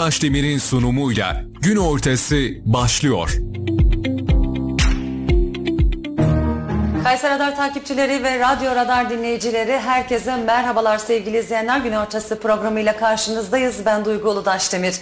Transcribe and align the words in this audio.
Taşdemir'in 0.00 0.58
sunumuyla 0.58 1.44
gün 1.62 1.76
ortası 1.76 2.36
başlıyor. 2.64 3.30
Kayseri 7.04 7.34
Radar 7.34 7.56
takipçileri 7.56 8.22
ve 8.22 8.38
Radyo 8.38 8.74
Radar 8.74 9.10
dinleyicileri 9.10 9.78
herkese 9.78 10.36
merhabalar 10.36 10.98
sevgili 10.98 11.38
izleyenler. 11.38 11.78
Gün 11.80 11.92
ortası 11.92 12.40
programıyla 12.40 12.96
karşınızdayız. 12.96 13.76
Ben 13.86 14.04
Duygu 14.04 14.30
Uludaşdemir. 14.30 14.94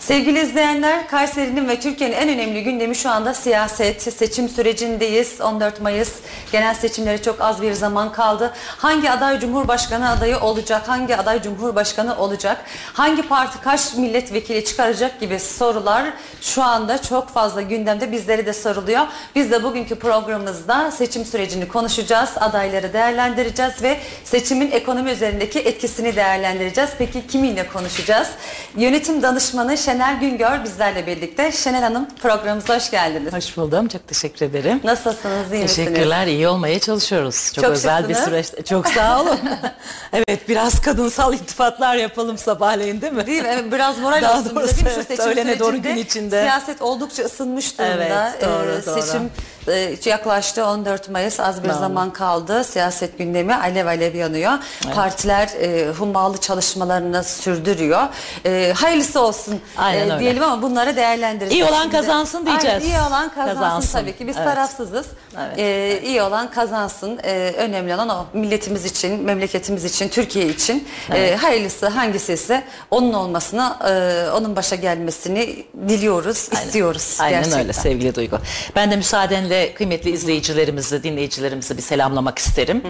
Sevgili 0.00 0.40
izleyenler, 0.40 1.08
Kayseri'nin 1.08 1.68
ve 1.68 1.80
Türkiye'nin 1.80 2.14
en 2.14 2.28
önemli 2.28 2.64
gündemi 2.64 2.96
şu 2.96 3.10
anda 3.10 3.34
siyaset, 3.34 4.02
seçim 4.02 4.48
sürecindeyiz. 4.48 5.40
14 5.40 5.80
Mayıs 5.80 6.12
genel 6.52 6.74
seçimlere 6.74 7.22
çok 7.22 7.40
az 7.40 7.62
bir 7.62 7.72
zaman 7.72 8.12
kaldı. 8.12 8.52
Hangi 8.78 9.10
aday 9.10 9.40
Cumhurbaşkanı 9.40 10.10
adayı 10.10 10.38
olacak, 10.38 10.88
hangi 10.88 11.16
aday 11.16 11.42
Cumhurbaşkanı 11.42 12.18
olacak, 12.18 12.64
hangi 12.92 13.22
parti 13.22 13.60
kaç 13.60 13.94
milletvekili 13.94 14.64
çıkaracak 14.64 15.20
gibi 15.20 15.40
sorular 15.40 16.04
şu 16.40 16.62
anda 16.62 17.02
çok 17.02 17.28
fazla 17.28 17.62
gündemde 17.62 18.12
bizleri 18.12 18.46
de 18.46 18.52
soruluyor. 18.52 19.06
Biz 19.34 19.50
de 19.50 19.62
bugünkü 19.62 19.94
programımızda 19.94 20.90
seçim 20.90 21.24
sürecini 21.24 21.68
konuşacağız, 21.68 22.30
adayları 22.40 22.92
değerlendireceğiz 22.92 23.82
ve 23.82 23.98
seçimin 24.24 24.70
ekonomi 24.70 25.10
üzerindeki 25.10 25.58
etkisini 25.58 26.16
değerlendireceğiz. 26.16 26.90
Peki 26.98 27.26
kiminle 27.26 27.68
konuşacağız? 27.68 28.28
Yönetim 28.76 29.22
danışmanı 29.22 29.76
Şenel 29.84 30.20
Güngör 30.20 30.64
bizlerle 30.64 31.06
birlikte. 31.06 31.52
Şenel 31.52 31.82
Hanım 31.82 32.06
programımıza 32.22 32.76
hoş 32.76 32.90
geldiniz. 32.90 33.32
Hoş 33.32 33.56
buldum. 33.56 33.88
Çok 33.88 34.08
teşekkür 34.08 34.46
ederim. 34.46 34.80
Nasılsınız? 34.84 35.52
iyi 35.52 35.62
misiniz? 35.62 35.76
Teşekkürler. 35.76 36.26
iyi 36.26 36.48
olmaya 36.48 36.78
çalışıyoruz. 36.78 37.52
Çok, 37.54 37.64
Çok 37.64 37.72
özel 37.72 38.08
bir 38.08 38.14
şıksınız. 38.14 38.46
süreç. 38.46 38.66
Çok 38.68 38.88
sağ 38.88 39.22
olun. 39.22 39.38
evet 40.12 40.48
biraz 40.48 40.80
kadınsal 40.80 41.34
iltifatlar 41.34 41.96
yapalım 41.96 42.38
sabahleyin 42.38 43.00
değil 43.00 43.12
mi? 43.12 43.26
Değil 43.26 43.42
mi? 43.42 43.48
Evet, 43.52 43.72
biraz 43.72 43.98
moral 43.98 44.22
Daha 44.22 44.38
olsun 44.40 44.56
doğrusu 44.56 44.70
bize 44.70 44.76
değil 44.76 44.86
mi? 44.86 44.90
Şu 44.90 44.96
evet, 44.96 45.06
seçim 45.06 45.32
öğlene 45.32 45.58
doğru 45.58 45.82
gün 45.82 45.96
içinde. 45.96 46.40
Siyaset 46.42 46.82
oldukça 46.82 47.22
ısınmış 47.22 47.78
durumda. 47.78 47.94
Evet, 47.94 48.42
doğru, 48.42 48.70
Ee, 48.82 48.86
doğru. 48.86 49.02
Seçim 49.02 49.30
e, 49.68 49.96
yaklaştı 50.04 50.64
14 50.66 51.08
Mayıs 51.10 51.40
az 51.40 51.62
bir 51.64 51.68
Doğru. 51.68 51.78
zaman 51.78 52.12
kaldı. 52.12 52.64
Siyaset 52.64 53.18
gündemi 53.18 53.54
alev 53.54 53.86
alev 53.86 54.14
yanıyor. 54.14 54.52
Partiler 54.94 55.48
e, 55.60 55.90
hummalı 55.92 56.38
çalışmalarını 56.38 57.24
sürdürüyor. 57.24 58.02
E, 58.46 58.72
hayırlısı 58.76 59.20
olsun 59.20 59.60
Aynen 59.76 60.00
e, 60.00 60.02
öyle. 60.12 60.18
diyelim 60.18 60.42
ama 60.42 60.62
bunları 60.62 60.96
değerlendireceğiz. 60.96 61.66
İyi 61.66 61.70
olan 61.70 61.82
şimdi. 61.82 61.96
kazansın 61.96 62.46
diyeceğiz. 62.46 62.82
Aynen, 62.82 62.94
iyi 62.94 63.08
olan 63.08 63.28
kazansın, 63.28 63.60
Kazansın. 63.60 63.98
tabii 63.98 64.16
ki. 64.16 64.26
Biz 64.26 64.36
Evet. 64.36 64.46
tarafsızız. 64.48 65.06
Evet, 65.38 65.58
E, 65.58 66.00
iyi 66.04 66.22
olan 66.22 66.50
kazansın. 66.50 67.18
E, 67.24 67.52
önemli 67.58 67.94
olan 67.94 68.08
o 68.08 68.26
milletimiz 68.32 68.84
için, 68.84 69.20
memleketimiz 69.22 69.84
için, 69.84 70.08
Türkiye 70.08 70.46
için. 70.48 70.88
E, 71.14 71.36
hayırlısı 71.36 71.86
hangisi 71.88 72.32
ise 72.32 72.64
onun 72.90 73.12
olmasını, 73.12 73.72
e, 73.88 74.30
onun 74.30 74.56
başa 74.56 74.76
gelmesini 74.76 75.66
diliyoruz, 75.88 76.48
istiyoruz. 76.52 77.16
Aynen 77.20 77.36
gerçekten. 77.38 77.60
öyle 77.62 77.72
sevgili 77.72 78.14
Duygu. 78.14 78.38
Ben 78.76 78.90
de 78.90 78.96
müsaadenle 78.96 79.53
kıymetli 79.76 80.10
izleyicilerimizi, 80.10 81.02
dinleyicilerimizi 81.02 81.76
bir 81.76 81.82
selamlamak 81.82 82.38
isterim. 82.38 82.82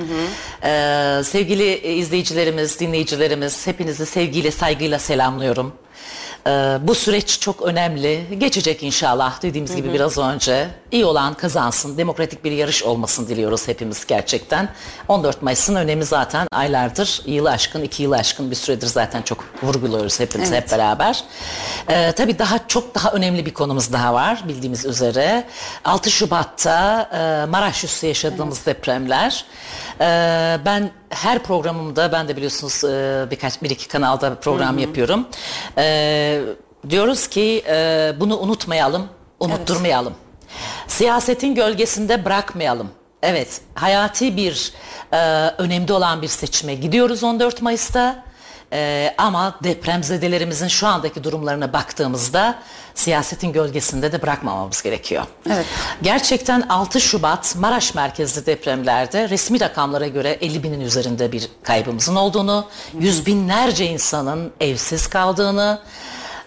Ee, 0.62 1.20
sevgili 1.24 1.78
izleyicilerimiz, 1.78 2.80
dinleyicilerimiz 2.80 3.66
hepinizi 3.66 4.06
sevgiyle, 4.06 4.50
saygıyla 4.50 4.98
selamlıyorum. 4.98 5.72
Ee, 6.46 6.78
bu 6.82 6.94
süreç 6.94 7.40
çok 7.40 7.62
önemli. 7.62 8.38
Geçecek 8.38 8.82
inşallah 8.82 9.42
dediğimiz 9.42 9.76
gibi 9.76 9.92
biraz 9.92 10.18
önce. 10.18 10.68
İyi 10.90 11.04
olan 11.04 11.34
kazansın. 11.34 11.98
Demokratik 11.98 12.44
bir 12.44 12.52
yarış 12.52 12.82
olmasını 12.82 13.28
diliyoruz 13.28 13.68
hepimiz 13.68 14.06
gerçekten. 14.06 14.68
14 15.08 15.42
Mayıs'ın 15.42 15.74
önemi 15.74 16.04
zaten 16.04 16.46
aylardır, 16.52 17.22
yılı 17.26 17.50
aşkın, 17.50 17.82
iki 17.82 18.02
yılı 18.02 18.16
aşkın 18.16 18.50
bir 18.50 18.56
süredir 18.56 18.86
zaten 18.86 19.22
çok 19.22 19.44
vurguluyoruz 19.62 20.20
hepimiz 20.20 20.52
Evet. 20.52 20.62
hep 20.62 20.78
beraber. 20.78 21.24
Ee, 21.88 22.12
tabii 22.12 22.38
daha 22.38 22.68
çok 22.68 22.94
daha 22.94 23.10
önemli 23.12 23.46
bir 23.46 23.54
konumuz 23.54 23.92
daha 23.92 24.14
var 24.14 24.42
bildiğimiz 24.48 24.84
üzere. 24.84 25.44
6 25.84 26.10
Şubat'ta 26.10 27.08
e, 27.12 27.50
Maraş 27.50 27.84
üssü 27.84 28.06
yaşadığımız 28.06 28.66
depremler. 28.66 29.44
Ee, 30.00 30.58
ben 30.64 30.90
her 31.10 31.42
programımda 31.42 32.12
ben 32.12 32.28
de 32.28 32.36
biliyorsunuz 32.36 32.84
e, 32.84 33.26
birkaç 33.30 33.62
bir 33.62 33.70
iki 33.70 33.88
kanalda 33.88 34.34
program 34.34 34.78
yapıyorum. 34.78 35.26
Ee, 35.78 36.40
diyoruz 36.90 37.26
ki 37.26 37.64
e, 37.68 38.12
bunu 38.20 38.38
unutmayalım, 38.38 39.08
unutturmayalım. 39.40 40.14
Siyasetin 40.86 41.54
gölgesinde 41.54 42.24
bırakmayalım. 42.24 42.90
Evet, 43.22 43.60
hayati 43.74 44.36
bir 44.36 44.72
e, 45.12 45.16
önemli 45.58 45.92
olan 45.92 46.22
bir 46.22 46.28
seçime 46.28 46.74
gidiyoruz 46.74 47.24
14 47.24 47.62
Mayıs'ta. 47.62 48.24
Ee, 48.74 49.14
ama 49.18 49.58
depremzedelerimizin 49.64 50.68
şu 50.68 50.86
andaki 50.86 51.24
durumlarına 51.24 51.72
baktığımızda 51.72 52.58
siyasetin 52.94 53.52
gölgesinde 53.52 54.12
de 54.12 54.22
bırakmamamız 54.22 54.82
gerekiyor. 54.82 55.24
Evet. 55.46 55.66
Gerçekten 56.02 56.60
6 56.60 57.00
Şubat 57.00 57.56
Maraş 57.56 57.94
merkezli 57.94 58.46
depremlerde 58.46 59.28
resmi 59.28 59.60
rakamlara 59.60 60.06
göre 60.06 60.38
50 60.40 60.62
binin 60.62 60.80
üzerinde 60.80 61.32
bir 61.32 61.48
kaybımızın 61.62 62.16
olduğunu, 62.16 62.66
yüz 62.98 63.26
binlerce 63.26 63.86
insanın 63.86 64.52
evsiz 64.60 65.06
kaldığını, 65.06 65.78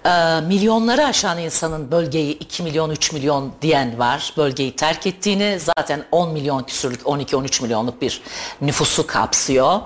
e, 0.06 0.42
milyonları 0.42 1.06
aşan 1.06 1.38
insanın 1.38 1.92
bölgeyi 1.92 2.38
2 2.40 2.64
milyon 2.64 2.90
3 2.90 3.14
milyon 3.14 3.52
diyen 3.62 4.00
var. 4.00 4.34
Bölgeyi 4.38 4.76
terk 4.76 5.08
ettiğini 5.08 5.60
zaten 5.78 6.04
10 6.12 6.32
milyon 6.32 6.64
küsürlük 6.64 7.02
12-13 7.02 7.64
milyonluk 7.64 8.02
bir 8.02 8.22
nüfusu 8.62 9.08
kapsıyor. 9.08 9.80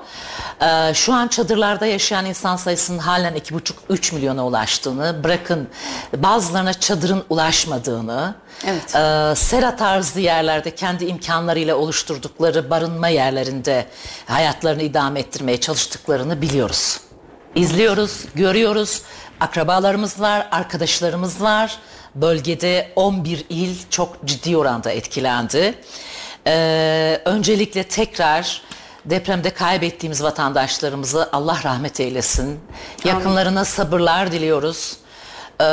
E, 0.62 0.94
şu 0.94 1.14
an 1.14 1.28
çadırlarda 1.28 1.86
yaşayan 1.86 2.26
insan 2.26 2.56
sayısının 2.56 3.00
halen 3.00 3.36
2,5-3 3.36 4.16
milyona 4.16 4.46
ulaştığını 4.48 5.24
bırakın 5.24 5.68
bazılarına 6.18 6.74
çadırın 6.74 7.24
ulaşmadığını 7.30 8.36
Evet. 8.66 8.96
e, 8.96 9.36
sera 9.36 9.76
tarzı 9.76 10.20
yerlerde 10.20 10.76
kendi 10.76 11.06
imkanlarıyla 11.06 11.76
oluşturdukları 11.76 12.70
barınma 12.70 13.08
yerlerinde 13.08 13.86
hayatlarını 14.26 14.82
idame 14.82 15.20
ettirmeye 15.20 15.60
çalıştıklarını 15.60 16.42
biliyoruz. 16.42 17.00
İzliyoruz, 17.56 18.26
görüyoruz. 18.36 19.02
Akrabalarımız 19.42 20.22
var, 20.22 20.48
arkadaşlarımız 20.52 21.42
var. 21.42 21.78
Bölgede 22.16 22.92
11 22.96 23.46
il 23.50 23.76
çok 23.90 24.26
ciddi 24.26 24.58
oranda 24.58 24.92
etkilendi. 24.92 25.76
Ee, 26.48 27.22
öncelikle 27.26 27.84
tekrar 27.84 28.62
depremde 29.06 29.50
kaybettiğimiz 29.50 30.24
vatandaşlarımızı 30.24 31.30
Allah 31.32 31.60
rahmet 31.64 32.00
eylesin. 32.00 32.60
Yakınlarına 33.04 33.66
sabırlar 33.66 34.32
diliyoruz. 34.32 34.98
Ee, 35.62 35.64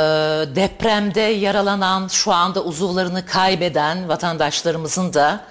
depremde 0.55 1.21
yaralanan, 1.21 2.07
şu 2.07 2.33
anda 2.33 2.63
uzuvlarını 2.63 3.25
kaybeden 3.25 4.09
vatandaşlarımızın 4.09 5.13
da 5.13 5.41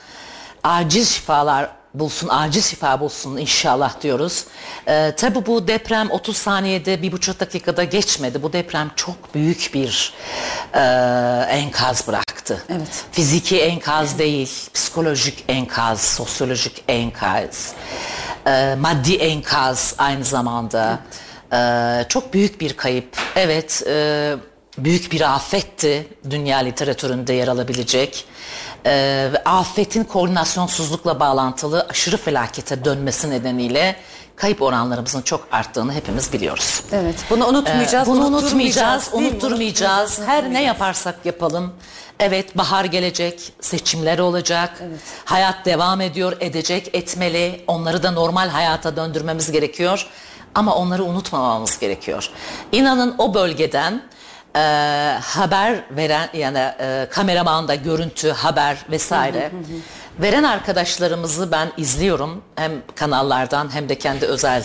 acil 0.64 1.04
şifalar 1.04 1.77
bulsun, 1.94 2.28
acil 2.28 2.62
şifa 2.62 3.00
bulsun 3.00 3.37
inşallah 3.37 4.00
diyoruz. 4.00 4.44
Ee, 4.88 5.15
tabii 5.16 5.47
bu 5.47 5.69
deprem 5.69 6.10
30 6.10 6.37
saniyede, 6.37 7.03
bir 7.03 7.12
buçuk 7.12 7.41
dakikada 7.41 7.84
geçmedi. 7.84 8.43
Bu 8.43 8.53
deprem 8.53 8.91
çok 8.97 9.34
büyük 9.34 9.71
bir 9.75 10.12
e, 10.75 10.81
enkaz 11.50 12.09
bıraktı. 12.09 12.62
Evet. 12.69 13.04
Fiziki 13.12 13.60
enkaz 13.60 14.19
değil, 14.19 14.50
psikolojik 14.75 15.44
enkaz, 15.49 16.00
sosyolojik 16.00 16.84
enkaz, 16.88 17.72
e, 18.47 18.76
maddi 18.81 19.15
enkaz 19.15 19.94
aynı 19.99 20.25
zamanda. 20.25 20.99
E, 21.53 22.05
çok 22.09 22.34
büyük 22.34 22.60
bir 22.60 22.72
kayıp. 22.72 23.16
Evet, 23.37 23.82
e, 23.87 24.37
büyük 24.78 25.12
bir 25.12 25.34
afetti 25.34 26.09
dünya 26.31 26.59
literatüründe 26.59 27.32
yer 27.32 27.49
alabilecek. 27.49 28.25
E, 28.86 28.92
ve 29.32 29.44
afetin 29.44 30.04
koordinasyonsuzlukla 30.04 31.20
bağlantılı 31.20 31.86
aşırı 31.90 32.16
felakete 32.16 32.84
dönmesi 32.84 33.30
nedeniyle 33.30 33.96
kayıp 34.38 34.62
oranlarımızın 34.62 35.22
çok 35.22 35.48
arttığını 35.52 35.92
hepimiz 35.92 36.32
biliyoruz. 36.32 36.82
Evet. 36.92 37.16
Bunu 37.30 37.46
unutmayacağız. 37.46 38.08
Ee, 38.08 38.10
bunu 38.10 38.26
unutmayacağız, 38.26 39.10
unutturmayacağız. 39.12 40.20
Her 40.26 40.52
ne 40.52 40.62
yaparsak 40.62 41.26
yapalım. 41.26 41.75
Evet 42.20 42.56
bahar 42.58 42.84
gelecek, 42.84 43.52
seçimler 43.60 44.19
olacak. 44.19 44.82
Hayat 45.24 45.64
devam 45.64 46.00
ediyor, 46.00 46.36
edecek, 46.40 46.90
etmeli. 46.92 47.64
Onları 47.66 48.02
da 48.02 48.10
normal 48.10 48.48
hayata 48.48 48.96
döndürmemiz 48.96 49.52
gerekiyor. 49.52 50.06
Ama 50.54 50.74
onları 50.74 51.04
unutmamamız 51.04 51.78
gerekiyor. 51.78 52.31
İnanın 52.72 53.14
o 53.19 53.34
bölgeden 53.34 54.02
e, 54.56 54.60
haber 55.22 55.80
veren 55.90 56.28
yani 56.32 56.58
e, 56.58 57.08
kameramanda 57.10 57.74
görüntü, 57.74 58.30
haber 58.30 58.76
vesaire 58.90 59.50
veren 60.18 60.42
arkadaşlarımızı 60.42 61.52
ben 61.52 61.72
izliyorum. 61.76 62.42
Hem 62.56 62.72
kanallardan 62.94 63.74
hem 63.74 63.88
de 63.88 63.98
kendi 63.98 64.26
özel 64.26 64.64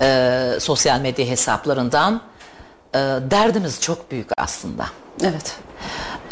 e, 0.00 0.60
sosyal 0.60 1.00
medya 1.00 1.26
hesaplarından. 1.26 2.20
E, 2.94 2.98
derdimiz 3.30 3.80
çok 3.80 4.10
büyük 4.10 4.28
aslında. 4.36 4.86
Evet. 5.22 5.56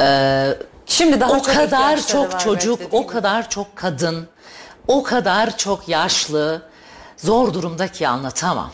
Ee, 0.01 0.55
Şimdi 0.87 1.21
daha 1.21 1.31
o 1.31 1.37
çok 1.37 1.47
kadar 1.47 1.65
ihtiyaçları 1.67 2.07
çok 2.07 2.35
var 2.35 2.41
çocuk, 2.41 2.79
belki 2.79 2.91
de, 2.91 2.93
değil 2.93 3.05
o 3.05 3.07
mi? 3.07 3.13
kadar 3.13 3.51
çok 3.51 3.77
kadın, 3.77 4.29
o 4.89 5.03
kadar 5.03 5.57
çok 5.57 5.89
yaşlı, 5.89 6.63
zor 7.17 7.55
durumda 7.55 7.89
ki 7.89 8.09
anlatamam. 8.09 8.71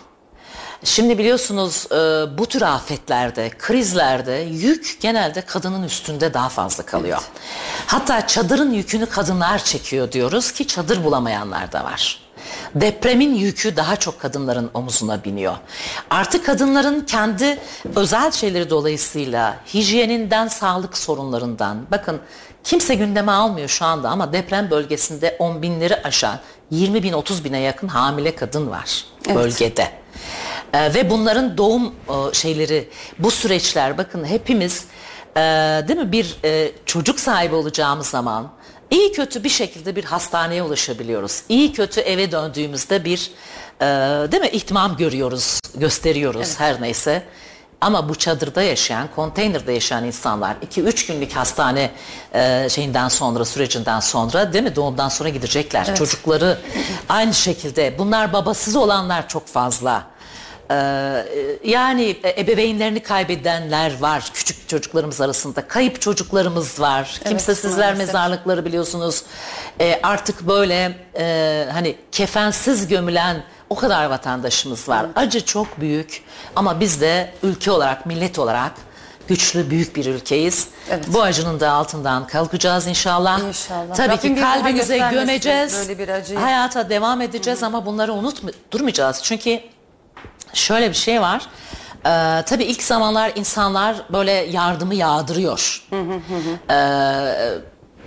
Şimdi 0.85 1.19
biliyorsunuz 1.19 1.87
e, 1.93 1.97
bu 2.39 2.47
tür 2.47 2.63
afetlerde, 2.63 3.51
krizlerde 3.59 4.33
yük 4.33 4.99
genelde 5.01 5.41
kadının 5.41 5.83
üstünde 5.83 6.35
daha 6.35 6.49
fazla 6.49 6.87
kalıyor. 6.87 7.19
Hatta 7.87 8.27
çadırın 8.27 8.73
yükünü 8.73 9.07
kadınlar 9.07 9.65
çekiyor 9.65 10.13
diyoruz 10.13 10.53
ki 10.53 10.67
çadır 10.67 11.05
bulamayanlar 11.05 11.73
da 11.73 11.85
var. 11.85 12.27
Depremin 12.75 13.35
yükü 13.35 13.77
daha 13.77 13.97
çok 13.97 14.21
kadınların 14.21 14.71
omuzuna 14.75 15.25
biniyor. 15.25 15.57
Artık 16.11 16.47
kadınların 16.47 17.01
kendi 17.01 17.59
özel 17.97 18.31
şeyleri 18.33 18.71
dolayısıyla 18.71 19.57
hijyeninden, 19.75 20.49
sağlık 20.49 20.99
sorunlarından 20.99 21.87
bakın 21.91 22.21
kimse 22.65 22.95
gündeme 22.95 23.33
almıyor 23.33 23.69
şu 23.69 23.85
anda 23.85 24.09
ama 24.09 24.33
deprem 24.33 24.71
bölgesinde 24.71 25.37
10 25.39 25.63
binleri 25.63 26.03
aşan 26.03 26.39
20 26.71 27.03
bin 27.03 27.13
30 27.13 27.45
bine 27.45 27.59
yakın 27.61 27.89
hamile 27.89 28.35
kadın 28.35 28.71
var 28.71 29.05
bölgede. 29.35 30.06
Ee, 30.77 30.95
ve 30.95 31.11
bunların 31.11 31.59
doğum 31.59 31.87
e, 31.87 32.35
şeyleri 32.35 32.89
bu 33.19 33.31
süreçler 33.31 33.99
bakın 33.99 34.25
hepimiz 34.25 34.85
e, 35.37 35.41
değil 35.89 36.01
mi 36.01 36.13
bir 36.13 36.37
e, 36.45 36.73
çocuk 36.87 37.21
sahibi 37.21 37.55
olacağımız 37.55 38.07
zaman 38.07 38.53
iyi 38.91 39.13
kötü 39.13 39.45
bir 39.45 39.49
şekilde 39.49 39.97
bir 39.97 40.05
hastaneye 40.05 40.63
ulaşabiliyoruz. 40.63 41.43
İyi 41.49 41.73
kötü 41.73 42.01
eve 42.01 42.33
döndüğümüzde 42.33 43.05
bir 43.05 43.31
e, 43.81 43.85
değil 44.33 44.43
mi 44.43 44.49
ihtimam 44.49 44.97
görüyoruz, 44.97 45.61
gösteriyoruz 45.75 46.61
her 46.61 46.83
neyse. 46.83 47.23
Ama 47.81 48.09
bu 48.09 48.15
çadırda 48.15 48.63
yaşayan, 48.63 49.09
konteynerde 49.17 49.73
yaşayan 49.73 50.05
insanlar 50.05 50.57
2-3 50.71 51.13
günlük 51.13 51.33
hastane 51.33 51.91
e, 52.35 52.69
şeyinden 52.71 53.09
sonra, 53.09 53.45
sürecinden 53.45 54.01
sonra 54.01 54.53
değil 54.53 54.65
mi 54.65 54.77
doğumdan 54.77 55.09
sonra 55.09 55.29
gidecekler. 55.29 55.95
Çocukları 55.95 56.59
aynı 57.09 57.35
şekilde 57.35 57.99
bunlar 57.99 58.33
babasız 58.33 58.77
olanlar 58.77 59.29
çok 59.29 59.47
fazla. 59.47 60.16
Ee, 60.71 61.27
yani 61.65 62.17
ebeveynlerini 62.39 63.01
kaybedenler 63.01 64.01
var 64.01 64.31
küçük 64.35 64.69
çocuklarımız 64.69 65.21
arasında. 65.21 65.69
Kayıp 65.69 66.01
çocuklarımız 66.01 66.81
var. 66.81 67.21
Kimsesizler 67.29 67.79
maalesef. 67.79 68.07
mezarlıkları 68.07 68.65
biliyorsunuz. 68.65 69.23
Ee, 69.81 70.01
artık 70.03 70.41
böyle 70.49 70.97
e, 71.19 71.67
hani 71.73 71.97
kefensiz 72.13 72.89
gömülen 72.89 73.43
o 73.71 73.75
kadar 73.75 74.05
vatandaşımız 74.05 74.89
var. 74.89 75.07
Acı 75.17 75.45
çok 75.45 75.81
büyük 75.81 76.23
ama 76.57 76.81
biz 76.81 77.01
de 77.01 77.33
ülke 77.43 77.71
olarak, 77.71 78.07
millet 78.07 78.39
olarak 78.39 78.73
güçlü, 79.29 79.71
büyük 79.71 79.97
bir 79.97 80.07
ülkeyiz. 80.07 80.69
Evet. 80.91 81.05
Bu 81.09 81.23
acının 81.23 81.61
da 81.61 81.71
altından 81.71 82.27
kalkacağız 82.27 82.87
inşallah. 82.87 83.41
İnşallah. 83.41 83.95
Tabii 83.95 84.09
Rabbim 84.09 84.35
ki 84.35 84.41
kalbimize 84.41 84.99
gömeceğiz. 84.99 85.75
böyle 85.75 85.99
bir 85.99 86.09
acıyı. 86.09 86.39
Hayata 86.39 86.91
devam 86.91 87.21
edeceğiz 87.21 87.63
ama 87.63 87.87
bunları 87.87 88.13
unutma, 88.13 88.51
durmayacağız. 88.73 89.21
Çünkü 89.23 89.61
şöyle 90.57 90.91
bir 90.91 90.95
şey 90.95 91.21
var. 91.21 91.47
Ee, 92.07 92.43
tabii 92.47 92.65
ilk 92.65 92.83
zamanlar 92.83 93.33
insanlar 93.35 93.97
böyle 94.13 94.33
yardımı 94.33 94.95
yağdırıyor. 94.95 95.83
Ee, 96.71 96.75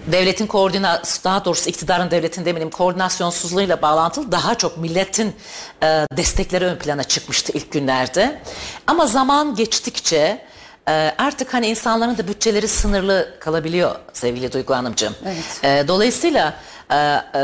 devletin 0.08 0.48
koordinasyon, 0.48 1.24
daha 1.24 1.46
doğrusu 1.46 1.70
iktidarın 1.70 2.12
devletin 2.12 2.46
demeyelim 2.46 2.70
koordinasyonsuzluğuyla 2.70 3.82
bağlantılı 3.82 4.32
daha 4.32 4.56
çok 4.56 4.78
milletin 4.78 5.36
e, 5.84 5.86
destekleri 6.18 6.66
ön 6.66 6.76
plana 6.78 7.04
çıkmıştı 7.04 7.52
ilk 7.56 7.72
günlerde. 7.72 8.42
Ama 8.88 9.08
zaman 9.08 9.56
geçtikçe 9.56 10.46
e, 10.88 10.92
artık 11.18 11.54
hani 11.54 11.68
insanların 11.68 12.18
da 12.18 12.28
bütçeleri 12.28 12.68
sınırlı 12.68 13.34
kalabiliyor 13.40 13.96
sevgili 14.14 14.52
Duygu 14.52 14.74
Hanımcığım. 14.76 15.16
E, 15.64 15.88
dolayısıyla 15.88 16.48
e, 16.50 16.54
e, 16.54 16.79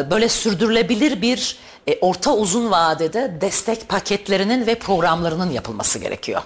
böyle 0.10 0.30
sürdürülebilir 0.30 1.22
bir 1.22 1.58
e, 1.88 2.00
orta 2.02 2.34
uzun 2.34 2.72
vadede 2.72 3.38
destek 3.42 3.90
paketlerinin 3.90 4.68
ve 4.68 4.76
programlarının 4.76 5.52
yapılması 5.52 6.00
gerekiyor. 6.00 6.42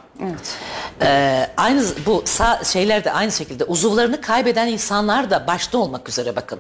Ee, 1.02 1.48
aynı 1.58 1.84
bu 2.06 2.24
sağ, 2.26 2.64
şeyler 2.64 3.04
de 3.04 3.12
aynı 3.12 3.32
şekilde 3.32 3.64
uzuvlarını 3.64 4.22
kaybeden 4.22 4.68
insanlar 4.68 5.30
da 5.30 5.48
başta 5.48 5.78
olmak 5.78 6.10
üzere 6.10 6.36
bakın. 6.36 6.60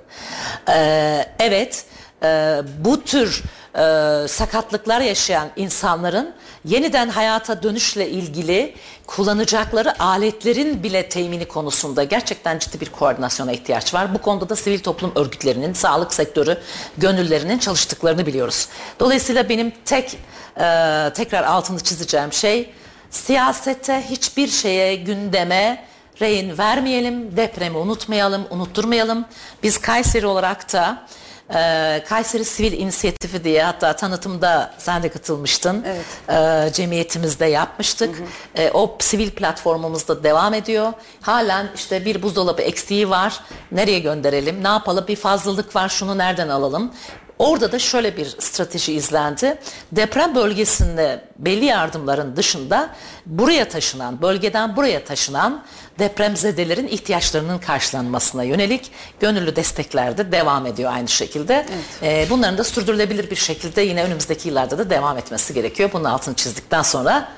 Ee, 0.69 1.25
evet 1.39 1.85
e, 2.23 2.61
bu 2.79 3.03
tür 3.03 3.43
e, 3.75 4.27
sakatlıklar 4.27 5.01
yaşayan 5.01 5.47
insanların 5.55 6.33
yeniden 6.65 7.09
hayata 7.09 7.63
dönüşle 7.63 8.09
ilgili 8.09 8.75
kullanacakları 9.07 10.03
aletlerin 10.03 10.83
bile 10.83 11.09
temini 11.09 11.45
konusunda 11.45 12.03
gerçekten 12.03 12.59
ciddi 12.59 12.81
bir 12.81 12.89
koordinasyona 12.89 13.51
ihtiyaç 13.51 13.93
var. 13.93 14.13
Bu 14.13 14.21
konuda 14.21 14.49
da 14.49 14.55
sivil 14.55 14.79
toplum 14.79 15.11
örgütlerinin, 15.15 15.73
sağlık 15.73 16.13
sektörü 16.13 16.57
gönüllerinin 16.97 17.59
çalıştıklarını 17.59 18.25
biliyoruz. 18.25 18.67
Dolayısıyla 18.99 19.49
benim 19.49 19.73
tek 19.85 20.17
e, 20.59 21.11
tekrar 21.15 21.43
altını 21.43 21.79
çizeceğim 21.79 22.33
şey 22.33 22.69
siyasete 23.09 24.03
hiçbir 24.09 24.47
şeye 24.47 24.95
gündeme 24.95 25.85
rehin 26.21 26.57
vermeyelim, 26.57 27.37
depremi 27.37 27.77
unutmayalım, 27.77 28.47
unutturmayalım. 28.49 29.25
Biz 29.63 29.77
Kayseri 29.77 30.27
olarak 30.27 30.73
da 30.73 31.07
e, 31.55 32.03
Kayseri 32.09 32.45
Sivil 32.45 32.71
İnisiyatifi 32.73 33.43
diye 33.43 33.63
hatta 33.63 33.95
tanıtımda 33.95 34.73
sen 34.77 35.03
de 35.03 35.09
katılmıştın. 35.09 35.85
E, 36.29 36.69
cemiyetimizde 36.73 37.45
yapmıştık. 37.45 38.21
E, 38.55 38.71
o 38.71 38.97
sivil 38.99 39.31
platformumuzda 39.31 40.23
devam 40.23 40.53
ediyor. 40.53 40.93
Halen 41.21 41.69
işte 41.75 42.05
bir 42.05 42.21
buzdolabı 42.21 42.61
eksiği 42.61 43.09
var. 43.09 43.39
Nereye 43.71 43.99
gönderelim? 43.99 44.63
Ne 44.63 44.67
yapalım? 44.67 45.05
Bir 45.07 45.15
fazlalık 45.15 45.75
var. 45.75 45.89
Şunu 45.89 46.17
nereden 46.17 46.49
alalım? 46.49 46.91
Orada 47.39 47.71
da 47.71 47.79
şöyle 47.79 48.17
bir 48.17 48.25
strateji 48.39 48.93
izlendi. 48.93 49.57
Deprem 49.91 50.35
bölgesinde 50.35 51.23
belli 51.37 51.65
yardımların 51.65 52.35
dışında 52.35 52.95
buraya 53.25 53.69
taşınan, 53.69 54.21
bölgeden 54.21 54.75
buraya 54.75 55.05
taşınan 55.05 55.63
depremzedelerin 55.99 56.87
ihtiyaçlarının 56.87 57.57
karşılanmasına 57.57 58.43
yönelik 58.43 58.91
gönüllü 59.19 59.55
destekler 59.55 60.17
de 60.17 60.31
devam 60.31 60.65
ediyor 60.65 60.93
aynı 60.93 61.07
şekilde. 61.07 61.65
Ee, 62.03 62.27
bunların 62.29 62.57
da 62.57 62.63
sürdürülebilir 62.63 63.29
bir 63.31 63.35
şekilde 63.35 63.81
yine 63.81 64.03
önümüzdeki 64.03 64.47
yıllarda 64.47 64.77
da 64.77 64.89
devam 64.89 65.17
etmesi 65.17 65.53
gerekiyor. 65.53 65.89
Bunun 65.93 66.03
altını 66.03 66.35
çizdikten 66.35 66.81
sonra 66.81 67.29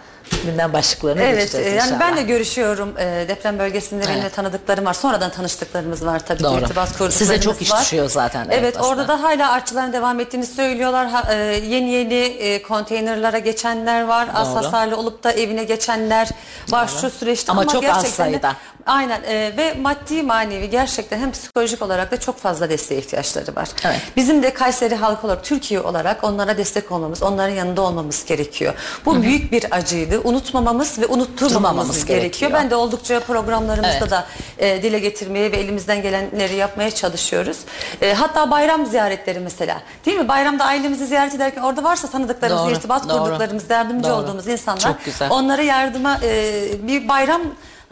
gündem 0.45 0.73
başlıklarına 0.73 1.21
Evet, 1.23 1.37
geçeceğiz 1.37 1.67
e, 1.67 1.69
yani 1.69 1.85
inşallah. 1.87 1.99
ben 1.99 2.17
de 2.17 2.21
görüşüyorum 2.21 2.93
e, 2.97 3.25
deprem 3.27 3.59
bölgesinde 3.59 4.01
benim 4.03 4.15
de 4.15 4.19
Evet. 4.21 4.35
tanıdıklarım 4.35 4.85
var. 4.85 4.93
Sonradan 4.93 5.31
tanıştıklarımız 5.31 6.05
var 6.05 6.25
tabii 6.25 6.43
Doğru. 6.43 6.57
ki 6.57 6.61
irtibat 6.63 6.87
kurduklarımız 6.87 7.15
Size 7.15 7.41
çok 7.41 7.61
iş 7.61 7.71
var. 7.71 7.81
düşüyor 7.81 8.09
zaten, 8.09 8.45
evet, 8.45 8.57
Evet, 8.59 8.75
orada 8.77 9.01
aslında. 9.01 9.07
da 9.07 9.23
hala 9.23 9.51
artçıların 9.51 9.93
devam 9.93 10.19
ettiğini 10.19 10.45
söylüyorlar. 10.45 11.07
Ha, 11.09 11.33
e, 11.33 11.35
yeni 11.67 11.89
yeni 11.89 12.13
e, 12.13 12.61
konteynerlara 12.61 13.39
geçenler 13.39 14.01
var. 14.03 14.27
Az 14.33 14.47
Doğru. 14.55 14.55
hasarlı 14.65 14.97
olup 14.97 15.23
da 15.23 15.31
evine 15.31 15.63
geçenler 15.63 16.29
var 16.69 16.89
şu 17.01 17.09
süreçte. 17.09 17.51
Ama 17.51 17.67
çok 17.67 17.75
az 17.75 17.81
gerçekten 17.81 18.09
de- 18.11 18.11
sayıda. 18.31 18.55
Aynen 18.85 19.21
e, 19.27 19.53
ve 19.57 19.73
maddi 19.73 20.23
manevi 20.23 20.69
gerçekten 20.69 21.19
hem 21.19 21.31
psikolojik 21.31 21.81
olarak 21.81 22.11
da 22.11 22.19
çok 22.19 22.37
fazla 22.39 22.69
desteğe 22.69 22.99
ihtiyaçları 22.99 23.55
var. 23.55 23.69
Evet. 23.85 23.99
Bizim 24.15 24.43
de 24.43 24.53
Kayseri 24.53 24.95
halkı 24.95 25.27
olarak 25.27 25.43
Türkiye 25.43 25.81
olarak 25.81 26.23
onlara 26.23 26.57
destek 26.57 26.91
olmamız, 26.91 27.23
onların 27.23 27.55
yanında 27.55 27.81
olmamız 27.81 28.25
gerekiyor. 28.25 28.73
Bu 29.05 29.21
büyük 29.21 29.51
bir 29.51 29.65
acıydı. 29.75 30.19
Unutmamamız 30.23 30.99
ve 30.99 31.05
unutturmamamız 31.05 31.95
gerekiyor. 31.95 32.19
gerekiyor. 32.19 32.51
Ben 32.53 32.69
de 32.69 32.75
oldukça 32.75 33.19
programlarımızda 33.19 33.97
Evet. 33.97 34.11
da 34.11 34.25
e, 34.57 34.83
dile 34.83 34.99
getirmeye 34.99 35.51
ve 35.51 35.57
elimizden 35.57 36.01
gelenleri 36.01 36.55
yapmaya 36.55 36.91
çalışıyoruz. 36.91 37.57
E, 38.01 38.13
hatta 38.13 38.51
bayram 38.51 38.85
ziyaretleri 38.85 39.39
mesela. 39.39 39.81
Değil 40.05 40.17
mi? 40.17 40.27
Bayramda 40.27 40.65
ailemizi 40.65 41.05
ziyaret 41.07 41.35
ederken 41.35 41.61
orada 41.61 41.83
varsa 41.83 42.07
tanıdıklarımız, 42.07 42.63
Doğru, 42.63 42.71
irtibat 42.71 43.09
doğru. 43.09 43.23
kurduklarımız, 43.23 43.69
yardımcı 43.69 44.09
Doğru. 44.09 44.13
olduğumuz 44.13 44.47
insanlar. 44.47 44.93
Onlara 45.29 45.61
yardıma 45.61 46.17
e, 46.23 46.53
bir 46.87 47.07
bayram 47.07 47.41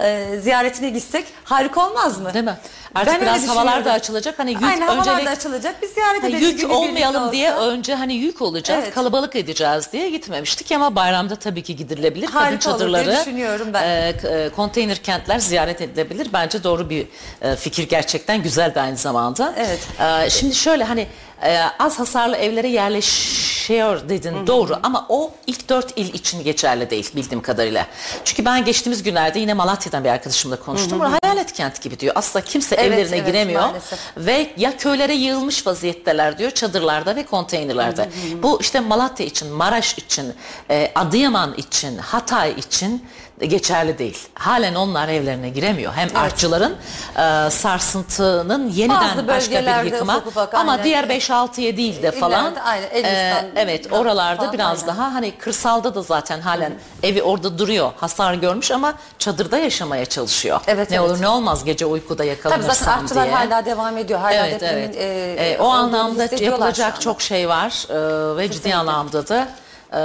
e, 0.03 0.39
ziyaretine 0.39 0.89
gitsek 0.89 1.25
harika 1.43 1.87
olmaz 1.89 2.19
mı? 2.21 2.33
Değil 2.33 2.45
mi? 2.45 2.57
Artık 2.95 3.13
Ben 3.13 3.21
biraz 3.21 3.47
havalar 3.47 3.85
da 3.85 3.91
açılacak. 3.91 4.39
Hani 4.39 4.51
yük 4.51 4.63
Aynen 4.63 4.87
havalar 4.87 5.01
öncelik- 5.01 5.25
da 5.25 5.29
açılacak. 5.29 5.75
Biz 5.81 5.89
ziyaret 5.91 6.23
Ha, 6.23 6.27
ederiz. 6.27 6.61
yük 6.61 6.71
olmayalım 6.71 7.31
diye 7.31 7.51
önce 7.53 7.95
hani 7.95 8.13
yük 8.13 8.41
olacağız, 8.41 8.83
Evet. 8.83 8.93
kalabalık 8.95 9.35
edeceğiz 9.35 9.91
diye 9.91 10.09
gitmemiştik 10.09 10.71
ama 10.71 10.95
bayramda 10.95 11.35
tabii 11.35 11.63
ki 11.63 11.75
gidilebilir. 11.75 12.27
Harika 12.27 12.59
Kadın 12.59 12.69
olur 12.71 12.79
çadırları, 12.79 13.19
düşünüyorum 13.19 13.67
ben. 13.73 13.83
e, 13.83 14.13
e, 14.23 14.49
konteyner 14.55 14.97
kentler 14.97 15.39
ziyaret 15.39 15.81
edilebilir. 15.81 16.27
Bence 16.33 16.63
doğru 16.63 16.89
bir 16.89 17.07
e, 17.41 17.55
fikir 17.55 17.89
gerçekten 17.89 18.43
güzel 18.43 18.75
de 18.75 18.81
aynı 18.81 18.97
zamanda. 18.97 19.53
Evet. 19.57 19.79
E, 20.25 20.29
şimdi 20.29 20.55
şöyle 20.55 20.83
hani 20.83 21.07
e, 21.43 21.59
az 21.79 21.99
hasarlı 21.99 22.35
evlere 22.37 22.67
yerleşiyor 22.67 24.09
dedin 24.09 24.47
doğru 24.47 24.79
ama 24.83 25.05
o 25.09 25.31
ilk 25.47 25.69
dört 25.69 25.97
il 25.97 26.13
için 26.13 26.43
geçerli 26.43 26.89
değil 26.89 27.11
bildiğim 27.15 27.41
kadarıyla. 27.41 27.87
Çünkü 28.25 28.45
ben 28.45 28.65
geçtiğimiz 28.65 29.03
günlerde 29.03 29.39
yine 29.39 29.53
Malatya'dan 29.53 30.03
bir 30.03 30.09
arkadaşımla 30.09 30.55
konuştum. 30.55 31.01
Orada 31.01 31.17
hayalet 31.21 31.53
kent 31.53 31.81
gibi 31.81 31.99
diyor. 31.99 32.13
Aslında 32.15 32.45
kimse 32.45 32.75
Evet, 32.75 32.93
evlerine 32.93 33.15
evet, 33.15 33.27
giremiyor. 33.27 33.61
maalesef. 33.61 33.99
Ve 34.17 34.49
ya 34.57 34.77
köylere 34.77 35.13
yığılmış 35.13 35.67
vaziyetteler 35.67 36.37
diyor 36.37 36.51
çadırlarda 36.51 37.15
ve 37.15 37.25
konteynerlerde. 37.25 38.09
Bu 38.43 38.61
işte 38.61 38.79
Malatya 38.79 39.25
için, 39.25 39.51
Maraş 39.51 39.97
için, 39.97 40.33
e, 40.69 40.91
Adıyaman 40.95 41.53
için, 41.53 41.97
Hatay 41.97 42.51
için 42.51 43.03
geçerli 43.47 43.97
değil. 43.97 44.17
Halen 44.33 44.75
onlar 44.75 45.07
evlerine 45.07 45.49
giremiyor. 45.49 45.93
Hem 45.93 46.09
artçıların 46.15 46.75
e, 47.17 47.49
sarsıntının 47.49 48.69
yeniden 48.69 49.27
başka 49.27 49.61
bir 49.61 49.91
yıkıma 49.91 50.23
ama 50.53 50.83
diğer 50.83 51.09
5 51.09 51.28
5-6'ya 51.29 51.77
değil 51.77 52.03
de 52.03 52.11
falan. 52.11 52.43
İleride, 52.43 52.61
aynen, 52.61 52.87
Elbistan, 52.93 53.45
evet 53.55 53.93
oralarda 53.93 54.41
falan, 54.41 54.53
biraz 54.53 54.83
aynen. 54.83 54.87
daha 54.87 55.13
hani 55.13 55.31
kırsalda 55.31 55.95
da 55.95 56.01
zaten 56.01 56.41
halen 56.41 56.73
evi 57.03 57.23
orada 57.23 57.57
duruyor. 57.59 57.91
Hasar 57.97 58.33
görmüş 58.33 58.71
ama 58.71 58.93
çadırda 59.19 59.57
yaşamaya 59.57 60.05
çalışıyor. 60.05 60.61
Evet, 60.67 60.89
ne 60.91 60.97
evet. 60.97 61.09
olur 61.09 61.21
ne 61.21 61.27
olmaz 61.27 61.63
gece 61.65 61.85
uykuda 61.85 62.17
Tabii 62.17 62.27
yakalanırsam 62.27 62.75
zaten 62.75 63.01
artçılar 63.03 63.25
diye. 63.25 63.35
hala 63.35 63.65
devam 63.65 63.97
ediyor. 63.97 64.19
Hala 64.19 64.47
Evet 64.47 64.63
evet. 64.63 64.95
e, 64.97 65.19
Ee, 65.39 65.57
o 65.59 65.67
anlamda 65.67 66.23
yapılacak 66.39 67.01
çok 67.01 67.21
şey 67.21 67.49
var 67.49 67.85
Ee, 67.89 68.37
ve 68.37 68.51
ciddi 68.51 68.75
anlamda 68.75 69.27
da 69.27 69.47
e, 69.93 69.97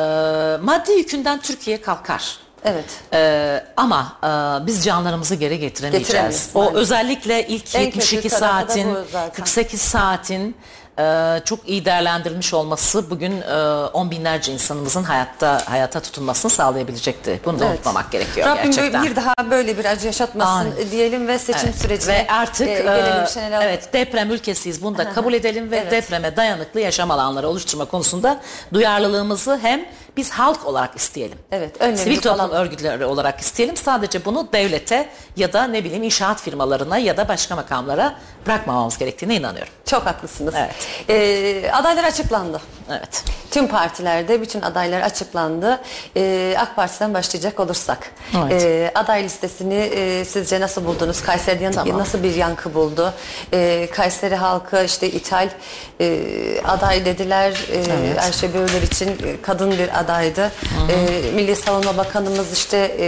maddi 0.62 0.92
yükünden 0.92 1.40
Türkiye 1.40 1.80
kalkar. 1.82 2.38
Evet. 2.64 2.84
Ee, 3.12 3.64
ama 3.76 4.16
e, 4.22 4.66
biz 4.66 4.84
canlarımızı 4.84 5.34
geri 5.34 5.58
getiremeyeceğiz. 5.58 6.50
O 6.54 6.58
maalesef. 6.58 6.76
özellikle 6.78 7.46
ilk 7.46 7.74
En 7.74 7.80
72 7.80 8.16
kötü 8.16 8.28
tarafı 8.28 8.44
da 8.44 8.48
saatin, 8.68 8.90
bu 8.94 8.98
zaten. 9.12 9.34
48 9.34 9.80
saatin 9.80 10.56
e, 10.98 11.40
çok 11.44 11.68
iyi 11.68 11.84
değerlendirilmiş 11.84 12.54
olması 12.54 13.10
bugün 13.10 13.40
e, 13.40 13.54
on 13.92 14.10
binlerce 14.10 14.52
insanımızın 14.52 15.02
hayatta 15.02 15.62
hayata 15.70 16.00
tutunmasını 16.00 16.50
sağlayabilecekti. 16.50 17.40
Bunu 17.44 17.58
da 17.58 17.64
Evet. 17.64 17.74
unutmamak 17.76 18.12
gerekiyor 18.12 18.46
Rabbim 18.48 18.64
gerçekten. 18.64 19.02
bir 19.04 19.16
daha 19.16 19.34
böyle 19.50 19.78
bir 19.78 19.84
acı 19.84 20.06
yaşatmasın 20.06 20.72
Aynen. 20.76 20.90
diyelim 20.90 21.28
ve 21.28 21.38
seçim 21.38 21.60
Evet. 21.64 21.74
sürecine 21.82 22.14
ve 22.14 22.26
artık 22.32 22.68
e, 22.68 22.72
e, 22.72 22.76
gelelim 22.82 23.26
Şenel 23.34 23.62
evet 23.62 23.92
deprem 23.92 24.30
ülkesiyiz 24.30 24.82
bunu 24.82 24.98
da 24.98 25.12
kabul 25.12 25.32
edelim 25.32 25.70
ve 25.70 25.76
Evet. 25.76 25.92
depreme 25.92 26.36
dayanıklı 26.36 26.80
yaşam 26.80 27.10
alanları 27.10 27.48
oluşturma 27.48 27.84
konusunda 27.84 28.40
duyarlılığımızı 28.72 29.58
hem 29.62 29.84
biz 30.16 30.30
halk 30.30 30.66
olarak 30.66 30.96
isteyelim. 30.96 31.38
Evet, 31.52 31.76
önlemimizi 31.80 32.04
Sivil 32.04 32.20
toplum 32.20 32.50
örgütleri 32.50 33.04
olarak 33.04 33.40
isteyelim. 33.40 33.76
Sadece 33.76 34.24
bunu 34.24 34.48
devlete 34.52 35.08
ya 35.36 35.52
da 35.52 35.64
ne 35.66 35.84
bileyim 35.84 36.02
inşaat 36.02 36.40
firmalarına 36.40 36.98
ya 36.98 37.16
da 37.16 37.28
başka 37.28 37.56
makamlara 37.56 38.14
bırakmamamız 38.46 38.98
gerektiğine 38.98 39.36
inanıyorum. 39.36 39.72
Çok 39.86 40.06
haklısınız. 40.06 40.54
Evet. 40.58 40.74
E, 41.08 41.70
adaylar 41.72 42.04
açıklandı. 42.04 42.60
Evet. 42.90 43.24
Tüm 43.50 43.68
partilerde 43.68 44.40
bütün 44.40 44.60
adaylar 44.62 45.00
açıklandı. 45.00 45.80
Ee, 46.16 46.54
AK 46.58 46.76
Parti'den 46.76 47.14
başlayacak 47.14 47.60
olursak. 47.60 48.10
Evet. 48.38 48.62
Ee, 48.62 48.92
aday 48.94 49.24
listesini 49.24 49.74
e, 49.74 50.24
sizce 50.24 50.60
nasıl 50.60 50.84
buldunuz? 50.84 51.22
Kayseri'de 51.22 51.70
Tamam. 51.70 51.98
nasıl 51.98 52.22
bir 52.22 52.34
yankı 52.34 52.74
buldu? 52.74 53.12
Ee, 53.52 53.88
Kayseri 53.92 54.34
halkı 54.34 54.84
işte 54.84 55.10
ithal 55.10 55.48
e, 56.00 56.20
aday 56.64 57.04
dediler. 57.04 57.66
Ee, 57.72 57.84
Evet. 58.04 58.22
Ayşe 58.22 58.54
Böğür 58.54 58.82
için 58.82 59.08
e, 59.08 59.42
kadın 59.42 59.70
bir 59.70 60.00
adaydı. 60.04 60.52
Ee, 60.90 61.30
Milli 61.34 61.56
Savunma 61.56 61.96
Bakanımız 61.96 62.52
işte 62.52 62.76
e, 62.76 63.06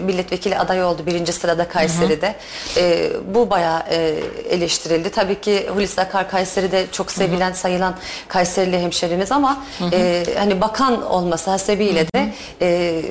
milletvekili 0.00 0.58
adayı 0.58 0.84
oldu 0.84 1.06
birinci 1.06 1.32
sırada 1.32 1.68
Kayseri'de. 1.68 2.34
Ee, 2.76 3.10
bu 3.34 3.50
bayağı 3.50 3.82
e, 3.90 4.14
eleştirildi. 4.50 5.10
Tabii 5.10 5.40
ki 5.40 5.68
Hulusi 5.74 6.00
Akar 6.00 6.30
Kayseri'de 6.30 6.86
çok 6.92 7.10
sevilen 7.12 7.52
sayılan 7.52 7.94
Kayserili 8.28 8.78
hemşerimiz 8.78 9.32
ama 9.32 9.64
e, 9.92 10.24
hani 10.38 10.60
bakan 10.60 11.06
olması 11.10 11.50
hasebiyle 11.50 12.06
de 12.14 12.32
e, 12.62 13.02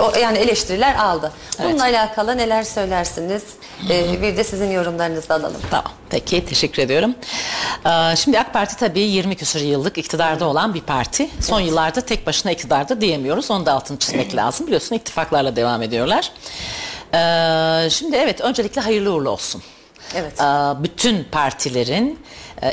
o, 0.00 0.12
yani 0.22 0.38
eleştiriler 0.38 0.94
aldı. 0.94 1.32
Bununla 1.64 1.82
alakalı 1.82 2.36
neler 2.36 2.62
söylersiniz? 2.62 3.42
Ee, 3.90 4.22
bir 4.22 4.36
de 4.36 4.44
sizin 4.44 4.70
yorumlarınızı 4.70 5.34
alalım. 5.34 5.60
Tamam. 5.70 5.92
Peki 6.10 6.44
teşekkür 6.46 6.82
ediyorum. 6.82 7.14
Ee, 7.86 8.16
şimdi 8.16 8.40
AK 8.40 8.52
Parti 8.52 8.76
tabii 8.76 9.00
20 9.00 9.36
küsur 9.36 9.60
yıllık 9.60 9.98
iktidarda 9.98 10.44
olan 10.44 10.74
bir 10.74 10.80
parti. 10.80 11.28
Son 11.40 11.60
yıllarda 11.60 12.00
tek 12.00 12.26
başına 12.26 12.52
iktidarda 12.52 13.00
diyemiyoruz. 13.00 13.50
Onu 13.50 13.66
da 13.66 13.72
altını 13.72 13.98
çizmek 13.98 14.36
lazım. 14.36 14.66
Biliyorsun 14.66 14.96
ittifaklarla 14.96 15.56
devam 15.56 15.82
ediyorlar. 15.82 16.30
Ee, 17.14 17.90
şimdi 17.90 18.16
evet 18.16 18.40
öncelikle 18.40 18.80
hayırlı 18.80 19.12
uğurlu 19.12 19.30
olsun. 19.30 19.62
Evet. 20.14 20.40
Ee, 20.40 20.44
bütün 20.82 21.24
partilerin, 21.24 22.18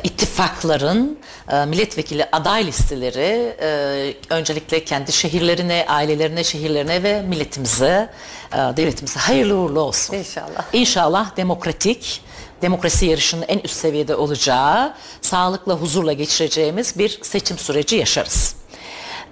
ittifakların, 0.03 1.19
e, 1.51 1.65
milletvekili 1.65 2.25
aday 2.31 2.67
listeleri 2.67 3.55
e, 3.61 4.13
öncelikle 4.29 4.83
kendi 4.83 5.11
şehirlerine, 5.11 5.85
ailelerine, 5.87 6.43
şehirlerine 6.43 7.03
ve 7.03 7.21
milletimize, 7.21 8.09
e, 8.53 8.57
devletimize 8.57 9.19
hayırlı 9.19 9.55
uğurlu 9.55 9.79
olsun. 9.79 10.15
İnşallah. 10.15 10.63
İnşallah 10.73 11.37
demokratik, 11.37 12.21
demokrasi 12.61 13.05
yarışının 13.05 13.45
en 13.47 13.59
üst 13.59 13.75
seviyede 13.75 14.15
olacağı, 14.15 14.93
sağlıkla, 15.21 15.73
huzurla 15.73 16.13
geçireceğimiz 16.13 16.97
bir 16.97 17.19
seçim 17.21 17.57
süreci 17.57 17.95
yaşarız. 17.95 18.55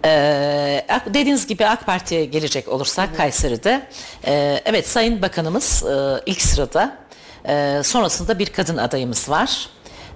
Ee, 0.05 0.85
dediğiniz 1.05 1.47
gibi 1.47 1.65
AK 1.65 1.85
Parti'ye 1.85 2.25
gelecek 2.25 2.67
olursak 2.67 3.17
Kayseri'de, 3.17 3.87
e, 4.25 4.61
evet 4.65 4.87
Sayın 4.87 5.21
Bakanımız 5.21 5.83
e, 5.83 6.21
ilk 6.25 6.41
sırada, 6.41 6.97
e, 7.47 7.81
sonrasında 7.83 8.39
bir 8.39 8.45
kadın 8.45 8.77
adayımız 8.77 9.29
var. 9.29 9.69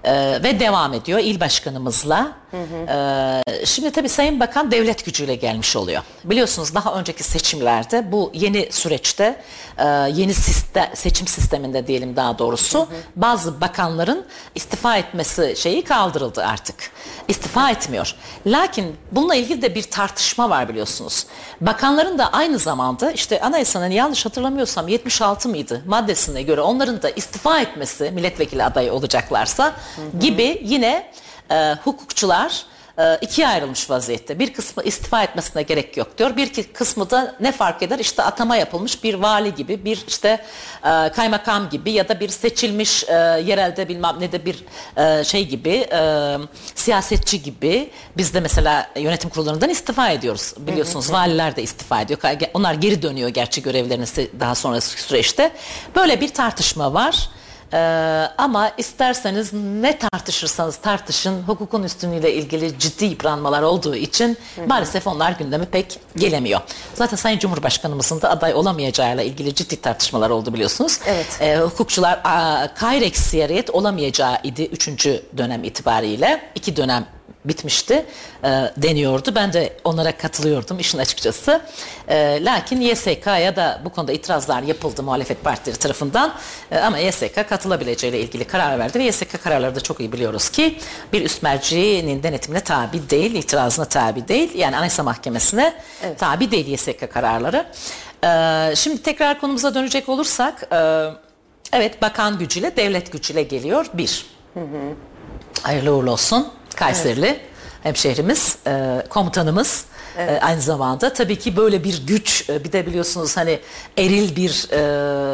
E, 0.04 0.44
ve 0.44 0.60
devam 0.60 0.94
ediyor 0.94 1.20
il 1.20 1.40
başkanımızla. 1.40 2.41
E, 2.54 3.66
şimdi 3.66 3.92
tabii 3.92 4.10
Sayın 4.10 4.40
Bakan 4.40 4.72
devlet 4.72 5.06
gücüyle 5.06 5.36
gelmiş 5.36 5.76
oluyor. 5.76 6.02
Biliyorsunuz 6.24 6.76
daha 6.76 6.94
önceki 6.94 7.24
seçimlerde 7.24 8.12
bu 8.12 8.32
yeni 8.34 8.68
süreçte 8.72 9.42
e, 9.78 9.86
yeni 10.14 10.32
siste- 10.34 10.96
seçim 10.96 11.28
sisteminde 11.28 11.88
diyelim 11.88 12.16
daha 12.16 12.40
doğrusu 12.40 12.88
bazı 13.16 13.62
bakanların 13.62 14.26
istifa 14.56 14.98
etmesi 14.98 15.54
şeyi 15.58 15.84
kaldırıldı 15.84 16.46
artık. 16.46 16.92
İstifa 17.28 17.72
etmiyor. 17.72 18.16
Lakin 18.48 18.96
bununla 19.12 19.36
ilgili 19.36 19.62
de 19.62 19.76
bir 19.76 19.84
tartışma 19.84 20.50
var 20.50 20.70
biliyorsunuz. 20.70 21.26
Bakanların 21.62 22.18
da 22.18 22.32
aynı 22.34 22.58
zamanda 22.60 23.12
işte 23.12 23.42
anayasanın 23.42 23.92
yanlış 23.92 24.26
hatırlamıyorsam 24.26 24.88
76 24.88 25.50
mıydı 25.50 25.82
maddesine 25.86 26.42
göre 26.42 26.62
onların 26.62 27.02
da 27.02 27.10
istifa 27.10 27.60
etmesi 27.62 28.12
milletvekili 28.12 28.64
adayı 28.64 28.94
olacaklarsa 28.94 29.74
gibi 30.20 30.62
yine 30.64 31.12
e, 31.52 31.76
hukukçular 31.84 32.66
e, 33.00 33.18
ikiye 33.22 33.48
ayrılmış 33.48 33.90
vaziyette. 33.90 34.40
Bir 34.40 34.54
kısmı 34.54 34.84
istifa 34.84 35.24
etmesine 35.24 35.62
gerek 35.62 35.98
yok 35.98 36.18
diyor. 36.18 36.36
Bir 36.38 36.64
kısmı 36.74 37.10
da 37.10 37.36
ne 37.40 37.52
fark 37.52 37.84
eder? 37.84 38.00
İşte 38.00 38.24
atama 38.24 38.56
yapılmış 38.56 39.04
bir 39.04 39.14
vali 39.14 39.56
gibi, 39.56 39.86
bir 39.86 40.04
işte 40.08 40.46
e, 40.86 41.12
kaymakam 41.12 41.70
gibi 41.70 41.92
ya 41.92 42.10
da 42.10 42.20
bir 42.20 42.30
seçilmiş 42.30 43.04
e, 43.04 43.14
yerelde 43.46 43.88
bilmem 43.90 44.16
ne 44.20 44.32
de 44.32 44.46
bir 44.46 44.64
e, 44.98 45.24
şey 45.24 45.48
gibi, 45.48 45.88
e, 45.92 46.36
siyasetçi 46.76 47.44
gibi. 47.44 47.90
Biz 48.18 48.34
de 48.34 48.40
mesela 48.40 48.90
yönetim 48.96 49.30
kurullarından 49.30 49.70
istifa 49.70 50.10
ediyoruz. 50.10 50.54
Biliyorsunuz 50.58 51.12
valiler 51.12 51.56
de 51.56 51.64
istifa 51.64 52.02
ediyor. 52.02 52.20
Onlar 52.54 52.74
geri 52.74 53.02
dönüyor 53.02 53.30
gerçi 53.30 53.62
görevlerine 53.62 54.04
se- 54.06 54.40
daha 54.40 54.56
sonraki 54.56 54.86
süreçte. 54.86 55.52
Böyle 55.96 56.22
bir 56.22 56.30
tartışma 56.34 56.94
var. 56.94 57.30
Ee, 57.74 57.78
ama 58.38 58.72
isterseniz 58.78 59.54
ne 59.54 59.98
tartışırsanız 59.98 60.76
tartışın 60.78 61.44
hukukun 61.44 61.84
üstünlüğüyle 61.84 62.34
ilgili 62.34 62.80
ciddi 62.80 63.06
yıpranmalar 63.06 63.62
olduğu 63.62 63.96
için 63.96 64.38
maalesef 64.68 65.08
onlar 65.08 65.32
gündeme 65.32 65.66
pek 65.66 66.00
gelemiyor. 66.18 66.62
Zaten 66.94 67.18
Sayın 67.18 67.40
Cumhurbaşkanımızın 67.40 68.22
da 68.22 68.30
aday 68.30 68.54
olamayacağıyla 68.54 69.24
ilgili 69.24 69.56
ciddi 69.56 69.82
tartışmalar 69.82 70.30
oldu 70.30 70.54
biliyorsunuz. 70.54 71.00
Evet. 71.08 71.38
Ee, 71.42 71.58
hukukçular 71.58 72.20
aa, 72.24 72.68
Kayreksiyeriyet 72.76 73.70
olamayacağı 73.70 74.38
idi 74.44 74.64
3. 74.66 74.88
dönem 75.38 75.64
itibariyle. 75.64 76.42
iki 76.56 76.76
dönem 76.76 77.06
bitmişti 77.46 78.06
e, 78.44 78.48
deniyordu. 78.78 79.36
Ben 79.36 79.54
de 79.54 79.74
onlara 79.84 80.18
katılıyordum 80.18 80.80
işin 80.80 80.98
açıkçası. 80.98 81.62
E, 82.08 82.46
lakin 82.46 82.82
YSK'ya 82.82 83.56
da 83.56 83.82
bu 83.86 83.90
konuda 83.90 84.12
itirazlar 84.12 84.64
yapıldı 84.64 85.04
muhalefet 85.04 85.44
partileri 85.44 85.78
tarafından. 85.78 86.34
E, 86.72 86.80
ama 86.80 86.98
YSK 86.98 87.50
katılabileceğiyle 87.50 88.20
ilgili 88.20 88.46
karar 88.46 88.80
verdi 88.80 89.00
ve 89.00 89.04
YSK 89.04 89.44
kararları 89.44 89.76
da 89.76 89.80
çok 89.80 90.00
iyi 90.00 90.12
biliyoruz 90.12 90.50
ki 90.50 90.78
bir 91.14 91.26
üst 91.26 91.44
mercinin 91.44 92.24
denetimine 92.24 92.60
tabi 92.60 93.10
değil, 93.10 93.36
itirazına 93.36 93.86
tabi 93.86 94.28
değil. 94.28 94.56
Yani 94.56 94.78
Anayasa 94.78 95.04
Mahkemesi'ne 95.04 95.74
tabi 96.18 96.52
değil 96.52 96.68
YSK 96.68 97.14
kararları. 97.14 97.66
E, 98.24 98.76
şimdi 98.76 99.04
tekrar 99.04 99.40
konumuza 99.40 99.76
dönecek 99.76 100.10
olursak 100.10 100.68
e, 100.72 101.10
evet 101.74 102.02
bakan 102.02 102.40
gücüyle 102.40 102.78
devlet 102.78 103.12
gücüyle 103.12 103.44
geliyor 103.44 103.86
bir. 103.94 104.26
Hayırlı 105.64 105.92
uğurlu 105.96 106.12
olsun. 106.12 106.48
Kayserili 106.76 107.40
hemşehrimiz, 107.84 108.58
e, 108.68 109.04
komutanımız. 109.10 109.86
E, 110.18 110.40
aynı 110.42 110.62
zamanda 110.62 111.14
tabii 111.14 111.40
ki 111.40 111.58
böyle 111.58 111.84
bir 111.84 112.08
güç 112.08 112.50
e, 112.50 112.64
bir 112.64 112.72
de 112.72 112.86
biliyorsunuz 112.86 113.38
hani 113.38 113.60
eril 113.98 114.36
bir 114.36 114.68
e, 114.72 114.80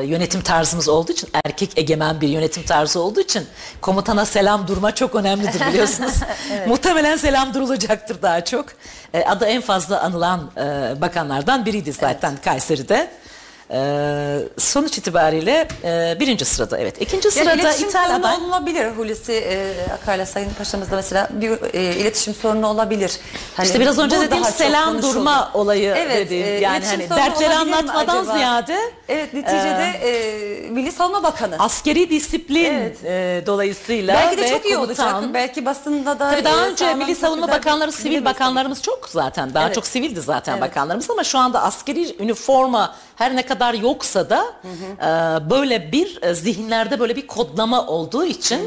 yönetim 0.05 0.41
tarzımız 0.41 0.89
olduğu 0.89 1.11
için 1.11 1.29
erkek 1.45 1.77
egemen 1.77 2.21
bir 2.21 2.27
yönetim 2.27 2.63
tarzı 2.63 2.99
olduğu 2.99 3.19
için 3.19 3.45
komutana 3.81 4.25
selam 4.25 4.67
durma 4.67 4.95
çok 4.95 5.15
önemlidir 5.15 5.67
biliyorsunuz. 5.69 6.13
Muhtemelen 6.67 7.17
selam 7.17 7.53
durulacaktır 7.53 8.21
daha 8.21 8.45
çok. 8.45 8.65
E, 9.13 9.23
adı 9.23 9.45
en 9.45 9.61
fazla 9.61 10.01
anılan 10.01 10.51
e, 10.57 11.01
bakanlardan 11.01 11.65
biriydi 11.65 11.93
zaten 11.93 12.33
Kayseri'de. 12.43 13.11
Ee, 13.71 14.39
sonuç 14.57 14.97
itibariyle 14.97 15.67
e, 15.83 16.17
birinci 16.19 16.45
sırada 16.45 16.77
evet. 16.77 17.01
İkinci 17.01 17.27
Yani 17.27 17.33
sırada 17.33 17.53
iletişim 17.55 17.89
İtalya 17.89 18.19
sorunu 18.21 18.47
olabilir 18.47 18.87
Hulusi 18.97 19.33
e, 19.33 19.73
Akar'la 19.93 20.25
Sayın 20.25 20.49
Paşa'mızda 20.57 20.95
mesela 20.95 21.27
bir 21.31 21.51
e, 21.73 21.95
iletişim 21.95 22.33
sorunu 22.33 22.67
olabilir. 22.67 23.11
Hani 23.57 23.65
İşte 23.67 23.79
biraz 23.79 23.99
önce 23.99 24.19
dediğim 24.21 24.43
selam 24.43 25.01
durma 25.01 25.51
olayı 25.53 25.93
Evet, 25.97 26.15
dediğim 26.17 26.45
e, 26.45 26.49
yani 26.49 26.77
iletişim 26.85 27.09
hani 27.09 27.21
dertleri 27.21 27.53
anlatmadan 27.53 28.23
ziyade 28.23 28.77
Evet 29.09 29.33
neticede 29.33 29.83
e, 30.03 30.69
Milli 30.69 30.91
Savunma 30.91 31.23
Bakanı. 31.23 31.55
askeri 31.59 32.09
disiplin 32.09 32.65
Evet. 32.73 32.97
e, 33.05 33.43
dolayısıyla 33.45 34.13
belki 34.15 34.37
de 34.37 34.49
çok 34.49 34.65
iyi 34.65 34.75
komutan- 34.75 35.13
olacak. 35.13 35.33
Belki 35.33 35.65
basında 35.65 36.19
da 36.19 36.31
Tabii 36.31 36.43
daha 36.43 36.65
e, 36.65 36.69
önce 36.69 36.85
sağlam 36.85 36.97
Milli 36.99 37.15
Savunma 37.15 37.47
Bakanları, 37.47 37.91
sivil 37.91 38.25
bakanlarımız 38.25 38.81
çok 38.81 39.09
zaten. 39.09 39.53
Daha 39.53 39.65
Evet. 39.65 39.75
çok 39.75 39.87
sivildi 39.87 40.21
zaten 40.21 40.53
Evet. 40.53 40.61
bakanlarımız 40.61 41.09
ama 41.09 41.23
şu 41.23 41.37
anda 41.39 41.61
askeri 41.63 42.15
üniforma 42.23 42.95
her 43.17 43.35
ne 43.35 43.45
kadar 43.45 43.73
yoksa 43.73 44.29
da 44.29 44.45
e, 45.01 45.49
böyle 45.49 45.91
bir 45.91 46.19
e, 46.21 46.33
zihinlerde 46.33 46.99
böyle 46.99 47.15
bir 47.15 47.27
kodlama 47.27 47.87
olduğu 47.87 48.25
için 48.25 48.59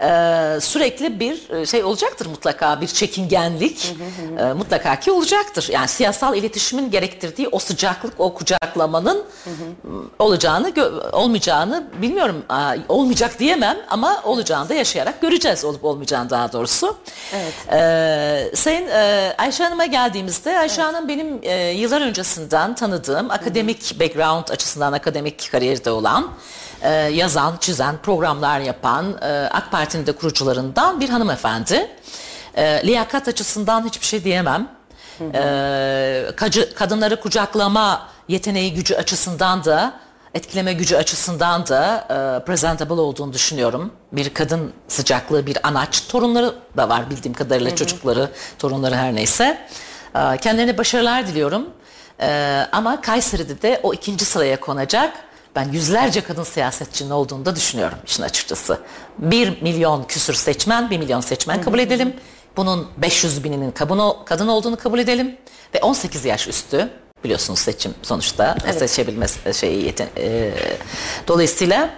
e, 0.00 0.58
sürekli 0.60 1.20
bir 1.20 1.50
e, 1.50 1.66
şey 1.66 1.84
olacaktır 1.84 2.26
mutlaka 2.26 2.80
bir 2.80 2.86
çekingenlik 2.86 3.96
e, 4.38 4.52
mutlaka 4.52 5.00
ki 5.00 5.10
olacaktır. 5.12 5.68
Yani 5.72 5.88
siyasal 5.88 6.36
iletişimin 6.36 6.90
gerektirdiği 6.90 7.48
o 7.52 7.58
sıcaklık, 7.58 8.20
o 8.20 8.34
kucaklamanın 8.34 9.24
olacağını 10.18 10.68
gö- 10.70 11.10
olmayacağını 11.10 11.84
bilmiyorum. 12.02 12.44
Aa, 12.48 12.74
olmayacak 12.88 13.38
diyemem 13.38 13.78
ama 13.90 14.20
olacağını 14.24 14.68
da 14.68 14.74
yaşayarak 14.74 15.20
göreceğiz 15.20 15.64
olup 15.64 15.84
olmayacağını 15.84 16.30
daha 16.30 16.52
doğrusu. 16.52 16.96
Evet. 17.34 17.54
Ee, 17.72 18.56
Sayın 18.56 18.86
e, 18.88 19.34
Ayşe 19.38 19.64
Hanım'a 19.64 19.86
geldiğimizde 19.86 20.58
Ayşe 20.58 20.82
Hanım 20.82 21.08
benim 21.08 21.38
e, 21.42 21.70
yıllar 21.70 22.00
öncesinden 22.00 22.74
tanıdığım 22.74 23.30
akademik 23.30 23.91
background 24.00 24.48
açısından 24.48 24.92
akademik 24.92 25.52
kariyerde 25.52 25.90
olan 25.90 26.30
e, 26.82 26.90
yazan, 26.92 27.56
çizen, 27.60 27.96
programlar 28.02 28.60
yapan 28.60 29.16
e, 29.22 29.26
AK 29.52 29.70
Parti'nin 29.70 30.06
de 30.06 30.12
kurucularından 30.12 31.00
bir 31.00 31.08
hanımefendi. 31.08 31.90
E, 32.54 32.86
liyakat 32.86 33.28
açısından 33.28 33.84
hiçbir 33.86 34.06
şey 34.06 34.24
diyemem. 34.24 34.68
E, 35.34 36.24
kacı- 36.36 36.74
kadınları 36.74 37.20
kucaklama 37.20 38.08
yeteneği 38.28 38.74
gücü 38.74 38.94
açısından 38.94 39.64
da 39.64 40.00
etkileme 40.34 40.72
gücü 40.72 40.96
açısından 40.96 41.66
da 41.66 41.96
e, 42.40 42.44
presentable 42.44 42.94
olduğunu 43.00 43.32
düşünüyorum. 43.32 43.92
Bir 44.12 44.34
kadın 44.34 44.72
sıcaklığı, 44.88 45.46
bir 45.46 45.58
anaç. 45.66 46.08
Torunları 46.08 46.54
da 46.76 46.88
var 46.88 47.10
bildiğim 47.10 47.34
kadarıyla 47.34 47.76
çocukları, 47.76 48.30
torunları 48.58 48.94
her 48.94 49.14
neyse. 49.14 49.66
E, 50.14 50.36
kendilerine 50.36 50.78
başarılar 50.78 51.26
diliyorum. 51.26 51.66
E, 52.22 52.28
ama 52.72 53.00
Kayseri'de 53.00 53.62
de 53.62 53.80
o 53.82 53.94
ikinci 53.94 54.24
sıraya 54.24 54.60
konacak. 54.60 55.12
Ben 55.56 55.68
yüzlerce 55.68 56.20
kadın 56.20 56.44
siyasetçinin 56.44 57.10
olduğunu 57.10 57.44
da 57.44 57.56
düşünüyorum 57.56 57.98
işin 58.06 58.22
açıkçası. 58.22 58.78
Bir 59.18 59.62
milyon 59.62 60.04
küsür 60.04 60.34
seçmen, 60.34 60.90
bir 60.90 60.98
milyon 60.98 61.20
seçmen 61.20 61.62
kabul 61.62 61.78
edelim. 61.78 62.16
Bunun 62.56 62.88
500 62.96 63.44
bininin 63.44 63.70
kadın, 63.70 64.48
olduğunu 64.48 64.76
kabul 64.76 64.98
edelim. 64.98 65.36
Ve 65.74 65.80
18 65.80 66.24
yaş 66.24 66.48
üstü 66.48 66.88
biliyorsunuz 67.24 67.58
seçim 67.58 67.94
sonuçta 68.02 68.56
seçebilme 68.78 69.26
şeyi 69.52 69.84
yeten, 69.84 70.08
e, 70.16 70.50
dolayısıyla 71.28 71.90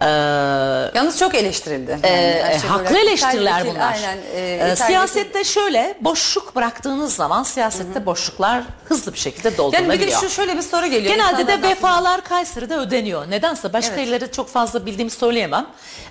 e, 0.00 0.06
Yalnız 0.94 1.18
çok 1.18 1.34
eleştirildi. 1.34 1.98
e, 2.02 2.08
Yani 2.12 2.60
şey 2.60 2.70
haklı 2.70 2.98
eleştiriler 2.98 3.60
İthal- 3.60 3.66
bunlar. 3.74 3.92
Aynen. 3.92 4.16
e, 4.34 4.40
E, 4.40 4.72
ithal- 4.72 4.86
siyasette 4.86 5.44
şöyle 5.44 5.94
boşluk 6.00 6.56
bıraktığınız 6.56 7.14
zaman 7.14 7.42
siyasette 7.42 8.06
boşluklar 8.06 8.62
hızlı 8.88 9.12
bir 9.12 9.18
şekilde 9.18 9.48
Yani 9.48 9.52
bir 9.54 9.58
doldurulabiliyor. 9.58 10.22
de 10.22 10.26
şu 10.28 10.30
şöyle 10.34 10.56
bir 10.56 10.62
soru 10.62 10.86
geliyor. 10.86 11.14
Genelde 11.14 11.46
de 11.46 11.62
vefalar 11.62 12.20
Kayseri'de 12.24 12.76
ödeniyor. 12.76 13.30
Nedense 13.30 13.72
başka 13.72 13.94
Evet. 13.94 14.08
illeri 14.08 14.32
çok 14.32 14.48
fazla 14.48 14.86
bildiğimi 14.86 15.10
söyleyemem. 15.10 15.66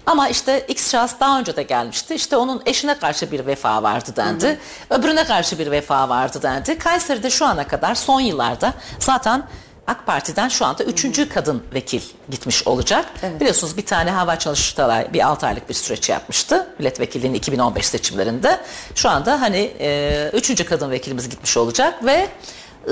Ama 0.05 0.29
işte 0.29 0.65
X 0.67 0.91
şahıs 0.91 1.11
daha 1.19 1.39
önce 1.39 1.55
de 1.55 1.63
gelmişti. 1.63 2.15
İşte 2.15 2.37
onun 2.37 2.61
eşine 2.65 2.97
karşı 2.99 3.31
bir 3.31 3.45
vefa 3.45 3.83
vardı 3.83 4.09
dendi. 4.15 4.59
Öbürüne 4.89 5.23
karşı 5.23 5.59
bir 5.59 5.71
vefa 5.71 6.09
vardı 6.09 6.39
dendi. 6.41 6.77
Kayseri'de 6.77 7.29
şu 7.29 7.45
ana 7.45 7.67
kadar 7.67 7.95
son 7.95 8.19
yıllarda 8.21 8.73
zaten 8.99 9.43
AK 9.87 10.05
Parti'den 10.05 10.47
şu 10.47 10.65
anda 10.65 10.83
üçüncü 10.83 11.29
kadın 11.29 11.63
vekil 11.73 12.01
gitmiş 12.29 12.67
olacak. 12.67 13.05
Biliyorsunuz 13.39 13.77
bir 13.77 13.85
tane 13.85 14.11
hava 14.11 14.39
çalıştay 14.39 15.13
bir 15.13 15.27
6 15.27 15.47
aylık 15.47 15.69
bir 15.69 15.73
süreç 15.73 16.09
yapmıştı. 16.09 16.67
Milletvekilliğinin 16.79 17.37
2015 17.37 17.85
seçimlerinde. 17.85 18.59
Şu 18.95 19.09
anda 19.09 19.41
hani 19.41 19.73
e, 19.79 20.29
üçüncü 20.33 20.65
kadın 20.65 20.91
vekilimiz 20.91 21.29
gitmiş 21.29 21.57
olacak 21.57 22.05
ve 22.05 22.27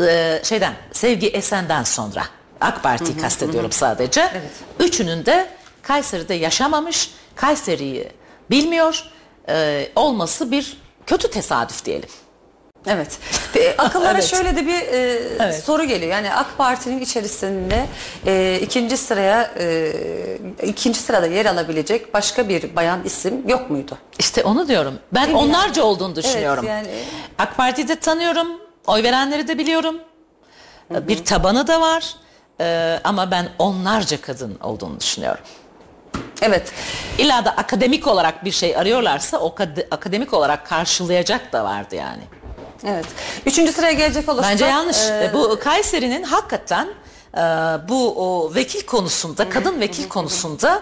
e, 0.08 0.40
şeyden 0.44 0.74
Sevgi 0.92 1.28
Esen'den 1.28 1.84
sonra 1.84 2.24
AK 2.62 2.84
Parti'yi 2.84 3.18
kastediyorum 3.18 3.72
sadece. 3.72 4.42
Üçünün 4.80 5.26
de 5.26 5.50
Kayseri'de 5.82 6.34
yaşamamış, 6.34 7.12
Kayseri'yi 7.36 8.12
bilmiyor 8.50 9.04
e, 9.50 9.88
olması 9.96 10.52
bir 10.52 10.78
kötü 11.08 11.32
tesadüf 11.32 11.86
diyelim. 11.86 12.10
Evet. 12.88 13.18
Ve 13.56 13.76
akıllara 13.78 14.12
Evet. 14.12 14.24
şöyle 14.24 14.56
de 14.56 14.66
bir 14.68 14.80
e, 14.82 15.20
Evet. 15.40 15.64
soru 15.64 15.84
geliyor. 15.84 16.12
Yani 16.12 16.34
AK 16.34 16.58
Parti'nin 16.58 17.00
içerisinde 17.00 17.86
e, 18.26 18.60
ikinci 18.62 18.98
sıraya 18.98 19.52
e, 19.60 19.92
ikinci 20.64 21.00
sırada 21.00 21.28
yer 21.28 21.46
alabilecek 21.46 22.14
başka 22.14 22.50
bir 22.50 22.76
bayan 22.76 23.04
isim 23.04 23.48
yok 23.50 23.70
muydu? 23.70 23.98
İşte 24.20 24.44
onu 24.44 24.68
diyorum. 24.68 25.00
Ben 25.14 25.26
Değil 25.26 25.38
onlarca 25.38 25.82
yani? 25.82 25.92
olduğunu 25.92 26.16
düşünüyorum. 26.16 26.66
yani- 26.68 26.88
AK 27.40 27.58
Parti'yi 27.58 27.88
de 27.88 27.96
tanıyorum. 27.96 28.48
Oy 28.88 29.04
verenleri 29.04 29.48
de 29.48 29.58
biliyorum. 29.58 29.96
Bir 30.92 31.26
tabanı 31.26 31.68
da 31.68 31.82
var. 31.82 32.16
E, 32.62 33.00
ama 33.04 33.32
ben 33.32 33.50
onlarca 33.60 34.22
kadın 34.22 34.58
olduğunu 34.64 35.00
düşünüyorum. 35.00 35.44
Evet. 36.42 36.72
İlla 37.18 37.46
da 37.46 37.52
akademik 37.52 38.08
olarak 38.08 38.46
bir 38.46 38.52
şey 38.52 38.78
arıyorlarsa 38.78 39.38
o 39.38 39.48
kad- 39.56 39.88
akademik 39.92 40.34
olarak 40.34 40.68
karşılayacak 40.68 41.54
da 41.54 41.64
vardı 41.64 41.96
yani. 41.96 42.22
Evet. 42.88 43.06
Üçüncü 43.46 43.72
sıraya 43.72 43.94
gelecek 43.94 44.30
olursak. 44.30 44.52
Bence 44.52 44.66
yanlış. 44.66 44.98
e, 44.98 45.32
Bu 45.34 45.60
Kayseri'nin 45.60 46.24
hakikaten 46.24 46.88
e, 47.34 47.40
bu 47.90 48.14
o 48.26 48.56
vekil 48.56 48.86
konusunda, 48.86 49.50
kadın 49.50 49.80
vekil 49.80 50.10
konusunda 50.10 50.76
e, 50.76 50.82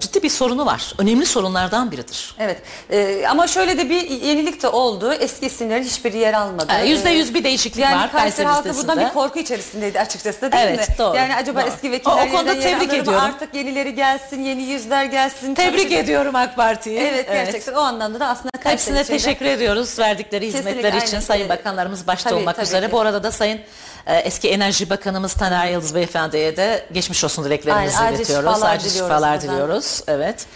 ciddi 0.00 0.22
bir 0.22 0.28
sorunu 0.30 0.66
var. 0.66 0.92
Önemli 0.98 1.26
sorunlardan 1.26 1.90
biridir. 1.92 2.34
Evet. 2.38 2.62
E, 2.90 3.26
ama 3.28 3.46
şöyle 3.46 3.78
de 3.78 3.90
bir 3.90 4.10
yenilik 4.10 4.62
de 4.62 4.68
oldu. 4.68 5.12
Eski 5.12 5.46
isimlerin 5.46 5.82
hiçbiri 5.84 6.18
yer 6.18 6.32
almadı. 6.32 6.72
Yüzde 6.86 7.10
yüz 7.10 7.34
bir 7.34 7.44
değişiklik 7.44 7.84
yani 7.84 7.96
var 7.96 8.12
Kayseri 8.12 8.46
halkı 8.46 8.76
bundan 8.76 9.00
bir 9.00 9.08
korku 9.08 9.38
içerisindeydi 9.38 10.00
açıkçası 10.00 10.52
değil 10.52 10.64
Evet, 10.66 10.88
mi? 10.88 10.94
doğru, 10.98 11.16
Yani 11.16 11.34
acaba 11.36 11.60
doğru. 11.60 11.68
eski 11.68 11.90
vekiller 11.92 12.12
O- 12.26 12.28
o 12.28 12.30
konuda 12.30 12.60
tebrik 12.60 12.92
ediyorum. 12.94 13.22
Artık 13.24 13.54
yenileri 13.54 13.94
gelsin, 13.94 14.42
yeni 14.44 14.62
yüzler 14.62 15.04
gelsin. 15.04 15.54
Tebrik 15.54 15.82
Tabii 15.84 15.94
ediyorum 15.94 16.34
AK 16.36 16.56
Parti'yi. 16.56 16.98
Evet, 16.98 17.28
gerçekten 17.28 17.74
o 17.74 17.80
anlamda 17.80 18.20
da 18.20 18.26
aslında 18.26 18.50
Kayseri 18.50 18.72
Hepsine 18.72 19.00
içinde- 19.00 19.16
teşekkür 19.18 19.44
ediyoruz 19.46 19.98
verdikleri 19.98 20.46
Kesinlikle, 20.52 20.70
hizmetler 20.78 21.02
için. 21.02 21.20
Sayın 21.20 21.46
Ee, 21.46 21.48
Bakanlarımız 21.48 22.06
başta 22.06 22.30
tabii, 22.30 22.40
olmak 22.40 22.56
tabii 22.56 22.66
üzere. 22.66 22.86
ki. 22.86 22.92
Bu 22.92 23.00
arada 23.00 23.22
da 23.22 23.32
Sayın 23.32 23.60
e, 24.06 24.16
eski 24.16 24.48
Enerji 24.50 24.90
Bakanımız 24.90 25.34
Taner 25.34 25.66
Yıldız 25.70 25.94
Beyefendi'ye 25.94 26.56
de 26.56 26.86
geçmiş 26.92 27.24
olsun 27.24 27.44
dileklerimizi 27.44 27.96
Aynen, 27.98 28.08
acil 28.08 28.18
iletiyoruz. 28.18 28.54
şifalar 28.54 28.74
acil 28.74 28.90
diliyoruz 28.90 29.08
şifalar 29.14 29.40
buradan. 29.40 29.54
diliyoruz. 29.54 30.00
Evet. 30.06 30.46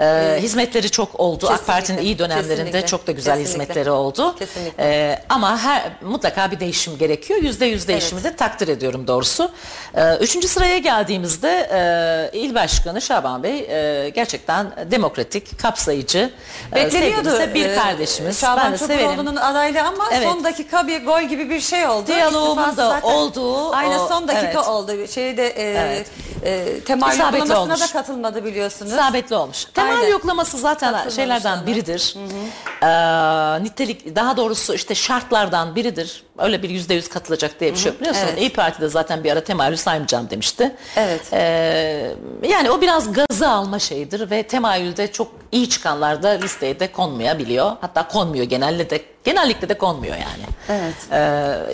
Ee, 0.00 0.38
hizmetleri 0.42 0.90
çok 0.90 1.20
oldu. 1.20 1.46
AK 1.46 1.50
kesinlikle, 1.50 1.72
Parti'nin 1.72 1.98
iyi 2.02 2.18
dönemlerinde 2.18 2.54
kesinlikle, 2.56 2.86
çok 2.86 3.06
da 3.06 3.12
güzel 3.12 3.38
kesinlikle. 3.38 3.62
hizmetleri 3.62 3.90
oldu. 3.90 4.36
Kesinlikle. 4.38 4.84
Ee, 4.84 5.22
ama 5.28 5.58
her 5.58 5.82
mutlaka 6.02 6.50
bir 6.50 6.60
değişim 6.60 6.98
gerekiyor. 6.98 7.42
Yüzde 7.42 7.66
yüz 7.66 7.88
değişimi 7.88 8.24
de 8.24 8.36
takdir 8.36 8.68
ediyorum 8.68 9.06
doğrusu. 9.06 9.50
Ee, 9.94 10.14
üçüncü 10.16 10.48
sıraya 10.48 10.78
geldiğimizde 10.78 11.68
e, 12.32 12.38
İl 12.38 12.54
Başkanı 12.54 13.00
Şaban 13.02 13.42
Bey 13.42 13.58
e, 13.58 14.08
gerçekten 14.08 14.66
demokratik, 14.90 15.58
kapsayıcı, 15.62 16.30
e, 16.72 16.74
Bekleniyordu. 16.74 17.30
sevgilisi 17.30 17.54
bir 17.54 17.66
e, 17.66 17.74
kardeşimiz. 17.74 18.40
Şaban 18.40 18.64
ben 18.64 18.72
de 18.72 18.78
severim. 18.78 19.00
Çukuroğlu'nun 19.10 19.36
adaylığı 19.36 19.82
ama 19.82 20.04
Evet. 20.12 20.28
son 20.28 20.44
dakika 20.44 20.86
bir 20.86 21.04
gol 21.04 21.22
gibi 21.22 21.50
bir 21.50 21.60
şey 21.60 21.86
oldu. 21.86 22.06
Diyaloğumun 22.06 22.76
da 22.76 22.97
zaten 23.00 23.14
olduğu, 23.16 23.72
Aynen 23.72 23.98
o- 23.98 24.08
son 24.08 24.28
dakika 24.28 24.46
evet. 24.46 24.68
oldu. 24.68 25.06
Şeyde 25.08 25.46
e, 25.48 25.62
Evet. 25.62 26.10
e, 26.44 26.80
temayül 26.80 27.14
İsabetli 27.18 27.42
uygulamasına 27.42 27.74
olmuş. 27.74 27.94
da 27.94 27.98
katılmadı 28.00 28.44
biliyorsunuz. 28.44 28.92
İsabetli 28.92 29.36
olmuş. 29.36 29.64
Temel 29.74 29.96
Aynen. 29.96 30.08
yoklaması 30.10 30.58
zaten 30.58 30.88
Katılmamış 30.92 31.14
şeylerden 31.14 31.58
ona. 31.58 31.66
biridir. 31.66 32.14
Ee, 32.82 33.62
nitelik 33.64 34.16
daha 34.16 34.36
doğrusu 34.36 34.74
işte 34.74 34.94
şartlardan 34.94 35.76
biridir. 35.76 36.22
Öyle 36.38 36.62
bir 36.62 36.70
yüzde 36.70 36.94
yüz 36.94 37.08
katılacak 37.08 37.60
diye 37.60 37.72
bir 37.72 37.78
şey 37.78 37.92
yok. 37.92 38.00
Biliyorsun 38.00 38.22
Evet. 38.28 38.40
İyi 38.40 38.52
Parti'de 38.52 38.88
zaten 38.88 39.24
bir 39.24 39.32
ara 39.32 39.40
temayülü 39.44 39.76
saymayacağım 39.76 40.30
demişti. 40.30 40.76
Evet. 40.96 41.20
Ee, 41.32 42.10
yani 42.48 42.70
o 42.70 42.80
biraz 42.80 43.12
gazı 43.12 43.48
alma 43.48 43.78
şeyidir 43.78 44.30
ve 44.30 44.42
temayülde 44.42 45.12
çok 45.12 45.28
iyi 45.52 45.68
çıkanlar 45.70 46.22
da 46.22 46.28
listeye 46.28 46.80
de 46.80 46.92
konmayabiliyor. 46.92 47.72
Hatta 47.80 48.08
konmuyor 48.08 48.44
genelde 48.44 48.90
de 48.90 49.00
genellikle 49.24 49.68
de 49.68 49.78
konmuyor 49.78 50.14
yani. 50.16 50.44
Evet. 50.68 50.94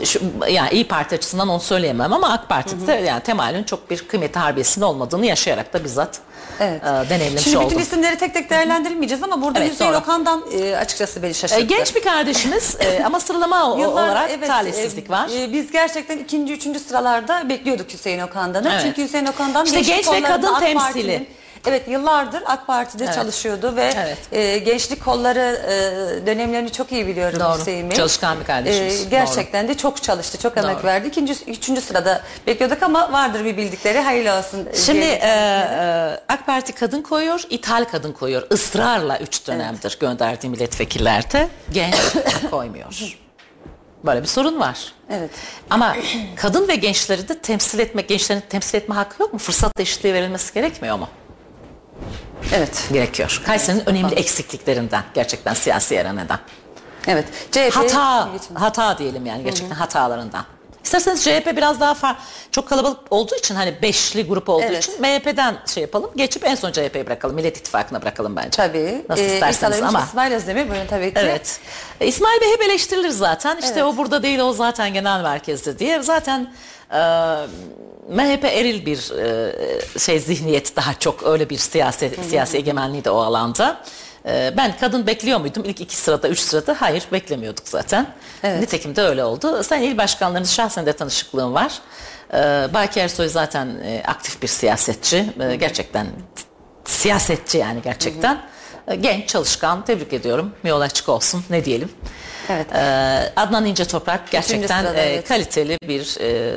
Ee, 0.01 0.05
şu, 0.05 0.21
yani 0.49 0.71
İyi 0.73 0.89
Parti 0.89 1.15
açısından 1.15 1.49
onu 1.49 1.61
söyleyemem 1.61 2.13
ama 2.13 2.33
AK 2.33 2.49
Parti'de 2.49 2.93
yani 2.93 3.23
temayülün 3.23 3.65
çok 3.65 3.91
bir 3.91 3.99
kıymeti 4.09 4.39
harbiyesinde 4.39 4.85
olmadığını 4.85 5.27
yaşayarak 5.27 5.73
da 5.73 5.85
bizzat 5.85 6.19
Evet. 6.61 6.83
e, 6.83 6.87
deneyimlemiş 7.11 7.45
Şimdi 7.45 7.57
bütün 7.57 7.67
oldum. 7.67 7.79
isimleri 7.79 8.19
tek 8.19 8.35
tek 8.35 8.51
değerlendirmeyeceğiz 8.51 9.23
ama 9.23 9.43
burada 9.43 9.59
Evet, 9.61 9.73
Hüseyin. 9.73 9.93
Okan'dan 9.93 10.45
e, 10.61 10.77
açıkçası 10.77 11.23
beni 11.23 11.31
E, 11.31 11.35
şaşırttı. 11.35 11.61
genç 11.63 11.95
bir 11.97 12.03
kardeşimiz 12.03 12.77
e, 12.81 13.05
ama 13.05 13.21
sıralama 13.21 13.57
Yıllar, 13.81 14.09
olarak 14.09 14.31
evet, 14.31 14.49
talihsizlik 14.59 15.07
e, 15.07 15.13
var. 15.13 15.29
e, 15.39 15.53
biz 15.53 15.73
gerçekten 15.73 16.19
ikinci, 16.19 16.53
üçüncü 16.53 16.79
sıralarda 16.81 17.49
bekliyorduk 17.49 17.93
Hüseyin 17.93 18.21
Okan'dan. 18.21 18.65
Evet. 18.65 18.81
Çünkü 18.83 19.05
Hüseyin 19.05 19.27
Okan'dan 19.27 19.65
İşte 19.65 19.81
genç 19.81 20.09
ve 20.09 20.23
kadın 20.23 20.61
temsili. 20.61 21.27
Evet 21.67 21.89
yıllardır 21.89 22.43
AK 22.47 22.67
Parti'de 22.67 23.05
Evet. 23.05 23.15
çalışıyordu 23.15 23.77
ve 23.77 23.93
Evet. 23.97 24.19
e, 24.33 24.59
gençlik 24.59 25.05
kolları 25.05 25.61
e, 26.21 26.27
dönemlerini 26.27 26.73
çok 26.73 26.93
iyi 26.93 27.07
biliyorum 27.07 27.41
Doğru. 27.41 27.59
Hüseyin 27.59 27.91
Bey. 27.91 27.97
Çalışkan 27.97 28.41
bir 28.41 28.45
kardeşimiz. 28.45 29.03
E, 29.07 29.09
gerçekten 29.09 29.69
de 29.69 29.75
çok 29.77 30.03
çalıştı, 30.03 30.39
çok 30.39 30.57
emek 30.57 30.77
Doğru. 30.77 30.87
verdi. 30.87 31.09
İkinci, 31.09 31.35
üçüncü 31.47 31.81
sırada 31.81 32.23
bekliyorduk 32.47 32.83
ama 32.83 33.13
vardır 33.13 33.45
bir 33.45 33.57
bildikleri. 33.57 34.01
Hayırlı 34.01 34.39
olsun. 34.39 34.69
Şimdi 34.87 35.01
diyelim 35.01 35.19
e, 35.23 35.29
e, 35.29 36.21
AK 36.29 36.47
Parti 36.47 36.73
kadın 36.73 37.03
koyuyor, 37.03 37.43
ithal 37.51 37.85
kadın 37.85 38.13
koyuyor. 38.13 38.47
Israrla 38.51 39.19
üç 39.19 39.47
dönemdir 39.47 39.97
gönderdiği 40.01 40.49
milletvekillerde 40.49 41.49
genç 41.73 41.95
koymuyor. 42.51 43.17
Böyle 44.05 44.23
bir 44.23 44.27
sorun 44.27 44.61
var. 44.61 44.93
Evet. 45.11 45.31
Ama 45.71 45.97
kadın 46.37 46.69
ve 46.69 46.77
gençleri 46.77 47.29
de 47.29 47.39
temsil 47.39 47.79
etme, 47.79 48.03
gençlerin 48.03 48.43
temsil 48.49 48.79
etme 48.79 48.95
hakkı 48.95 49.23
yok 49.23 49.33
mu? 49.33 49.39
Fırsat 49.39 49.81
eşitliği 49.81 50.15
verilmesi 50.15 50.55
gerekmiyor 50.55 50.99
mu? 50.99 51.09
Evet. 52.53 52.89
Gerekiyor. 52.93 53.43
Kayseri'nin 53.47 53.89
önemli 53.89 54.15
eksikliklerinden, 54.15 55.05
gerçekten 55.15 55.55
siyasi 55.55 56.01
arenada. 56.01 56.41
Evet. 57.07 57.27
CHP 57.53 57.77
Hata, 57.77 58.29
hata 58.55 58.99
diyelim 58.99 59.27
yani 59.27 59.45
gerçekten 59.45 59.75
hatalarından. 59.75 60.45
İsterseniz 60.85 61.25
CHP 61.25 61.57
biraz 61.57 61.81
daha 61.81 61.95
far, 61.95 62.17
çok 62.51 62.69
kalabalık 62.69 62.99
olduğu 63.11 63.35
için 63.37 63.55
hani 63.55 63.83
beşli 63.83 64.27
grup 64.27 64.49
olduğu 64.49 64.65
Evet. 64.65 64.85
için 64.85 65.01
MHP'den 65.01 65.57
şey 65.75 65.81
yapalım. 65.81 66.11
Geçip 66.17 66.45
en 66.45 66.55
son 66.55 66.73
CHP'yi 66.73 67.07
bırakalım. 67.07 67.37
Millet 67.37 67.57
İttifakı'na 67.59 68.03
bırakalım 68.03 68.37
bence. 68.37 68.51
Tabii. 68.51 69.05
Nasıl 69.09 69.23
Ee, 69.23 69.35
isterseniz 69.35 69.83
ama. 69.83 70.03
İsmail 70.03 70.33
Özdemir 70.33 70.71
buyurun 70.71 70.87
tabii 70.87 71.15
ki. 71.15 71.21
Evet. 71.21 71.61
E, 72.01 72.07
İsmail 72.07 72.41
Bey 72.41 72.53
hep 72.53 72.63
eleştirilir 72.63 73.09
zaten. 73.11 73.57
İşte 73.57 73.73
Evet. 73.73 73.83
o 73.85 73.97
burada 73.97 74.23
değil 74.23 74.39
o 74.39 74.53
zaten 74.53 74.93
genel 74.93 75.21
merkezde 75.23 75.79
diye. 75.79 76.03
Zaten 76.03 76.53
e, 76.93 76.99
MHP 78.09 78.45
eril 78.45 78.87
bir 78.87 79.13
e, 79.19 79.99
şey 79.99 80.21
zihniyet 80.21 80.77
daha 80.77 80.95
çok 80.95 81.23
öyle 81.27 81.51
bir 81.51 81.59
siyasi 81.59 82.11
siyasi 82.29 82.57
egemenliği 82.57 83.05
de 83.05 83.11
o 83.11 83.19
alanda. 83.19 83.81
E, 84.27 84.55
ben 84.57 84.77
kadın 84.81 85.07
bekliyor 85.07 85.41
muydum 85.41 85.63
ilk 85.67 85.81
iki 85.81 85.97
sırada, 85.97 86.29
üç 86.29 86.39
sırada? 86.41 86.77
Hayır 86.79 87.05
beklemiyorduk 87.13 87.69
zaten. 87.69 88.07
Evet. 88.43 88.61
Nitekim 88.61 88.97
de 88.97 89.03
öyle 89.03 89.25
oldu. 89.25 89.63
Sen 89.63 89.83
il 89.83 89.99
başkanlarınız 89.99 90.53
şahsen 90.53 90.87
de 90.87 90.93
tanışıklığım 90.93 91.55
var. 91.55 91.73
E, 92.35 92.39
Baki 92.75 93.01
Ersoy 93.01 93.29
zaten 93.29 93.67
e, 93.85 94.03
aktif 94.07 94.43
bir 94.43 94.49
siyasetçi. 94.49 95.27
E, 95.41 95.57
gerçekten 95.57 96.07
siyasetçi 96.85 97.59
yani 97.59 97.83
gerçekten. 97.83 98.39
Genç, 99.01 99.29
çalışkan, 99.29 99.85
tebrik 99.85 100.13
ediyorum. 100.13 100.53
Yol 100.65 100.81
açık 100.81 101.09
olsun. 101.09 101.45
Ne 101.51 101.65
diyelim. 101.65 101.91
Evet. 102.51 102.67
Ee, 102.75 103.33
Adnan 103.37 103.65
İnce 103.67 103.85
Toprak 103.85 104.31
gerçekten 104.31 104.83
sırada, 104.83 104.99
e, 104.99 105.13
evet. 105.13 105.29
kaliteli 105.29 105.79
bir 105.89 106.17
e, 106.21 106.55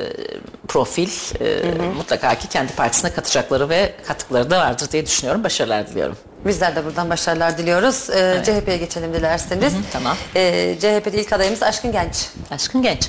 profil. 0.68 1.08
E, 1.40 1.62
Mutlaka 1.96 2.34
ki 2.34 2.48
kendi 2.48 2.72
partisine 2.72 3.12
katacakları 3.12 3.68
ve 3.68 3.94
katkıları 4.06 4.50
da 4.50 4.58
vardır 4.58 4.90
diye 4.92 5.06
düşünüyorum. 5.06 5.44
Başarılar 5.44 5.88
diliyorum. 5.88 6.16
Bizler 6.46 6.76
de 6.76 6.84
buradan 6.84 7.10
başarılar 7.10 7.58
diliyoruz. 7.58 8.10
Ee, 8.10 8.42
CHP'ye 8.44 8.76
geçelim 8.76 9.14
dilerseniz. 9.14 9.72
tamam. 9.92 10.16
Ee, 10.36 10.74
CHP'de 10.80 11.20
ilk 11.20 11.32
adayımız 11.32 11.62
Aşkın 11.62 11.92
Genç. 11.92 12.28
Aşkın 12.50 12.82
Genç. 12.82 13.08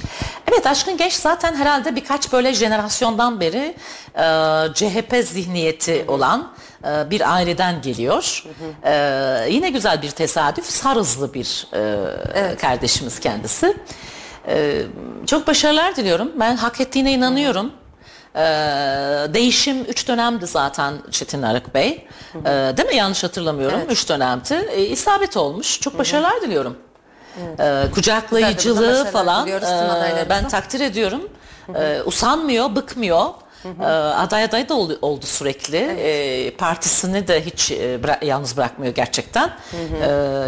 Evet 0.52 0.68
Aşkın 0.68 0.98
Genç 0.98 1.14
zaten 1.14 1.56
herhalde 1.56 1.96
birkaç 1.96 2.34
böyle 2.34 2.54
jenerasyondan 2.54 3.40
beri 3.40 3.76
e, 4.16 4.24
CHP 4.74 5.16
zihniyeti 5.28 6.06
olan 6.08 6.52
e, 6.86 7.10
bir 7.10 7.34
aileden 7.34 7.82
geliyor. 7.82 8.44
E, 8.84 8.94
yine 9.50 9.70
güzel 9.70 10.02
bir 10.02 10.12
tesadüf. 10.12 10.66
Sarızlı 10.66 11.34
bir 11.34 11.68
e, 11.74 12.56
kardeşimiz 12.56 13.20
kendisi. 13.20 13.78
E, 14.48 14.82
çok 15.28 15.48
başarılar 15.48 15.96
diliyorum. 15.96 16.32
Ben 16.36 16.56
hak 16.56 16.82
ettiğine 16.82 17.12
inanıyorum. 17.14 17.72
E, 18.40 19.34
değişim 19.34 19.82
3 19.84 20.08
dönemdi 20.08 20.48
zaten 20.48 20.94
Çetin 21.12 21.42
Arık 21.42 21.74
Bey. 21.74 22.08
E, 22.46 22.50
değil 22.78 22.90
mi? 22.90 22.96
Yanlış 22.96 23.24
hatırlamıyorum. 23.24 23.82
3 23.90 24.10
dönemdi. 24.10 24.54
E, 24.72 24.82
isabet 24.82 25.38
olmuş. 25.38 25.80
Çok 25.82 26.00
başarılar 26.00 26.42
diliyorum. 26.42 26.78
E, 27.60 27.84
kucaklayıcılığı 27.94 28.82
başarılar 28.82 29.12
falan 29.12 29.44
diliyoruz 29.44 29.68
tüm 29.68 29.78
e, 29.78 29.82
adaylarımıza. 29.82 30.30
ben 30.30 30.48
takdir 30.48 30.80
ediyorum. 30.80 31.30
E, 31.76 32.02
usanmıyor, 32.06 32.76
bıkmıyor. 32.76 33.26
E, 33.82 33.84
aday 33.86 34.44
aday 34.44 34.70
da 34.70 34.74
ol- 34.74 34.98
oldu 35.02 35.26
sürekli. 35.26 35.78
E, 35.78 36.52
partisini 36.56 37.28
de 37.28 37.46
hiç 37.46 37.72
e, 37.72 38.00
yalnız 38.22 38.58
bırakmıyor 38.58 38.94
gerçekten. 38.96 39.48
E, 39.48 39.52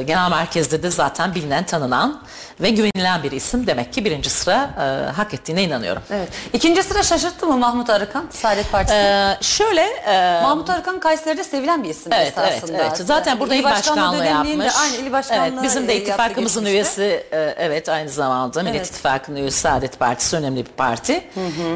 genel 0.03 0.29
merkezde 0.29 0.83
de 0.83 0.91
zaten 0.91 1.35
bilinen, 1.35 1.63
tanınan 1.63 2.21
ve 2.61 2.69
güvenilen 2.69 3.23
bir 3.23 3.31
isim. 3.31 3.67
Demek 3.67 3.93
ki 3.93 4.05
birinci 4.05 4.29
sıra 4.29 4.69
e, 4.77 5.11
hak 5.11 5.33
ettiğine 5.33 5.63
inanıyorum. 5.63 6.01
Evet. 6.11 6.29
İkinci 6.53 6.83
sıra 6.83 7.03
şaşırttı 7.03 7.47
mı 7.47 7.57
Mahmut 7.57 7.89
Arıkan? 7.89 8.25
Saadet 8.31 8.71
Partisi. 8.71 8.95
E, 8.97 9.37
şöyle 9.41 9.81
e, 9.81 10.41
Mahmut 10.41 10.69
Arıkan 10.69 10.99
Kayseri'de 10.99 11.43
sevilen 11.43 11.83
bir 11.83 11.89
isim 11.89 12.13
Evet, 12.13 12.33
evet, 12.37 12.53
esasında. 12.53 12.77
evet. 12.81 12.97
Zaten 12.97 13.39
burada 13.39 13.55
il 13.55 13.63
başkanlığı 13.63 14.25
yapmış. 14.25 14.73
Aynı 14.83 14.95
il 15.07 15.11
başkanlığı 15.11 15.47
Evet, 15.53 15.63
bizim 15.63 15.87
de 15.87 15.95
ittifakımızın 15.97 16.65
üyesi, 16.65 17.23
e, 17.31 17.55
evet 17.57 17.89
aynı 17.89 18.09
zamanda 18.09 18.59
Millet 18.63 18.75
Evet. 18.75 18.87
İttifakı'nın 18.87 19.35
üyesi 19.37 19.59
Saadet 19.59 19.99
Partisi 19.99 20.35
önemli 20.35 20.65
bir 20.65 20.71
parti. 20.71 21.23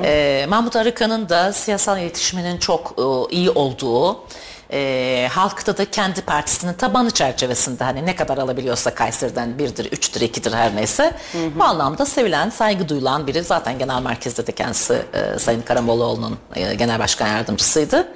E, 0.04 0.46
Mahmut 0.50 0.76
Arıkan'ın 0.76 1.25
da 1.30 1.54
siyasal 1.54 2.00
iletişiminin 2.00 2.58
çok 2.58 2.96
e, 2.98 3.36
iyi 3.36 3.50
olduğu, 3.50 4.20
e, 4.74 5.30
halkta 5.32 5.78
da 5.78 5.92
kendi 5.92 6.22
partisinin 6.22 6.74
tabanı 6.74 7.12
çerçevesinde 7.12 7.84
hani 7.84 8.06
ne 8.06 8.16
kadar 8.16 8.38
alabiliyorsa 8.38 8.96
Kayseri'den 8.96 9.60
birdir, 9.60 9.86
üçtür, 9.86 10.22
ikidir 10.22 10.54
her 10.54 10.76
neyse 10.76 11.12
bu 11.56 11.64
anlamda 11.64 12.06
sevilen, 12.06 12.50
saygı 12.50 12.90
duyulan 12.90 13.28
biri. 13.28 13.44
Zaten 13.44 13.80
genel 13.80 14.02
merkezde 14.02 14.48
de 14.48 14.52
kendisi 14.52 15.02
e, 15.14 15.40
Sayın 15.40 15.62
Karamollaoğlu'nun 15.62 16.38
e, 16.56 16.76
genel 16.76 17.00
başkan 17.00 17.28
yardımcısıydı. 17.28 18.08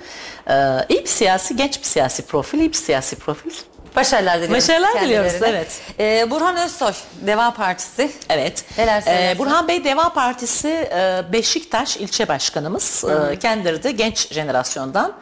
E, 0.49 0.55
iyi 0.89 1.01
bir 1.01 1.07
siyasi, 1.07 1.55
genç 1.55 1.79
bir 1.79 1.85
siyasi 1.85 2.25
profil, 2.25 2.59
iyi 2.59 2.69
bir 2.69 2.77
siyasi 2.77 3.15
profil. 3.15 3.51
Başarılar 3.95 4.37
diliyoruz. 4.37 4.55
Başarılar 4.55 5.01
diliyoruz, 5.01 5.33
evet. 5.41 5.81
Ee, 5.99 6.27
Burhan 6.31 6.57
Özsoy, 6.57 6.93
Deva 7.25 7.51
Partisi. 7.53 8.11
Evet. 8.29 8.65
Neler? 8.77 9.03
Ee, 9.07 9.37
Burhan 9.37 9.67
Bey 9.67 9.83
Deva 9.83 10.13
Partisi 10.13 10.69
e, 10.69 11.23
Beşiktaş 11.33 11.97
ilçe 11.97 12.27
başkanımız. 12.27 13.03
E, 13.31 13.39
kendileri 13.39 13.83
de 13.83 13.91
genç 13.91 14.33
jenerasyondan. 14.33 15.13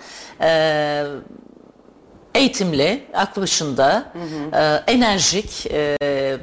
E, 0.41 1.03
eğitimli, 2.35 3.03
aklı 3.13 3.41
başında, 3.41 4.05
e, 4.53 4.93
enerjik, 4.93 5.67
e, 5.71 5.97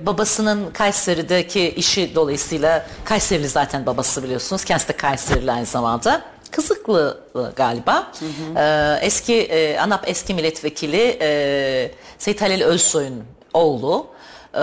babasının 0.06 0.70
Kayseri'deki 0.70 1.68
işi 1.68 2.14
dolayısıyla 2.14 2.86
Kayserili 3.04 3.48
zaten 3.48 3.86
babası 3.86 4.22
biliyorsunuz. 4.22 4.64
Kendisi 4.64 4.88
de 4.88 4.92
Kayserili 4.92 5.52
aynı 5.52 5.66
zamanda. 5.66 6.22
Kızıklı 6.54 7.20
galiba. 7.56 8.12
E, 8.56 8.98
eski 9.06 9.34
e, 9.34 9.78
ANAP 9.78 10.08
eski 10.08 10.34
milletvekili 10.34 11.18
e, 11.20 11.90
Seyit 12.18 12.42
Halil 12.42 12.62
Özsoy'un 12.62 13.24
oğlu. 13.54 14.06
E, 14.54 14.58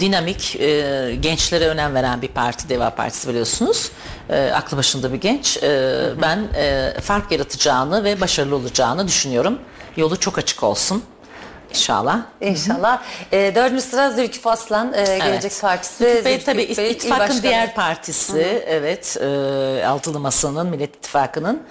dinamik, 0.00 0.56
e, 0.56 1.16
gençlere 1.20 1.68
önem 1.68 1.94
veren 1.94 2.22
bir 2.22 2.28
parti, 2.28 2.68
Deva 2.68 2.90
Partisi 2.90 3.28
biliyorsunuz. 3.28 3.90
E, 4.30 4.50
aklı 4.54 4.76
başında 4.76 5.12
bir 5.12 5.20
genç. 5.20 5.62
E, 5.62 6.02
ben 6.22 6.48
e, 6.56 6.92
fark 7.00 7.32
yaratacağını 7.32 8.04
ve 8.04 8.20
başarılı 8.20 8.56
olacağını 8.56 9.08
düşünüyorum. 9.08 9.58
Yolu 9.96 10.20
çok 10.20 10.38
açık 10.38 10.62
olsun. 10.62 11.02
İnşallah. 11.76 12.20
İnşallah. 12.40 13.02
Ee, 13.32 13.52
dördüncü 13.54 13.82
sıra 13.82 14.10
Zülküf 14.10 14.46
Aslan, 14.46 14.92
e, 14.92 15.04
Gelecek 15.04 15.52
Evet. 15.52 15.60
Partisi. 15.60 16.04
Zülküf 16.04 16.24
Bey 16.24 16.44
tabii 16.44 16.76
Bey, 16.76 16.90
ittifakın 16.90 17.42
diğer 17.42 17.74
partisi. 17.74 18.64
Evet. 18.66 19.16
E, 19.20 19.86
Altılı 19.86 20.20
Masa'nın, 20.20 20.66
Millet 20.66 20.96
İttifakı'nın. 20.96 21.62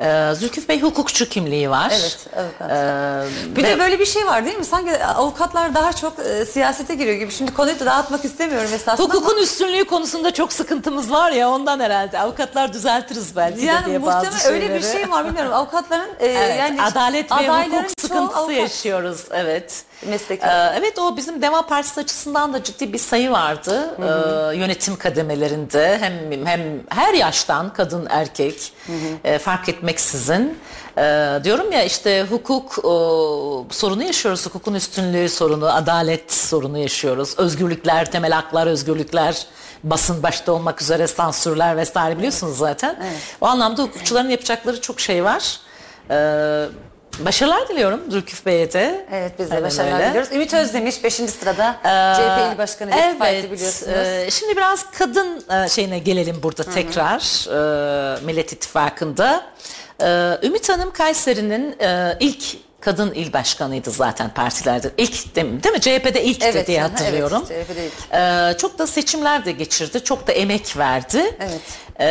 E, 0.00 0.34
Zülküf 0.34 0.68
Bey 0.68 0.80
hukukçu 0.82 1.28
kimliği 1.28 1.70
var. 1.70 1.92
Evet, 2.00 2.26
avukat. 2.36 2.70
E, 2.70 3.56
Bir 3.56 3.62
ve- 3.62 3.66
de 3.68 3.78
böyle 3.78 3.98
bir 3.98 4.06
şey 4.06 4.26
var 4.26 4.44
değil 4.44 4.58
mi? 4.58 4.64
Sanki 4.64 5.04
avukatlar 5.04 5.74
daha 5.74 5.92
çok 5.92 6.18
e, 6.18 6.44
siyasete 6.44 6.94
giriyor 6.94 7.16
gibi. 7.16 7.32
Şimdi 7.32 7.54
konuyu 7.54 7.80
da 7.80 7.86
dağıtmak 7.86 8.24
istemiyorum 8.24 8.70
esasında 8.74 9.08
Hukukun 9.08 9.30
ama 9.34 9.40
üstünlüğü 9.42 9.84
konusunda 9.84 10.34
çok 10.34 10.52
sıkıntımız 10.52 11.12
var 11.12 11.30
ya 11.30 11.50
ondan 11.50 11.80
herhalde. 11.80 12.20
Avukatlar 12.20 12.72
düzeltiriz 12.72 13.36
belki 13.36 13.60
de 13.62 13.64
yani 13.64 13.86
diye 13.86 14.06
bazı 14.06 14.26
muhtemelen 14.26 14.52
öyle 14.54 14.74
bir 14.74 14.80
şeyleri. 14.82 15.02
şey 15.02 15.10
var 15.10 15.26
bilmiyorum. 15.26 15.52
Avukatların 15.54 16.10
e, 16.20 16.26
Evet, 16.26 16.58
yani 16.58 16.82
adalet 16.82 17.32
ve 17.32 17.34
hukuk 17.76 17.90
sıkıntısı 18.00 18.38
avukat. 18.38 18.56
yaşıyoruz. 18.56 19.24
Evet. 19.32 19.84
Mesleki. 20.06 20.46
Ee, 20.46 20.72
evet 20.78 20.98
o 20.98 21.16
bizim 21.16 21.42
Deva 21.42 21.66
Partisi 21.66 22.00
açısından 22.00 22.52
da 22.52 22.62
ciddi 22.62 22.92
bir 22.92 22.98
sayı 22.98 23.30
vardı. 23.30 23.94
Ee, 23.98 24.56
yönetim 24.56 24.96
kademelerinde 24.96 25.98
hem 26.00 26.46
hem 26.46 26.60
her 26.88 27.14
yaştan 27.14 27.72
kadın 27.72 28.06
erkek 28.10 28.72
e, 29.24 29.38
fark 29.38 29.68
etmeksizin 29.68 30.58
Ee, 30.98 31.40
diyorum 31.44 31.72
ya 31.72 31.84
işte 31.84 32.26
hukuk 32.30 32.84
o, 32.84 33.66
sorunu 33.70 34.02
yaşıyoruz. 34.02 34.46
Hukukun 34.46 34.74
üstünlüğü 34.74 35.28
sorunu, 35.28 35.74
adalet 35.74 36.32
sorunu 36.32 36.78
yaşıyoruz. 36.78 37.34
Özgürlükler, 37.38 38.10
temel 38.10 38.32
haklar, 38.32 38.66
özgürlükler, 38.66 39.46
basın 39.84 40.22
başta 40.22 40.52
olmak 40.52 40.82
üzere 40.82 41.06
sansürler 41.06 41.76
vesaire 41.76 42.18
biliyorsunuz 42.18 42.58
zaten. 42.58 42.96
O 43.40 43.46
anlamda 43.46 43.82
hukukçuların 43.82 44.28
yapacakları 44.28 44.80
çok 44.80 45.00
şey 45.00 45.24
var. 45.24 45.58
Ee, 46.10 46.64
Başarılar 47.18 47.68
diliyorum 47.68 48.00
Zülküf 48.10 48.46
Bey'e. 48.46 48.68
Evet 49.12 49.32
biz 49.38 49.50
de 49.50 49.54
Aynen 49.54 49.66
başarılar 49.66 49.94
öyle. 49.98 50.08
diliyoruz. 50.08 50.32
Ümit 50.32 50.54
Özdemiş 50.54 51.04
5. 51.04 51.14
sırada 51.14 51.76
Ee, 51.84 52.14
CHP 52.16 52.54
İl 52.54 52.58
Başkanı 52.58 52.90
evet, 52.94 53.44
biliyorsunuz. 53.52 53.88
e, 53.96 54.28
şimdi 54.30 54.56
biraz 54.56 54.90
kadın 54.90 55.44
e, 55.50 55.68
şeyine 55.68 55.98
gelelim 55.98 56.40
burada 56.42 56.62
tekrar 56.62 57.20
e, 58.18 58.20
Millet 58.24 58.52
İttifakı'nda. 58.52 59.44
E, 60.02 60.38
Ümit 60.42 60.68
Hanım 60.68 60.90
Kayseri'nin 60.92 61.76
e, 61.80 62.16
ilk 62.20 62.44
kadın 62.80 63.12
il 63.14 63.32
başkanıydı 63.32 63.90
zaten 63.90 64.30
partilerde. 64.34 64.90
İlk 64.98 65.36
değil 65.36 65.46
mi? 65.46 65.62
Değil 65.62 65.74
mi? 65.74 65.80
CHP'de 65.80 66.24
ilk 66.24 66.42
Evet, 66.42 66.66
diye 66.66 66.80
hatırlıyorum. 66.82 67.44
evet, 67.50 67.66
CHP'de 67.68 67.86
ilk. 67.86 67.92
E, 68.54 68.58
çok 68.58 68.78
da 68.78 68.86
seçimler 68.86 69.44
de 69.44 69.52
geçirdi. 69.52 70.04
Çok 70.04 70.26
da 70.26 70.32
emek 70.32 70.76
verdi. 70.76 71.36
Evet. 71.40 71.60
E, 72.00 72.06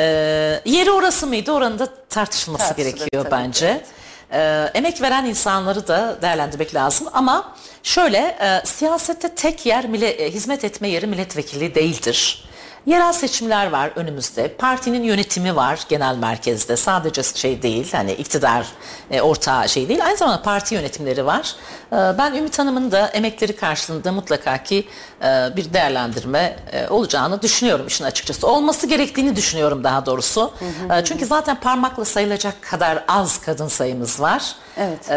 yeri 0.66 0.92
orası 0.92 1.28
mıydı? 1.28 1.52
Oranın 1.52 1.80
da 1.80 1.88
tartışılması 2.10 2.68
Tartışılır 2.68 2.96
gerekiyor 2.98 3.26
ki, 3.26 3.32
bence. 3.32 3.68
evet. 3.68 3.86
Ee, 4.32 4.72
emek 4.74 5.02
veren 5.02 5.26
insanları 5.26 5.88
da 5.88 6.18
değerlendirmek 6.22 6.76
lazım 6.76 7.08
ama 7.14 7.56
şöyle 7.84 8.18
e, 8.18 8.62
siyasette 8.66 9.36
tek 9.36 9.66
yer 9.66 9.84
mille- 9.86 10.10
e, 10.26 10.32
hizmet 10.32 10.64
etme 10.64 10.88
yeri 10.90 11.08
milletvekili 11.08 11.76
değildir. 11.76 12.44
Yerel 12.86 13.14
seçimler 13.14 13.70
var 13.72 13.92
önümüzde. 13.96 14.48
Partinin 14.48 15.04
yönetimi 15.04 15.56
var 15.56 15.80
genel 15.90 16.16
merkezde. 16.16 16.78
Sadece 16.78 17.24
şey 17.24 17.62
değil 17.62 17.92
hani 17.94 18.12
iktidar 18.14 18.68
e, 19.12 19.22
ortağı 19.22 19.70
şey 19.70 19.90
değil. 19.90 20.06
Aynı 20.06 20.18
zamanda 20.18 20.42
parti 20.42 20.76
yönetimleri 20.76 21.26
var. 21.26 21.56
Ee, 21.94 21.96
ben 22.18 22.34
Ümit 22.36 22.60
Hanım'ın 22.60 22.92
da 22.92 23.08
emekleri 23.08 23.56
karşılığında 23.56 24.12
mutlaka 24.12 24.64
ki 24.64 24.88
e, 25.17 25.17
bir 25.56 25.74
değerlendirme 25.74 26.56
e, 26.72 26.88
olacağını 26.90 27.42
düşünüyorum 27.42 27.88
işin 27.88 28.04
açıkçası. 28.04 28.48
Olması 28.48 28.88
gerektiğini 28.88 29.36
düşünüyorum 29.36 29.84
daha 29.84 30.06
doğrusu. 30.06 30.54
E, 30.94 31.04
Çünkü 31.06 31.26
zaten 31.26 31.60
parmakla 31.60 32.06
sayılacak 32.06 32.62
kadar 32.62 33.04
az 33.08 33.42
kadın 33.42 33.68
sayımız 33.68 34.22
var. 34.22 34.56
Evet. 34.78 35.12
E, 35.12 35.16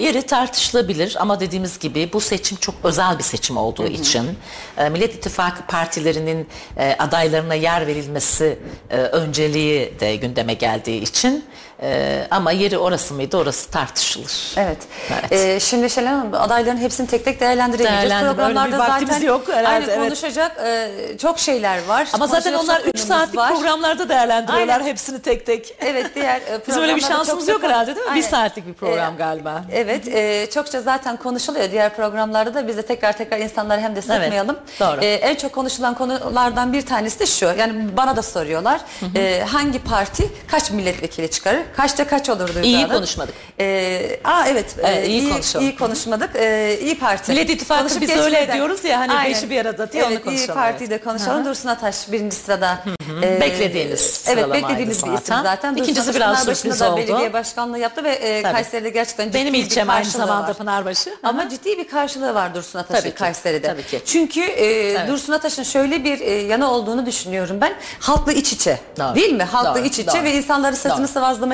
yeri 0.00 0.22
tartışılabilir 0.22 1.16
ama 1.20 1.40
dediğimiz 1.40 1.78
gibi 1.78 2.10
bu 2.12 2.20
seçim 2.20 2.58
çok 2.58 2.74
özel 2.84 3.18
bir 3.18 3.24
seçim 3.24 3.56
olduğu 3.56 3.86
için 3.86 4.38
e, 4.78 4.88
Millet 4.88 5.14
İttifakı 5.14 5.62
partilerinin 5.66 6.48
e, 6.76 6.96
adaylarına 6.98 7.54
yer 7.54 7.86
verilmesi 7.86 8.58
e, 8.90 8.96
önceliği 8.96 10.00
de 10.00 10.16
gündeme 10.16 10.54
geldiği 10.54 11.02
için 11.02 11.44
e, 11.82 12.26
ama 12.30 12.52
yeri 12.52 12.78
orası 12.78 13.14
mıydı 13.14 13.36
orası 13.36 13.70
tartışılır. 13.70 14.54
Evet. 14.56 14.78
Evet. 15.10 15.32
Ee, 15.32 15.60
şimdi 15.60 15.90
Şelen 15.90 16.14
Hanım 16.18 16.34
adayların 16.34 16.76
hepsini 16.76 17.06
tek 17.06 17.24
tek 17.24 17.40
değerlendiremeyeceğiz. 17.40 18.10
Değerlendirme, 18.10 18.34
Programlarda 18.46 19.00
bir 19.00 19.06
zaten 19.06 19.26
yok 19.26 19.48
herhalde, 19.48 19.68
aynı 19.68 19.84
evet. 19.84 19.98
konuşacak 19.98 20.56
e, 20.66 20.90
çok 21.22 21.38
şeyler 21.38 21.84
var. 21.88 22.08
Ama 22.12 22.26
zaten 22.26 22.52
onlar 22.52 22.76
çok 22.78 22.86
3 22.86 22.92
konumuz 22.92 23.08
saatlik 23.08 23.36
var. 23.36 23.52
programlarda 23.54 24.08
değerlendiriyorlar 24.08 24.74
Aynen. 24.80 24.86
hepsini 24.90 25.22
tek 25.22 25.46
tek. 25.46 25.74
Evet 25.80 26.06
diğer 26.14 26.36
e, 26.36 26.60
Bizim 26.68 26.82
öyle 26.82 26.96
bir 26.96 27.00
şansımız 27.00 27.48
yok 27.48 27.62
herhalde 27.62 27.96
değil 27.96 28.06
mi? 28.06 28.10
Bir 28.14 28.16
Aynen. 28.16 28.28
saatlik 28.30 28.66
bir 28.66 28.74
program 28.74 29.14
Ee, 29.14 29.18
galiba. 29.18 29.64
Evet, 29.72 30.08
e, 30.08 30.46
çokça 30.50 30.80
zaten 30.80 31.16
konuşuluyor 31.16 31.70
diğer 31.70 31.96
programlarda 31.96 32.54
da 32.54 32.68
biz 32.68 32.76
de 32.76 32.82
tekrar 32.82 33.12
tekrar 33.16 33.38
insanları 33.38 33.80
hem 33.80 33.96
de 33.96 34.02
sıkmayalım. 34.02 34.58
doğru. 34.80 35.00
E, 35.04 35.12
en 35.14 35.34
çok 35.34 35.52
konuşulan 35.52 35.94
konulardan 35.94 36.72
bir 36.72 36.86
tanesi 36.86 37.20
de 37.20 37.26
şu. 37.26 37.44
Yani 37.58 37.96
bana 37.96 38.16
da 38.16 38.22
soruyorlar. 38.22 38.80
E, 39.16 39.44
hangi 39.52 39.84
parti 39.84 40.30
kaç 40.50 40.70
milletvekili 40.70 41.30
çıkarır? 41.30 41.62
Kaçta 41.76 42.06
kaç 42.06 42.28
olur 42.28 42.48
Duygu 42.48 42.60
İyi 42.66 42.76
Hanım? 42.76 42.90
konuşmadık. 42.96 43.34
E, 43.60 44.20
aa 44.24 44.44
evet, 44.48 44.76
Evet, 44.82 45.04
e, 45.04 45.08
iyi 45.08 45.20
iyi, 45.20 45.32
konuşalım. 45.32 45.66
iyi 45.66 45.76
konuşmadık. 45.76 46.30
E, 46.36 46.78
İyi 46.82 46.98
Parti. 46.98 47.32
Millet 47.32 47.50
İttifakı 47.50 47.80
Konuşup 47.80 48.02
biz 48.02 48.10
öyle 48.10 48.22
geçmeden- 48.40 48.56
diyoruz 48.56 48.84
ya, 48.84 48.98
hani 49.00 49.12
Aynen. 49.12 49.34
beşi 49.34 49.50
bir 49.50 49.60
arada 49.60 49.82
onu 49.82 49.90
evet, 49.94 50.10
İyi 50.10 50.22
konuşalım, 50.22 50.54
Parti'yi 50.54 50.88
evet. 50.90 51.00
de 51.00 51.04
konuşalım. 51.04 51.44
Dursun 51.44 51.68
Ataş 51.68 52.12
birinci 52.12 52.36
sırada. 52.36 52.78
E, 53.22 53.40
Beklediğiniz 53.40 54.00
Evet 54.00 54.10
sıralamaydı 54.10 54.62
beklediğimiz 54.62 54.96
bir 55.04 55.12
isim 55.12 55.16
zaten. 55.26 55.42
zaten. 55.42 55.72
Dursun 55.74 55.84
İkincisi 55.84 56.10
Ataş 56.10 56.14
biraz 56.16 56.28
Pınarbaşı'nda 56.28 56.54
sürpriz 56.54 56.80
da 56.80 56.92
oldu. 56.92 56.96
belediye 56.96 57.32
başkanlığı 57.32 57.78
yaptı 57.78 58.04
ve 58.04 58.10
e, 58.10 58.42
Tabii. 58.42 58.52
Kayseri'de 58.52 58.90
gerçekten 58.90 59.24
ciddi 59.24 59.34
Benim 59.34 59.52
bir 59.54 59.58
ilçem 59.58 59.90
aynı 59.90 60.04
karşılığı 60.04 60.26
zamanda 60.26 60.48
var. 60.48 60.54
Pınarbaşı. 60.54 61.14
Ama 61.22 61.48
ciddi 61.48 61.78
bir 61.78 61.88
karşılığı 61.88 62.34
var 62.34 62.54
Dursun 62.54 62.78
Ataş'ın 62.78 63.00
Tabii 63.00 63.10
ki, 63.10 63.16
Kayseri'de. 63.18 63.66
tabii 63.66 63.86
ki. 63.86 64.00
Çünkü 64.06 64.40
e, 64.40 65.08
Dursun 65.08 65.32
Ataş'ın 65.32 65.62
şöyle 65.62 66.04
bir 66.04 66.20
e, 66.20 66.30
yanı 66.34 66.70
olduğunu 66.70 67.06
düşünüyorum 67.06 67.58
ben. 67.60 67.72
Halkla 68.00 68.32
iç 68.32 68.52
içe. 68.52 68.78
Doğru. 68.98 69.14
Değil 69.14 69.32
mi? 69.32 69.42
Halkla 69.42 69.74
Doğru, 69.74 69.84
iç 69.84 69.98
içe 69.98 70.12
doğru. 70.12 70.24
ve 70.24 70.32
insanları 70.34 70.76
sırtını 70.76 70.98
Doğru. 70.98 71.08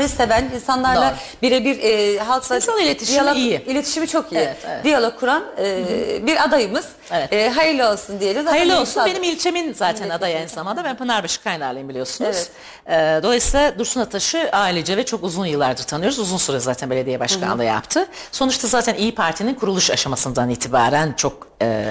Sıvazlamayı 0.09 0.49
seven, 0.49 0.57
insanlarla 0.57 1.15
birebir 1.43 1.79
e, 1.83 2.19
halkla 2.19 2.57
İnsan 2.57 2.81
iletişimi 2.81 3.33
iyi. 3.37 3.65
iletişimi 3.65 4.07
çok 4.09 4.33
iyi. 4.33 4.37
Evet, 4.39 4.57
evet. 4.69 4.85
Diyalog 4.85 5.21
kuran 5.21 5.45
e, 5.59 6.27
bir 6.27 6.45
adayımız. 6.45 6.85
Evet. 7.13 7.33
E, 7.33 7.49
hayırlı 7.51 7.91
olsun 7.91 8.21
diyelim. 8.21 8.43
Zaten 8.45 8.57
Hayırlı 8.59 8.81
olsun. 8.81 9.01
aday- 9.01 9.07
Benim 9.11 9.23
ilçemin 9.23 9.73
zaten 9.73 10.11
adayı 10.11 10.37
aynı 10.37 10.49
zamanda. 10.49 10.85
Ben 10.85 10.97
Pınarbaşı 10.97 11.43
Kaynarlıyım 11.43 11.89
biliyorsunuz. 11.89 12.31
Evet. 12.37 12.51
Ee, 12.89 13.21
dolayısıyla 13.23 13.79
Dursun 13.79 14.01
Ataş'ı 14.01 14.51
ailece 14.53 14.97
ve 14.97 15.05
çok 15.07 15.25
uzun 15.25 15.47
yıllardır 15.47 15.85
tanıyoruz. 15.85 16.19
Uzun 16.19 16.37
süre 16.37 16.61
zaten 16.61 16.91
belediye 16.91 17.21
başkanlığı 17.21 17.65
yaptı. 17.65 18.07
Sonuçta 18.33 18.69
zaten 18.69 18.95
İyi 18.95 19.15
Parti'nin 19.15 19.55
kuruluş 19.55 19.91
aşamasından 19.91 20.51
itibaren 20.51 21.13
çok 21.17 21.47
e, 21.63 21.85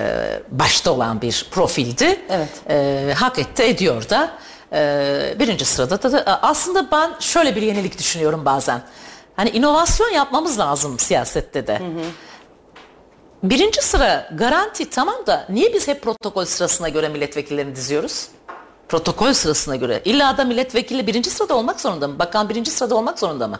başta 0.52 0.92
olan 0.92 1.22
bir 1.22 1.48
profildi. 1.52 2.20
Evet. 2.30 2.50
E, 2.70 3.14
hak 3.14 3.40
etti, 3.40 3.64
ediyor 3.64 4.10
da. 4.10 4.32
E, 4.74 5.36
birinci 5.40 5.66
sırada 5.66 6.04
da, 6.04 6.12
da 6.12 6.44
aslında 6.44 6.92
ben 6.92 7.12
şöyle 7.20 7.56
bir 7.56 7.62
yenilik 7.62 7.98
düşünüyorum 7.98 8.46
bazen. 8.46 8.82
Hani 9.36 9.50
inovasyon 9.50 10.10
yapmamız 10.10 10.60
lazım 10.60 11.00
siyasette 11.00 11.68
de. 11.68 11.82
Birinci 13.44 13.82
sıra 13.82 14.30
garanti 14.36 14.90
tamam 14.90 15.26
da 15.28 15.46
niye 15.50 15.74
biz 15.74 15.88
hep 15.88 16.02
protokol 16.02 16.46
sırasına 16.46 16.90
göre 16.90 17.10
milletvekillerini 17.10 17.76
diziyoruz? 17.76 18.28
Protokol 18.90 19.34
sırasına 19.34 19.76
göre. 19.76 20.02
İlla 20.06 20.38
da 20.38 20.44
milletvekili 20.44 21.08
birinci 21.08 21.30
sırada 21.30 21.56
olmak 21.56 21.82
zorunda 21.82 22.08
mı? 22.08 22.20
Bakan 22.20 22.50
birinci 22.50 22.72
sırada 22.72 22.96
olmak 22.96 23.20
zorunda 23.20 23.48
mı? 23.48 23.60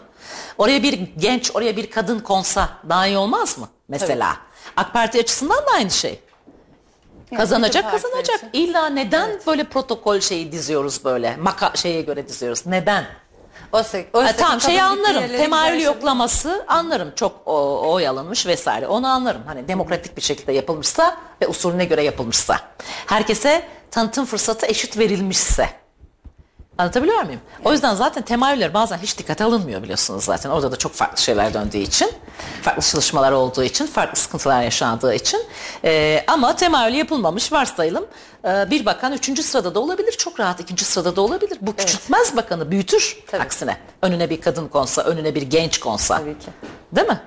Oraya 0.58 0.82
bir 0.82 0.92
genç, 1.18 1.50
oraya 1.54 1.76
bir 1.76 1.90
kadın 1.90 2.18
konsa 2.18 2.68
daha 2.88 3.06
iyi 3.06 3.16
olmaz 3.16 3.58
mı? 3.58 3.68
Mesela. 3.88 4.36
AK 4.76 4.92
Parti 4.92 5.20
açısından 5.20 5.58
da 5.58 5.70
aynı 5.74 5.90
şey. 5.90 6.20
Yani 7.30 7.40
Kazanacak 7.40 7.90
kazanacak. 7.90 8.40
İlla 8.52 8.86
neden 8.86 9.30
böyle 9.46 9.64
protokol 9.64 10.20
şeyi 10.20 10.52
diziyoruz 10.52 11.04
böyle? 11.04 11.36
Maka 11.36 11.72
şeye 11.74 12.02
göre 12.02 12.28
diziyoruz. 12.28 12.66
Neden? 12.66 13.04
Oysa, 13.72 13.98
oysa 14.12 14.32
ki 14.32 14.38
tamam 14.38 14.60
şeyi 14.60 14.82
anlarım. 14.82 15.28
Temayül 15.28 15.76
şey- 15.76 15.84
yoklaması 15.84 16.64
anlarım. 16.68 17.12
Çok 17.16 17.40
o, 17.46 17.92
oy 17.92 18.08
alınmış 18.08 18.46
vesaire. 18.46 18.86
Onu 18.86 19.06
anlarım. 19.06 19.42
Hani 19.46 19.68
demokratik 19.68 20.16
bir 20.16 20.22
şekilde 20.22 20.52
yapılmışsa 20.52 21.16
ve 21.42 21.48
usulüne 21.48 21.84
göre 21.84 22.02
yapılmışsa. 22.02 22.60
Herkese 23.06 23.68
tanıtım 23.90 24.24
fırsatı 24.24 24.66
eşit 24.66 24.98
verilmişse. 24.98 25.83
Anlatabiliyor 26.78 27.22
muyum? 27.22 27.40
O 27.64 27.72
yüzden 27.72 27.94
zaten 27.94 28.22
temayüller 28.22 28.74
bazen 28.74 28.98
hiç 28.98 29.18
dikkate 29.18 29.44
alınmıyor 29.44 29.82
biliyorsunuz 29.82 30.24
zaten. 30.24 30.50
Orada 30.50 30.72
da 30.72 30.76
çok 30.76 30.92
farklı 30.92 31.22
şeyler 31.22 31.54
döndüğü 31.54 31.78
için, 31.78 32.12
farklı 32.62 32.82
çalışmalar 32.82 33.32
olduğu 33.32 33.62
için, 33.64 33.86
farklı 33.86 34.18
sıkıntılar 34.18 34.62
yaşandığı 34.62 35.14
için. 35.14 35.40
Ee, 35.84 36.24
ama 36.26 36.56
temayül 36.56 36.94
yapılmamış 36.94 37.52
varsayalım. 37.52 38.06
Ee, 38.44 38.70
bir 38.70 38.86
bakan 38.86 39.12
üçüncü 39.12 39.42
sırada 39.42 39.74
da 39.74 39.80
olabilir, 39.80 40.12
çok 40.12 40.40
rahat 40.40 40.60
ikinci 40.60 40.84
sırada 40.84 41.16
da 41.16 41.20
olabilir. 41.20 41.58
Bu 41.60 41.76
küçültmez 41.76 42.36
bakanı, 42.36 42.70
büyütür 42.70 43.18
Tabii. 43.30 43.42
aksine. 43.42 43.76
Önüne 44.02 44.30
bir 44.30 44.40
kadın 44.40 44.68
konsa, 44.68 45.02
önüne 45.02 45.34
bir 45.34 45.42
genç 45.42 45.78
konsa. 45.78 46.18
Tabii 46.18 46.38
ki. 46.38 46.46
Değil 46.92 47.06
mi? 47.08 47.20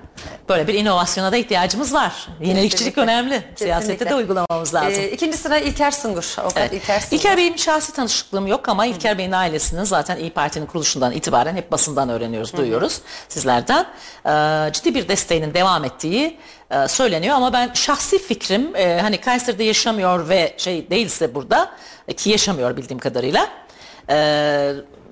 Böyle 0.48 0.66
bir 0.66 0.74
inovasyona 0.74 1.32
da 1.32 1.36
ihtiyacımız 1.36 1.94
var. 1.94 2.28
Yenilikçilik 2.40 2.94
Kesinlikle. 2.94 3.02
önemli. 3.02 3.42
Siyasette 3.56 4.10
de 4.10 4.14
uygulamamız 4.14 4.74
lazım. 4.74 5.02
E, 5.02 5.10
ikinci 5.10 5.36
sıra 5.36 5.58
İlker 5.58 5.90
Sungur. 5.90 6.34
Avukat 6.38 6.56
Evet. 6.58 6.72
İlker 6.72 7.00
Sungur. 7.00 7.16
İlker 7.16 7.36
Bey'in 7.36 7.56
şahsi 7.56 7.92
tanışıklığım 7.92 8.46
yok 8.46 8.68
ama 8.68 8.86
İlker 8.86 9.18
Bey'in 9.18 9.32
ailesinin 9.32 9.84
zaten 9.84 10.16
İyi 10.16 10.30
Parti'nin 10.30 10.66
kuruluşundan 10.66 11.12
itibaren 11.12 11.56
hep 11.56 11.72
basından 11.72 12.08
öğreniyoruz, 12.08 12.56
duyuyoruz 12.56 13.00
sizlerden. 13.28 13.86
Ee, 14.26 14.72
ciddi 14.72 14.94
bir 14.94 15.08
desteğinin 15.08 15.54
devam 15.54 15.84
ettiği 15.84 16.38
e, 16.70 16.88
söyleniyor 16.88 17.36
ama 17.36 17.52
ben 17.52 17.70
şahsi 17.74 18.18
fikrim 18.18 18.76
e, 18.76 19.00
hani 19.00 19.20
Kayseri'de 19.20 19.64
yaşamıyor 19.64 20.28
ve 20.28 20.54
şey 20.56 20.90
değilse 20.90 21.34
burada 21.34 21.70
e, 22.08 22.12
ki 22.12 22.30
yaşamıyor 22.30 22.76
bildiğim 22.76 22.98
kadarıyla. 22.98 23.48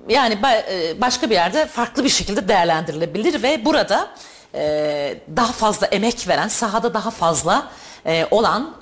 yani 0.09 0.33
ba- 0.35 1.01
başka 1.01 1.29
bir 1.29 1.35
yerde 1.35 1.65
farklı 1.65 2.03
bir 2.03 2.09
şekilde 2.09 2.47
değerlendirilebilir 2.47 3.43
ve 3.43 3.65
burada 3.65 4.07
daha 5.35 5.51
fazla 5.51 5.87
emek 5.87 6.27
veren, 6.27 6.47
sahada 6.47 6.93
daha 6.93 7.11
fazla 7.11 7.67
olan 8.31 8.75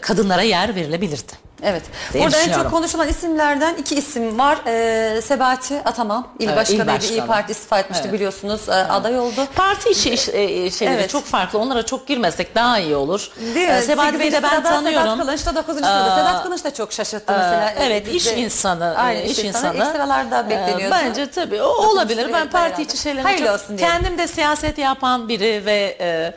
kadınlara 0.00 0.42
yer 0.42 0.74
verilebilirdi. 0.74 1.47
Evet. 1.62 1.82
diye 2.12 2.24
Burada 2.24 2.36
en 2.38 2.52
çok 2.52 2.70
konuşulan 2.70 3.08
isimlerden 3.08 3.74
iki 3.74 3.94
isim 3.94 4.38
var. 4.38 4.58
Ee, 4.66 5.20
Sebati 5.22 5.80
Atamam, 5.84 6.28
il 6.38 6.44
Evet, 6.48 6.52
il 6.52 6.56
başkanıydı. 6.56 7.04
İyi 7.04 7.10
başkanı. 7.10 7.26
Parti 7.26 7.52
istifa 7.52 7.78
etmişti 7.78 8.02
Evet. 8.04 8.14
biliyorsunuz. 8.14 8.68
Ee, 8.68 8.72
Aday 8.72 9.18
oldu. 9.18 9.46
Parti 9.56 9.90
içi 9.90 10.10
iş, 10.10 10.28
e, 10.28 10.42
e, 10.42 10.70
şeyleri 10.70 10.94
Evet. 11.00 11.10
çok 11.10 11.24
farklı. 11.24 11.58
Onlara 11.58 11.86
çok 11.86 12.06
girmezsek 12.06 12.54
daha 12.54 12.78
iyi 12.78 12.96
olur. 12.96 13.30
Değil? 13.54 13.68
Ee, 13.68 13.82
Sebati 13.82 14.18
Bey'i 14.20 14.32
de 14.32 14.42
ben 14.42 14.62
tanıyorum. 14.62 15.08
Sedat 15.08 15.26
Kılıç 15.26 15.46
da 15.46 15.54
9. 15.54 15.74
sırada. 15.76 16.06
Ee, 16.16 16.20
Sedat 16.20 16.42
Kılıç 16.42 16.64
da 16.64 16.74
çok 16.74 16.92
şaşırttı 16.92 17.32
mesela. 17.32 17.74
Evet 17.80 18.08
Ee, 18.08 18.10
iş 18.10 18.26
insanı, 18.26 18.94
Aynen, 18.98 19.20
e, 19.20 19.24
iş 19.24 19.38
insanı. 19.38 19.76
İlk 19.76 19.84
sıralarda 19.86 20.40
Ee, 20.46 20.50
bekleniyordu. 20.50 20.94
Bence 21.04 21.30
tabii 21.30 21.62
o 21.62 21.66
olabilir. 21.68 22.30
Ben 22.32 22.50
parti 22.50 22.82
içi 22.82 23.20
Hayırlı 23.22 23.44
çok- 23.46 23.54
olsun 23.54 23.78
diyelim. 23.78 23.96
kendim 23.96 24.18
de 24.18 24.28
siyaset 24.28 24.78
yapan 24.78 25.28
biri 25.28 25.62
ve 25.66 25.96
e, 26.00 26.32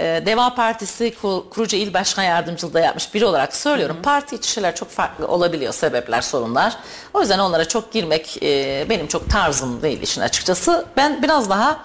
e, 0.00 0.22
Deva 0.26 0.54
Partisi 0.54 1.14
ku- 1.22 1.48
kurucu 1.50 1.76
il 1.76 1.94
başkan 1.94 2.22
yardımcılığı 2.22 2.74
da 2.74 2.80
yapmış 2.80 3.14
biri 3.14 3.24
olarak 3.26 3.56
söylüyorum. 3.56 3.96
Parti 4.02 4.36
içi 4.36 4.50
şeyler 4.50 4.74
çok 4.76 4.90
farklı 4.90 5.28
olabiliyor 5.28 5.72
sebepler, 5.72 6.20
sorunlar. 6.22 6.76
O 7.14 7.20
yüzden 7.20 7.38
onlara 7.38 7.68
çok 7.68 7.92
girmek 7.92 8.42
e, 8.42 8.86
benim 8.88 9.06
çok 9.06 9.30
tarzım 9.30 9.82
değil 9.82 10.02
işin 10.02 10.20
açıkçası. 10.20 10.84
Ben 10.96 11.22
biraz 11.22 11.50
daha 11.50 11.84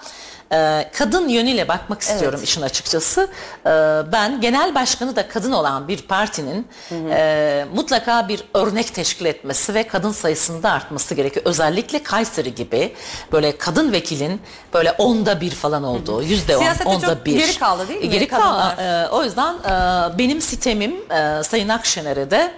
e, 0.52 0.90
kadın 0.98 1.28
yönüyle 1.28 1.68
bakmak 1.68 2.02
istiyorum 2.02 2.38
Evet. 2.38 2.48
işin 2.48 2.62
açıkçası. 2.62 3.28
E, 3.66 3.70
ben 4.12 4.40
genel 4.40 4.74
başkanı 4.74 5.16
da 5.16 5.28
kadın 5.28 5.52
olan 5.52 5.88
bir 5.88 6.02
partinin 6.02 6.68
e, 7.10 7.66
mutlaka 7.74 8.28
bir 8.28 8.44
örnek 8.54 8.94
teşkil 8.94 9.26
etmesi 9.26 9.74
ve 9.74 9.82
kadın 9.88 10.12
sayısının 10.12 10.62
da 10.62 10.72
artması 10.72 11.14
gerekiyor. 11.14 11.46
Özellikle 11.46 12.02
Kayseri 12.02 12.54
gibi 12.54 12.94
böyle 13.32 13.58
kadın 13.58 13.92
vekilin 13.92 14.40
böyle 14.74 14.92
onda 14.92 15.40
bir 15.40 15.50
falan 15.50 15.84
olduğu, 15.84 16.22
yüzde 16.22 16.56
on, 16.56 16.66
onda 16.84 17.06
çok 17.06 17.26
bir. 17.26 17.38
geri 17.38 17.58
kaldı 17.58 17.88
değil 17.88 18.00
mi 18.00 18.10
Geri 18.10 18.28
kaldı. 18.28 18.82
E, 18.82 19.08
o 19.10 19.24
yüzden 19.24 19.54
e, 19.54 20.18
benim 20.18 20.40
sitemim 20.40 21.12
e, 21.12 21.42
Sayın 21.42 21.68
Akşener'e 21.68 22.30
de 22.30 22.52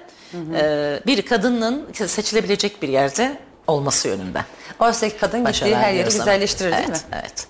e, 0.54 1.00
bir 1.06 1.22
kadının 1.22 1.86
seçilebilecek 1.92 2.82
bir 2.82 2.88
yerde 2.88 3.38
olması 3.66 4.08
yönünde. 4.08 4.44
Oysa 4.80 5.08
ki 5.08 5.16
kadın 5.20 5.44
gittiği 5.44 5.76
her 5.76 5.92
yeri 5.92 6.08
ama. 6.08 6.18
güzelleştirir 6.18 6.72
değil 6.72 6.84
evet, 6.88 7.04
mi? 7.12 7.18
Evet. 7.20 7.46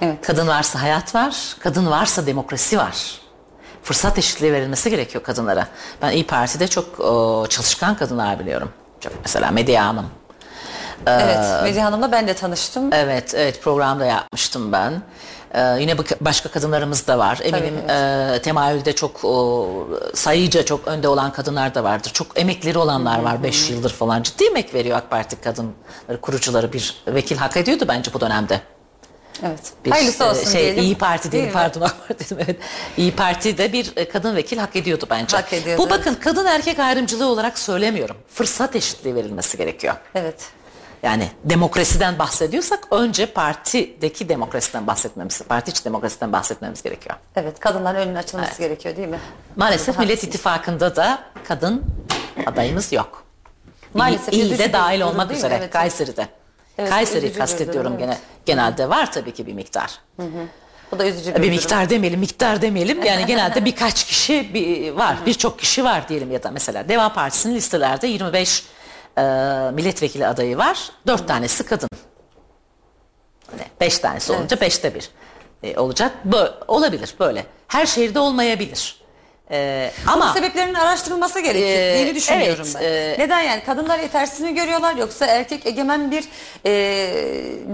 Evet. 0.00 0.26
Kadın 0.26 0.48
varsa 0.48 0.82
hayat 0.82 1.14
var, 1.14 1.56
kadın 1.60 1.90
varsa 1.90 2.26
demokrasi 2.26 2.78
var. 2.78 3.20
Fırsat 3.82 4.18
eşitliği 4.18 4.52
verilmesi 4.52 4.90
gerekiyor 4.90 5.24
kadınlara. 5.24 5.66
Ben 6.02 6.10
İyi 6.10 6.26
Parti'de 6.26 6.68
çok 6.68 7.00
o, 7.00 7.46
çalışkan 7.48 7.96
kadınlar 7.96 8.38
biliyorum. 8.38 8.72
Çok 9.00 9.12
mesela 9.24 9.50
Medya 9.50 9.86
Hanım. 9.86 10.06
Evet. 11.06 11.62
Medya 11.62 11.84
Hanım'la 11.84 12.12
ben 12.12 12.28
de 12.28 12.34
tanıştım. 12.34 12.92
Evet, 12.92 13.34
evet 13.34 13.62
programda 13.62 14.04
yapmıştım 14.04 14.72
ben. 14.72 15.02
Ee, 15.54 15.80
yine 15.80 15.98
başka 16.20 16.48
kadınlarımız 16.48 17.06
da 17.06 17.18
var. 17.18 17.40
Eminim 17.42 17.90
e, 17.90 18.42
temayülde 18.42 18.92
çok 18.92 19.24
o, 19.24 19.68
sayıca 20.14 20.64
çok 20.64 20.88
önde 20.88 21.08
olan 21.08 21.32
kadınlar 21.32 21.74
da 21.74 21.84
vardır. 21.84 22.10
Çok 22.14 22.40
emekleri 22.40 22.78
olanlar 22.78 23.22
var 23.22 23.42
5 23.42 23.70
yıldır 23.70 23.90
falan. 23.90 24.22
Ciddi 24.22 24.44
emek 24.44 24.74
veriyor 24.74 24.98
AK 24.98 25.10
Parti 25.10 25.40
kadınları 25.40 26.20
kurucuları 26.22 26.72
bir 26.72 27.02
vekil 27.06 27.36
hak 27.36 27.56
ediyordu 27.56 27.84
bence 27.88 28.12
bu 28.14 28.20
dönemde. 28.20 28.60
Evet. 29.42 29.60
Bir, 29.84 29.90
Hayırlısı 29.90 30.24
e, 30.24 30.26
olsun 30.26 30.50
şey, 30.50 30.62
diyelim. 30.62 30.84
İyi 30.84 30.94
Parti 30.94 31.32
Değil 31.32 31.44
mi? 31.44 31.52
pardon 31.52 31.80
AK 31.86 32.08
Parti 32.08 32.24
dedim 32.24 32.38
evet. 32.44 32.56
İyi 32.96 33.12
Parti'de 33.12 33.72
bir 33.72 33.92
e, 33.96 34.08
kadın 34.08 34.36
vekil 34.36 34.58
hak 34.58 34.76
ediyordu 34.76 35.06
bence. 35.10 35.36
Hak 35.36 35.52
ediyordu, 35.52 35.82
Bu 35.82 35.90
bakın 35.90 36.14
kadın 36.14 36.46
erkek 36.46 36.78
ayrımcılığı 36.78 37.26
olarak 37.26 37.58
söylemiyorum. 37.58 38.16
Fırsat 38.28 38.76
eşitliği 38.76 39.14
verilmesi 39.14 39.56
gerekiyor. 39.56 39.94
Evet. 40.14 40.50
Yani 41.02 41.28
demokrasiden 41.44 42.18
bahsediyorsak 42.18 42.86
önce 42.90 43.26
partideki 43.26 44.28
demokrasiden 44.28 44.86
bahsetmemiz, 44.86 45.42
parti 45.42 45.70
içi 45.70 45.84
demokrasiden 45.84 46.32
bahsetmemiz 46.32 46.82
gerekiyor. 46.82 47.16
Evet. 47.36 47.60
Kadınların 47.60 47.98
önünün 47.98 48.14
açılması 48.14 48.58
gerekiyor 48.62 48.96
değil 48.96 49.08
mi? 49.08 49.18
Maalesef 49.56 49.80
Haklısınız. 49.88 50.08
Millet 50.08 50.24
İttifakı'nda 50.24 50.96
da 50.96 51.18
kadın 51.48 51.82
adayımız 52.46 52.92
yok. 52.92 53.22
Maalesef 53.94 54.34
İl, 54.34 54.58
bir 54.58 54.72
dahil 54.72 55.00
durum 55.00 55.10
olmak 55.10 55.30
üzere 55.30 55.54
Evet. 55.58 55.70
Kayseri'de. 55.70 56.28
Evet, 56.78 56.90
Kayseri'yi 56.90 57.34
bir 57.34 57.38
kastediyorum 57.38 57.84
durum, 57.92 57.98
gene. 57.98 58.10
evet. 58.10 58.20
Genelde 58.46 58.88
var 58.88 59.12
tabii 59.12 59.32
ki 59.34 59.46
bir 59.46 59.52
miktar. 59.52 59.98
Bu 60.92 60.98
da 60.98 61.06
üzücü 61.06 61.30
bir, 61.30 61.34
Bir 61.36 61.42
durum. 61.42 61.50
miktar 61.50 61.90
demeyelim, 61.90 62.20
miktar 62.20 62.62
demeyelim. 62.62 63.02
Yani 63.04 63.26
genelde 63.26 63.64
birkaç 63.64 64.04
kişi 64.04 64.54
bir, 64.54 64.90
var, 64.92 65.16
birçok 65.26 65.58
kişi 65.58 65.84
var 65.84 66.08
diyelim 66.08 66.32
ya 66.32 66.42
da 66.42 66.50
mesela 66.50 66.88
Deva 66.88 67.12
Partisi'nin 67.12 67.54
listelerde 67.54 68.06
25 68.06 68.64
e, 69.18 69.70
milletvekili 69.70 70.26
adayı 70.26 70.58
var. 70.58 70.90
4 71.06 71.28
tanesi 71.28 71.66
kadın. 71.66 71.88
5 73.80 73.98
tanesi 73.98 74.32
olunca 74.32 74.56
5'te 74.56 74.94
bir 74.94 75.10
e, 75.62 75.78
olacak. 75.78 76.12
Böyle, 76.24 76.50
olabilir 76.68 77.14
böyle. 77.20 77.46
Her 77.68 77.86
şehirde 77.86 78.18
olmayabilir. 78.18 78.97
E, 79.50 79.90
Ama 80.06 80.32
sebeplerinin 80.32 80.74
araştırılması 80.74 81.40
gerekir 81.40 81.66
Ee, 81.66 82.04
diye 82.04 82.14
düşünüyorum 82.14 82.66
evet, 82.74 82.76
ben. 82.80 82.84
e, 82.84 83.24
Neden 83.24 83.40
yani 83.40 83.62
kadınlar 83.66 83.98
yetersiz 83.98 84.40
mi 84.40 84.54
görüyorlar 84.54 84.96
yoksa 84.96 85.26
erkek 85.26 85.66
egemen 85.66 86.10
bir 86.10 86.24
e, 86.66 87.14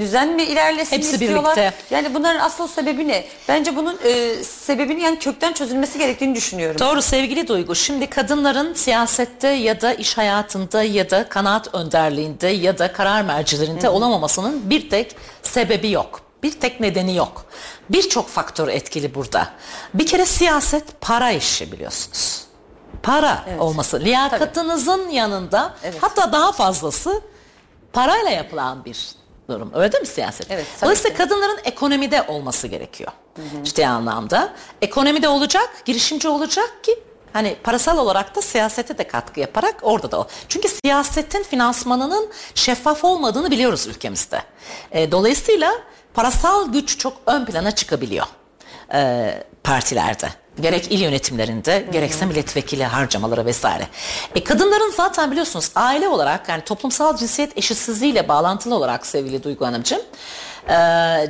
düzen 0.00 0.28
mi 0.28 0.42
ilerlesin 0.42 0.96
Hepsi 0.96 1.12
istiyorlar? 1.12 1.56
birlikte. 1.56 1.72
Yani 1.94 2.14
bunların 2.14 2.40
asıl 2.40 2.68
sebebi 2.68 3.08
ne? 3.08 3.24
Bence 3.48 3.76
bunun 3.76 3.98
e, 4.04 4.34
sebebini 4.44 5.02
yani 5.02 5.18
kökten 5.18 5.52
çözülmesi 5.52 5.98
gerektiğini 5.98 6.34
düşünüyorum. 6.34 6.78
Doğru 6.78 7.02
sevgili 7.02 7.48
Duygu. 7.48 7.74
Şimdi 7.74 8.06
kadınların 8.06 8.74
siyasette 8.74 9.48
ya 9.48 9.80
da 9.80 9.94
iş 9.94 10.18
hayatında 10.18 10.82
ya 10.82 11.10
da 11.10 11.28
kanaat 11.28 11.74
önderliğinde 11.74 12.48
ya 12.48 12.78
da 12.78 12.92
karar 12.92 13.22
mercilerinde 13.22 13.88
olamamasının 13.88 14.70
bir 14.70 14.90
tek 14.90 15.16
sebebi 15.42 15.90
yok. 15.90 16.20
Bir 16.44 16.60
tek 16.60 16.80
nedeni 16.80 17.16
yok. 17.16 17.44
Birçok 17.90 18.28
faktör 18.28 18.68
etkili 18.68 19.14
burada. 19.14 19.48
Bir 19.94 20.06
kere 20.06 20.26
siyaset 20.26 21.00
para 21.00 21.30
işi 21.30 21.72
biliyorsunuz. 21.72 22.44
Para 23.02 23.44
olması. 23.58 24.00
Liyakatınızın 24.00 25.08
yanında 25.08 25.74
Evet. 25.82 25.98
hatta 26.00 26.32
daha 26.32 26.52
fazlası 26.52 27.20
parayla 27.92 28.30
yapılan 28.30 28.84
bir 28.84 29.08
durum. 29.50 29.70
Öyle 29.74 29.92
değil 29.92 30.00
mi 30.00 30.06
siyaset? 30.06 30.46
Evet, 30.50 30.66
tabii 30.72 30.82
Dolayısıyla 30.82 31.10
ki. 31.10 31.16
kadınların 31.22 31.58
ekonomide 31.64 32.22
olması 32.22 32.66
gerekiyor. 32.68 33.12
Ciddi 33.62 33.86
anlamda. 33.86 34.52
Ekonomide 34.82 35.28
olacak, 35.28 35.70
girişimci 35.84 36.28
olacak 36.28 36.84
ki 36.84 36.98
hani 37.32 37.56
parasal 37.62 37.98
olarak 37.98 38.36
da 38.36 38.42
siyasete 38.42 38.98
de 38.98 39.08
katkı 39.08 39.40
yaparak 39.40 39.74
orada 39.82 40.10
da 40.10 40.20
o. 40.20 40.26
Çünkü 40.48 40.68
siyasetin 40.68 41.42
finansmanının 41.42 42.30
şeffaf 42.54 43.04
olmadığını 43.04 43.50
biliyoruz 43.50 43.86
ülkemizde. 43.86 44.42
E, 44.92 45.12
dolayısıyla 45.12 45.72
parasal 46.14 46.72
güç 46.72 46.98
çok 46.98 47.16
ön 47.26 47.44
plana 47.44 47.70
çıkabiliyor 47.70 48.26
e, 48.94 49.44
partilerde. 49.64 50.28
Gerek 50.60 50.92
il 50.92 51.00
yönetimlerinde 51.00 51.88
gerekse 51.92 52.26
milletvekili 52.26 52.84
harcamaları 52.84 53.46
vesaire. 53.46 53.88
E, 54.34 54.44
kadınların 54.44 54.90
zaten 54.96 55.30
biliyorsunuz 55.30 55.70
aile 55.74 56.08
olarak 56.08 56.48
yani 56.48 56.64
toplumsal 56.64 57.16
cinsiyet 57.16 57.58
eşitsizliğiyle 57.58 58.28
bağlantılı 58.28 58.74
olarak 58.74 59.06
sevgili 59.06 59.42
Duygu 59.42 59.66
Hanımcığım 59.66 60.00
e, 60.68 60.76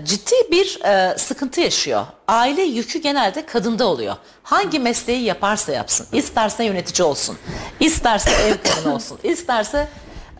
ciddi 0.04 0.34
bir 0.50 0.80
e, 0.84 1.18
sıkıntı 1.18 1.60
yaşıyor. 1.60 2.06
Aile 2.28 2.62
yükü 2.62 2.98
genelde 2.98 3.46
kadında 3.46 3.86
oluyor. 3.86 4.16
Hangi 4.42 4.78
mesleği 4.78 5.22
yaparsa 5.22 5.72
yapsın. 5.72 6.06
isterse 6.12 6.64
yönetici 6.64 7.06
olsun, 7.06 7.38
isterse 7.80 8.30
ev 8.30 8.54
kadını 8.70 8.94
olsun, 8.94 9.18
isterse 9.22 9.88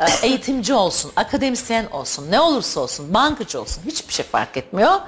e, 0.00 0.26
eğitimci 0.26 0.74
olsun, 0.74 1.12
akademisyen 1.16 1.86
olsun, 1.86 2.30
ne 2.30 2.40
olursa 2.40 2.80
olsun, 2.80 3.14
bankacı 3.14 3.60
olsun 3.60 3.82
hiçbir 3.86 4.12
şey 4.12 4.24
fark 4.24 4.56
etmiyor. 4.56 5.00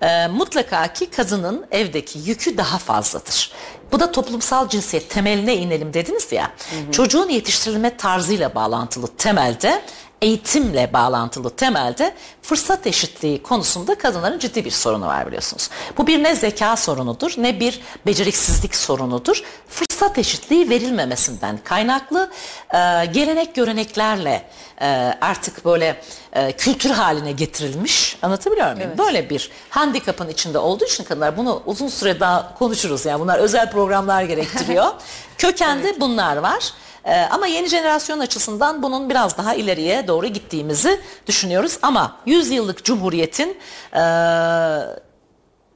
E, 0.00 0.26
mutlaka 0.26 0.92
ki 0.92 1.10
kadının 1.10 1.66
evdeki 1.70 2.18
yükü 2.18 2.56
daha 2.56 2.78
fazladır. 2.78 3.52
Bu 3.92 4.00
da 4.00 4.12
toplumsal 4.12 4.68
cinsiyet 4.68 5.10
temeline 5.10 5.56
inelim 5.56 5.94
dediniz 5.94 6.32
ya. 6.32 6.50
Çocuğun 6.92 7.28
yetiştirilme 7.28 7.96
tarzıyla 7.96 8.54
bağlantılı 8.54 9.06
temelde 9.16 9.82
eğitimle 10.22 10.92
bağlantılı 10.92 11.50
temelde 11.50 12.14
fırsat 12.42 12.86
eşitliği 12.86 13.42
konusunda 13.42 13.98
kadınların 13.98 14.38
ciddi 14.38 14.64
bir 14.64 14.70
sorunu 14.70 15.06
var 15.06 15.26
biliyorsunuz. 15.26 15.70
Bu 15.98 16.06
bir 16.06 16.22
ne 16.22 16.36
zeka 16.36 16.76
sorunudur 16.76 17.34
ne 17.36 17.60
bir 17.60 17.80
beceriksizlik 18.06 18.74
sorunudur. 18.76 19.42
Fırsat 19.68 20.18
eşitliği 20.18 20.70
verilmemesinden 20.70 21.58
kaynaklı 21.64 22.30
e, 22.74 23.06
gelenek 23.06 23.54
göreneklerle 23.54 24.42
e, 24.80 24.86
artık 25.20 25.64
böyle 25.64 26.02
e, 26.32 26.52
kültür 26.52 26.90
haline 26.90 27.32
getirilmiş 27.32 28.18
anlatabiliyor 28.22 28.74
muyum? 28.74 28.90
Böyle 28.98 29.30
bir 29.30 29.50
handikapın 29.70 30.28
içinde 30.28 30.58
olduğu 30.58 30.84
için 30.84 31.04
kadınlar 31.04 31.36
bunu 31.36 31.62
uzun 31.66 31.88
süre 31.88 32.20
daha 32.20 32.54
konuşuruz 32.58 33.06
yani 33.06 33.20
bunlar 33.20 33.38
özel 33.38 33.70
programlar 33.70 34.22
gerektiriyor. 34.22 34.86
Kökende 35.38 36.00
bunlar 36.00 36.36
var. 36.36 36.72
Ee, 37.08 37.28
ama 37.30 37.46
yeni 37.46 37.68
jenerasyon 37.68 38.18
açısından 38.18 38.82
bunun 38.82 39.10
biraz 39.10 39.38
daha 39.38 39.54
ileriye 39.54 40.08
doğru 40.08 40.26
gittiğimizi 40.26 41.00
düşünüyoruz. 41.26 41.78
Ama 41.82 42.16
100 42.26 42.50
yıllık 42.50 42.84
Cumhuriyet'in 42.84 43.58
e, 43.94 44.02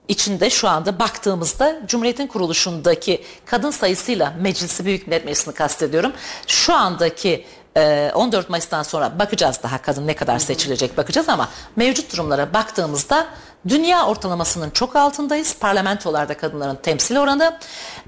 içinde 0.08 0.50
şu 0.50 0.68
anda 0.68 0.98
baktığımızda 0.98 1.80
Cumhuriyet'in 1.86 2.26
kuruluşundaki 2.26 3.24
kadın 3.44 3.70
sayısıyla 3.70 4.34
Meclisi 4.40 4.84
Büyük 4.84 5.06
Millet 5.06 5.24
Meclisi'ni 5.24 5.54
kastediyorum. 5.54 6.12
Şu 6.46 6.74
andaki 6.74 7.46
e, 7.76 8.10
14 8.14 8.50
Mayıs'tan 8.50 8.82
sonra 8.82 9.18
bakacağız 9.18 9.60
daha 9.62 9.82
kadın 9.82 10.06
ne 10.06 10.16
kadar 10.16 10.38
seçilecek 10.38 10.96
bakacağız 10.96 11.28
ama 11.28 11.48
mevcut 11.76 12.12
durumlara 12.12 12.54
baktığımızda 12.54 13.26
dünya 13.68 14.06
ortalamasının 14.06 14.70
çok 14.70 14.96
altındayız. 14.96 15.56
Parlamentolarda 15.60 16.36
kadınların 16.36 16.76
temsil 16.76 17.16
oranı. 17.16 17.58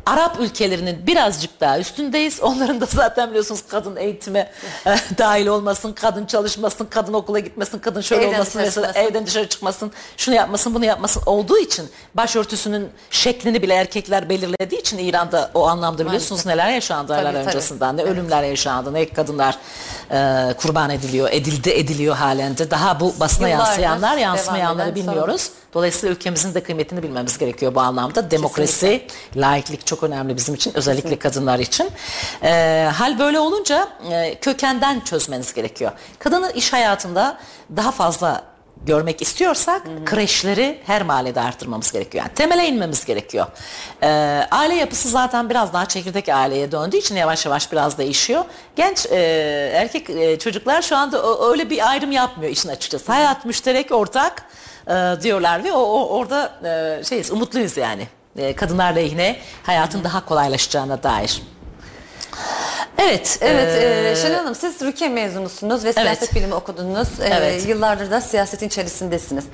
Arap 0.07 0.40
ülkelerinin 0.40 1.07
birazcık 1.07 1.61
daha 1.61 1.79
üstündeyiz. 1.79 2.40
Onların 2.40 2.81
da 2.81 2.87
zaten 2.87 3.31
biliyorsunuz 3.31 3.62
kadın 3.69 3.97
eğitime 3.97 4.51
e, 4.87 4.97
dahil 5.19 5.47
olmasın, 5.47 5.93
kadın 5.93 6.27
çalışmasın, 6.27 6.87
kadın 6.90 7.12
okula 7.12 7.38
gitmesin, 7.38 7.79
kadın 7.79 8.01
şöyle 8.01 8.23
Evden 8.25 8.35
olmasın, 8.35 8.62
mesela 8.64 8.93
evden 8.95 9.27
dışarı 9.27 9.49
çıkmasın, 9.49 9.93
şunu 10.17 10.35
yapmasın, 10.35 10.75
bunu 10.75 10.85
yapmasın 10.85 11.23
olduğu 11.27 11.59
için 11.59 11.88
başörtüsünün 12.14 12.88
şeklini 13.11 13.62
bile 13.62 13.75
erkekler 13.75 14.29
belirlediği 14.29 14.81
için 14.81 14.99
İran'da 14.99 15.51
o 15.55 15.67
anlamda 15.69 16.07
biliyorsunuz 16.07 16.47
neler 16.47 16.69
yaşandı 16.69 17.14
aylar 17.14 17.33
Tabii, 17.33 17.45
tabii. 17.45 17.49
öncesinden. 17.57 17.97
Ne 17.97 18.03
ölümler 18.03 18.43
yaşandı, 18.43 18.95
ne 18.95 19.09
kadınlar 19.09 19.59
e, 20.11 20.55
kurban 20.55 20.90
ediliyor, 20.90 21.29
edildi 21.33 21.71
ediliyor 21.71 22.17
halen 22.17 22.59
de. 22.59 22.71
Daha 22.71 23.01
bu 23.01 23.14
basına 23.21 23.49
Yıllardır 23.49 23.69
yansıyanlar, 23.69 24.17
yansımayanları 24.17 24.88
eden 24.88 24.97
bilmiyoruz. 25.44 25.64
Dolayısıyla 25.74 26.14
ülkemizin 26.14 26.54
de 26.54 26.62
kıymetini 26.62 27.02
bilmemiz 27.02 27.38
gerekiyor 27.38 27.74
bu 27.74 27.80
anlamda. 27.80 28.30
Demokrasi, 28.30 29.07
laiklik 29.37 29.86
çok 29.86 30.03
önemli 30.03 30.36
bizim 30.36 30.55
için, 30.55 30.72
özellikle 30.74 31.18
kadınlar 31.18 31.59
için. 31.59 31.90
Ee, 32.42 32.88
hal 32.95 33.18
böyle 33.18 33.38
olunca 33.38 33.88
e, 34.11 34.34
kökenden 34.40 35.01
çözmeniz 35.01 35.55
gerekiyor. 35.55 35.92
Kadını 36.18 36.53
iş 36.53 36.72
hayatında 36.72 37.38
daha 37.76 37.90
fazla 37.90 38.55
görmek 38.86 39.22
istiyorsak 39.22 39.82
kreşleri 40.07 40.80
her 40.86 41.03
mahallede 41.03 41.40
artırmamız 41.40 41.92
gerekiyor. 41.92 42.24
Yani 42.24 42.34
temele 42.34 42.68
inmemiz 42.68 43.05
gerekiyor. 43.05 43.47
Ee, 44.03 44.09
aile 44.51 44.74
yapısı 44.74 45.09
zaten 45.09 45.51
biraz 45.51 45.72
daha 45.72 45.86
çekirdek 45.86 46.28
aileye 46.28 46.72
döndüğü 46.72 46.97
için 46.97 47.16
yavaş 47.16 47.47
yavaş 47.47 47.72
biraz 47.72 47.99
değişiyor. 47.99 48.45
Genç 48.76 49.07
e, 49.07 49.16
erkek 49.74 50.11
e, 50.11 50.38
çocuklar 50.38 50.82
şu 50.82 50.97
anda 50.97 51.49
öyle 51.51 51.70
bir 51.70 51.90
ayrım 51.90 52.12
yapmıyor 52.12 52.53
işin 52.53 52.68
açıkçası. 52.68 53.12
Hayat 53.12 53.45
müşterek 53.45 53.92
ortak 53.92 54.42
e, 54.89 55.22
diyorlar 55.22 55.64
ve 55.64 55.72
o, 55.72 55.78
o- 55.80 56.09
orada 56.09 56.53
e, 57.01 57.05
şeyiz 57.05 57.30
umutluyuz 57.30 57.76
yani. 57.76 58.09
E, 58.37 58.55
kadınlar 58.55 58.93
lehine 58.97 59.37
hayatın 59.62 60.05
daha 60.05 60.24
kolaylaşacağına 60.24 61.03
dair. 61.03 61.43
Evet. 62.99 63.39
Evet, 63.41 63.82
e, 63.82 64.11
e, 64.11 64.16
Şenol 64.16 64.35
Hanım 64.35 64.55
siz 64.55 64.82
Rukiye 64.82 65.11
mezunusunuz 65.11 65.85
ve 65.85 65.93
siyaset 65.93 66.35
bilimi 66.35 66.55
okudunuz. 66.55 67.20
E, 67.20 67.28
Evet. 67.35 67.68
Yıllardır 67.68 68.11
da 68.11 68.20
siyasetin 68.20 68.66
içerisindesiniz. 68.66 69.45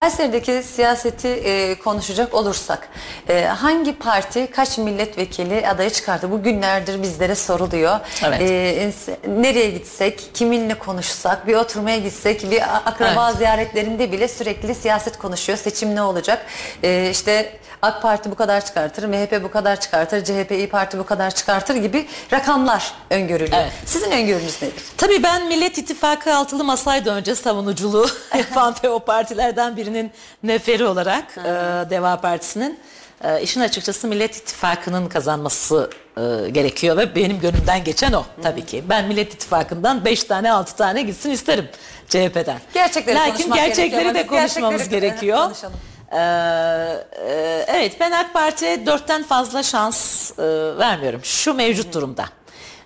Kayseri'deki 0.00 0.62
siyaseti 0.62 1.28
e, 1.28 1.78
konuşacak 1.78 2.34
olursak 2.34 2.88
e, 3.28 3.44
hangi 3.44 3.98
parti 3.98 4.46
kaç 4.46 4.78
milletvekili 4.78 5.68
adayı 5.68 5.90
çıkardı? 5.90 6.30
Bu 6.30 6.42
günlerdir 6.42 7.02
bizlere 7.02 7.34
soruluyor. 7.34 8.00
Evet. 8.24 8.40
E, 8.40 8.92
nereye 9.28 9.70
gitsek, 9.70 10.30
kiminle 10.34 10.74
konuşsak, 10.74 11.46
bir 11.46 11.54
oturmaya 11.54 11.98
gitsek, 11.98 12.50
bir 12.50 12.62
akraba 12.88 13.26
Evet. 13.28 13.38
ziyaretlerinde 13.38 14.12
bile 14.12 14.28
sürekli 14.28 14.74
siyaset 14.74 15.18
konuşuyor. 15.18 15.58
Seçim 15.58 15.94
ne 15.94 16.02
olacak? 16.02 16.46
E, 16.82 17.10
işte 17.10 17.52
AK 17.82 18.02
Parti 18.02 18.30
bu 18.30 18.34
kadar 18.34 18.64
çıkartır, 18.64 19.04
MHP 19.04 19.42
bu 19.42 19.50
kadar 19.50 19.80
çıkartır, 19.80 20.24
CHP 20.24 20.50
İYİ 20.50 20.68
Parti 20.68 20.98
bu 20.98 21.06
kadar 21.06 21.30
çıkartır 21.30 21.74
gibi 21.74 22.06
rakamlar 22.32 22.92
öngörülüyor. 23.10 23.58
Evet. 23.62 23.72
Sizin 23.86 24.10
öngörünüz 24.10 24.62
nedir? 24.62 24.82
Tabii 24.96 25.22
ben 25.22 25.46
Millet 25.46 25.78
İttifakı 25.78 26.34
altılı 26.34 26.64
masaydı 26.64 27.10
önce 27.10 27.34
savunuculuğu 27.34 28.08
yapan 28.38 28.74
ve 28.84 28.88
o 28.88 28.98
partilerden 29.00 29.76
birinin 29.76 30.10
neferi 30.42 30.84
olarak 30.84 31.24
e, 31.38 31.50
Deva 31.90 32.20
Partisi'nin 32.20 32.78
e, 33.24 33.42
işin 33.42 33.60
açıkçası 33.60 34.06
Millet 34.08 34.36
İttifakı'nın 34.36 35.08
kazanması 35.08 35.90
e, 36.16 36.50
gerekiyor 36.50 36.96
ve 36.96 37.14
benim 37.14 37.40
gönlümden 37.40 37.84
geçen 37.84 38.12
o 38.12 38.24
tabii 38.42 38.66
ki. 38.66 38.84
Ben 38.88 39.04
Millet 39.04 39.34
İttifakı'ndan 39.34 40.04
5 40.04 40.24
tane 40.24 40.52
6 40.52 40.76
tane 40.76 41.02
gitsin 41.02 41.30
isterim 41.30 41.68
CHP'den. 42.08 42.58
Gerçekleri 42.74 43.16
Lakin 43.16 43.32
konuşmak 43.32 43.58
gerçekleri 43.58 43.90
gerekiyor. 43.90 44.14
de 44.14 44.26
konuşmamız 44.26 44.78
gerçekleri 44.78 45.00
gerekiyor. 45.00 45.38
konuşalım. 45.38 45.76
Ee, 46.12 46.18
e, 47.26 47.64
evet 47.68 48.00
ben 48.00 48.10
AK 48.12 48.32
Parti'ye 48.32 48.86
dörtten 48.86 49.22
fazla 49.22 49.62
şans 49.62 50.30
e, 50.38 50.44
vermiyorum 50.78 51.20
şu 51.24 51.54
mevcut 51.54 51.94
durumda. 51.94 52.24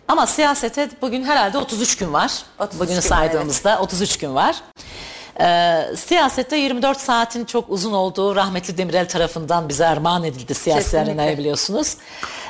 Ama 0.08 0.26
siyasete 0.26 0.90
bugün 1.02 1.24
herhalde 1.24 1.58
33 1.58 1.96
gün 1.96 2.12
var. 2.12 2.32
33 2.58 2.80
Bugünü 2.80 2.94
gün, 2.94 3.00
saydığımızda 3.00 3.80
33 3.80 4.18
gün 4.18 4.34
var. 4.34 4.56
Ee, 5.40 5.84
siyasette 5.96 6.56
24 6.56 7.00
saatin 7.00 7.44
çok 7.44 7.70
uzun 7.70 7.92
olduğu 7.92 8.36
rahmetli 8.36 8.78
Demirel 8.78 9.08
tarafından 9.08 9.68
bize 9.68 9.86
armağan 9.86 10.24
edildi 10.24 10.54
siyasi 10.54 10.98
arenaya 10.98 11.38
biliyorsunuz. 11.38 11.96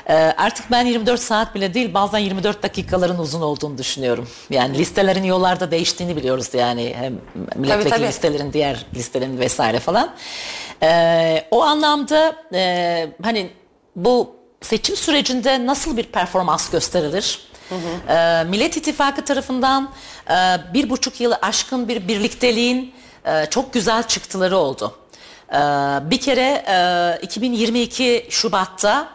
Ee, 0.09 0.15
artık 0.15 0.71
ben 0.71 0.87
24 0.87 1.21
saat 1.21 1.55
bile 1.55 1.75
değil 1.75 1.95
bazen 1.95 2.19
24 2.19 2.63
dakikaların 2.63 3.19
uzun 3.19 3.41
olduğunu 3.41 3.79
düşünüyorum. 3.79 4.29
Yani 4.51 4.79
listelerin 4.79 5.25
yollarda 5.25 5.71
değiştiğini 5.71 6.17
biliyoruz 6.17 6.49
yani 6.55 6.95
hem 6.97 7.21
milletvekili 7.57 7.91
tabii. 7.91 8.07
listelerin 8.07 8.53
diğer 8.53 8.87
listelerin 8.95 9.39
vesaire 9.39 9.81
falan. 9.81 10.15
Ee, 10.83 11.45
o 11.51 11.63
anlamda 11.63 12.37
e, 12.55 13.09
hani 13.23 13.51
bu 13.97 14.37
seçim 14.61 14.97
sürecinde 14.97 15.67
nasıl 15.67 15.97
bir 15.97 16.05
performans 16.05 16.71
gösterilir? 16.71 17.41
Ee, 18.09 18.45
Millet 18.45 18.77
İttifakı 18.77 19.25
tarafından 19.25 19.91
e, 20.31 20.35
bir 20.75 20.91
buçuk 20.91 21.21
yılı 21.21 21.39
aşkın 21.43 21.89
bir 21.89 22.09
birlikteliğin 22.09 22.95
e, 23.25 23.47
çok 23.51 23.73
güzel 23.73 24.03
çıktıları 24.03 24.57
oldu. 24.57 24.99
Ee, 25.53 25.57
bir 26.11 26.21
kere 26.21 26.65
e, 26.69 27.19
2022 27.23 28.27
Şubat'ta 28.31 29.09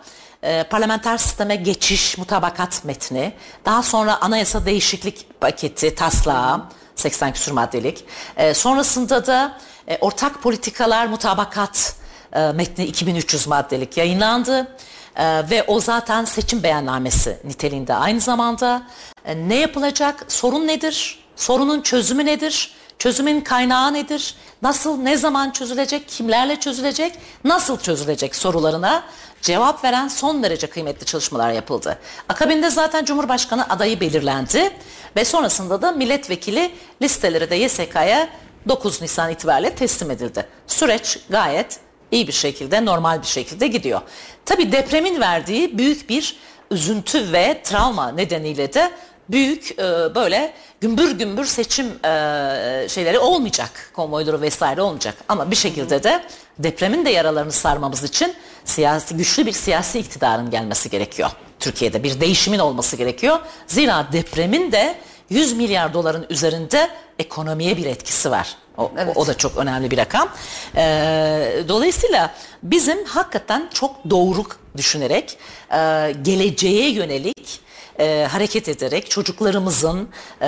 e, 0.43 0.63
parlamenter 0.63 1.17
sisteme 1.17 1.55
geçiş 1.55 2.17
mutabakat 2.17 2.85
metni, 2.85 3.33
daha 3.65 3.83
sonra 3.83 4.21
anayasa 4.21 4.65
değişiklik 4.65 5.41
paketi 5.41 5.95
taslağı 5.95 6.61
80 6.95 7.33
küsur 7.33 7.51
maddelik, 7.51 8.05
e, 8.37 8.53
sonrasında 8.53 9.27
da 9.27 9.57
e, 9.87 9.97
ortak 10.01 10.43
politikalar 10.43 11.07
mutabakat 11.07 11.95
e, 12.33 12.51
metni 12.51 12.85
2300 12.85 13.47
maddelik 13.47 13.97
yayınlandı. 13.97 14.75
Ee, 15.18 15.49
ve 15.49 15.63
o 15.63 15.80
zaten 15.80 16.26
seçim 16.26 16.63
beyannamesi 16.63 17.38
niteliğinde 17.43 17.93
aynı 17.93 18.20
zamanda. 18.20 18.84
E, 19.26 19.49
ne 19.49 19.55
yapılacak, 19.55 20.26
sorun 20.28 20.68
nedir, 20.68 21.20
sorunun 21.36 21.82
çözümü 21.82 22.26
nedir, 22.26 22.72
çözümün 22.99 23.41
kaynağı 23.41 23.93
nedir, 23.93 24.36
nasıl, 24.61 24.97
ne 24.97 25.18
zaman 25.18 25.51
çözülecek, 25.51 26.09
kimlerle 26.09 26.59
çözülecek, 26.59 27.13
nasıl 27.43 27.80
çözülecek 27.80 28.36
sorularına 28.36 29.03
cevap 29.41 29.84
veren 29.84 30.07
son 30.07 30.43
derece 30.43 30.68
kıymetli 30.68 31.05
çalışmalar 31.05 31.51
yapıldı. 31.51 31.99
Akabinde 32.30 32.70
zaten 32.70 33.05
Cumhurbaşkanı 33.05 33.70
adayı 33.70 33.99
belirlendi 33.99 34.72
ve 35.15 35.26
sonrasında 35.26 35.82
da 35.82 35.91
milletvekili 35.91 36.72
listeleri 37.01 37.49
de 37.49 37.55
YSK'ya 37.55 38.30
9 38.68 39.01
Nisan 39.01 39.32
itibariyle 39.32 39.76
teslim 39.76 40.11
edildi. 40.11 40.47
Süreç 40.68 41.20
gayet 41.30 41.80
iyi 42.11 42.27
bir 42.27 42.33
şekilde, 42.33 42.85
normal 42.85 43.21
bir 43.21 43.27
şekilde 43.27 43.67
gidiyor. 43.67 44.01
Tabii 44.45 44.71
depremin 44.71 45.21
verdiği 45.21 45.77
büyük 45.77 46.09
bir 46.09 46.35
üzüntü 46.71 47.33
ve 47.33 47.61
travma 47.63 48.11
nedeniyle 48.11 48.73
de 48.73 48.91
büyük 49.29 49.71
e, 49.79 50.15
böyle 50.15 50.53
gümbür 50.81 51.11
gümbür 51.11 51.45
seçim 51.45 51.85
e, 51.85 52.87
şeyleri 52.89 53.19
olmayacak. 53.19 53.91
Konvoyları 53.93 54.41
vesaire 54.41 54.81
olmayacak. 54.81 55.15
Ama 55.29 55.51
bir 55.51 55.55
şekilde 55.55 56.03
de 56.03 56.23
depremin 56.59 57.05
de 57.05 57.09
yaralarını 57.09 57.51
sarmamız 57.51 58.03
için 58.03 58.33
siyasi 58.65 59.17
güçlü 59.17 59.45
bir 59.45 59.51
siyasi 59.51 59.99
iktidarın 59.99 60.49
gelmesi 60.49 60.89
gerekiyor. 60.89 61.29
Türkiye'de 61.59 62.03
bir 62.03 62.21
değişimin 62.21 62.59
olması 62.59 62.95
gerekiyor. 62.95 63.39
Zira 63.67 64.07
depremin 64.11 64.71
de 64.71 64.95
100 65.29 65.53
milyar 65.53 65.93
doların 65.93 66.25
üzerinde 66.29 66.89
ekonomiye 67.19 67.77
bir 67.77 67.85
etkisi 67.85 68.31
var. 68.31 68.55
O, 68.78 68.91
Evet. 68.97 69.17
o 69.17 69.28
da 69.28 69.38
çok 69.38 69.57
önemli 69.57 69.91
bir 69.91 69.97
rakam. 69.97 70.30
Ee, 70.75 71.63
dolayısıyla 71.67 72.34
bizim 72.63 73.05
hakikaten 73.05 73.69
çok 73.73 74.09
doğru 74.09 74.43
düşünerek 74.78 75.38
e, 75.71 75.78
geleceğe 76.21 76.89
yönelik 76.89 77.59
e, 77.99 78.28
hareket 78.32 78.69
ederek 78.69 79.09
çocuklarımızın, 79.09 80.09
e, 80.41 80.45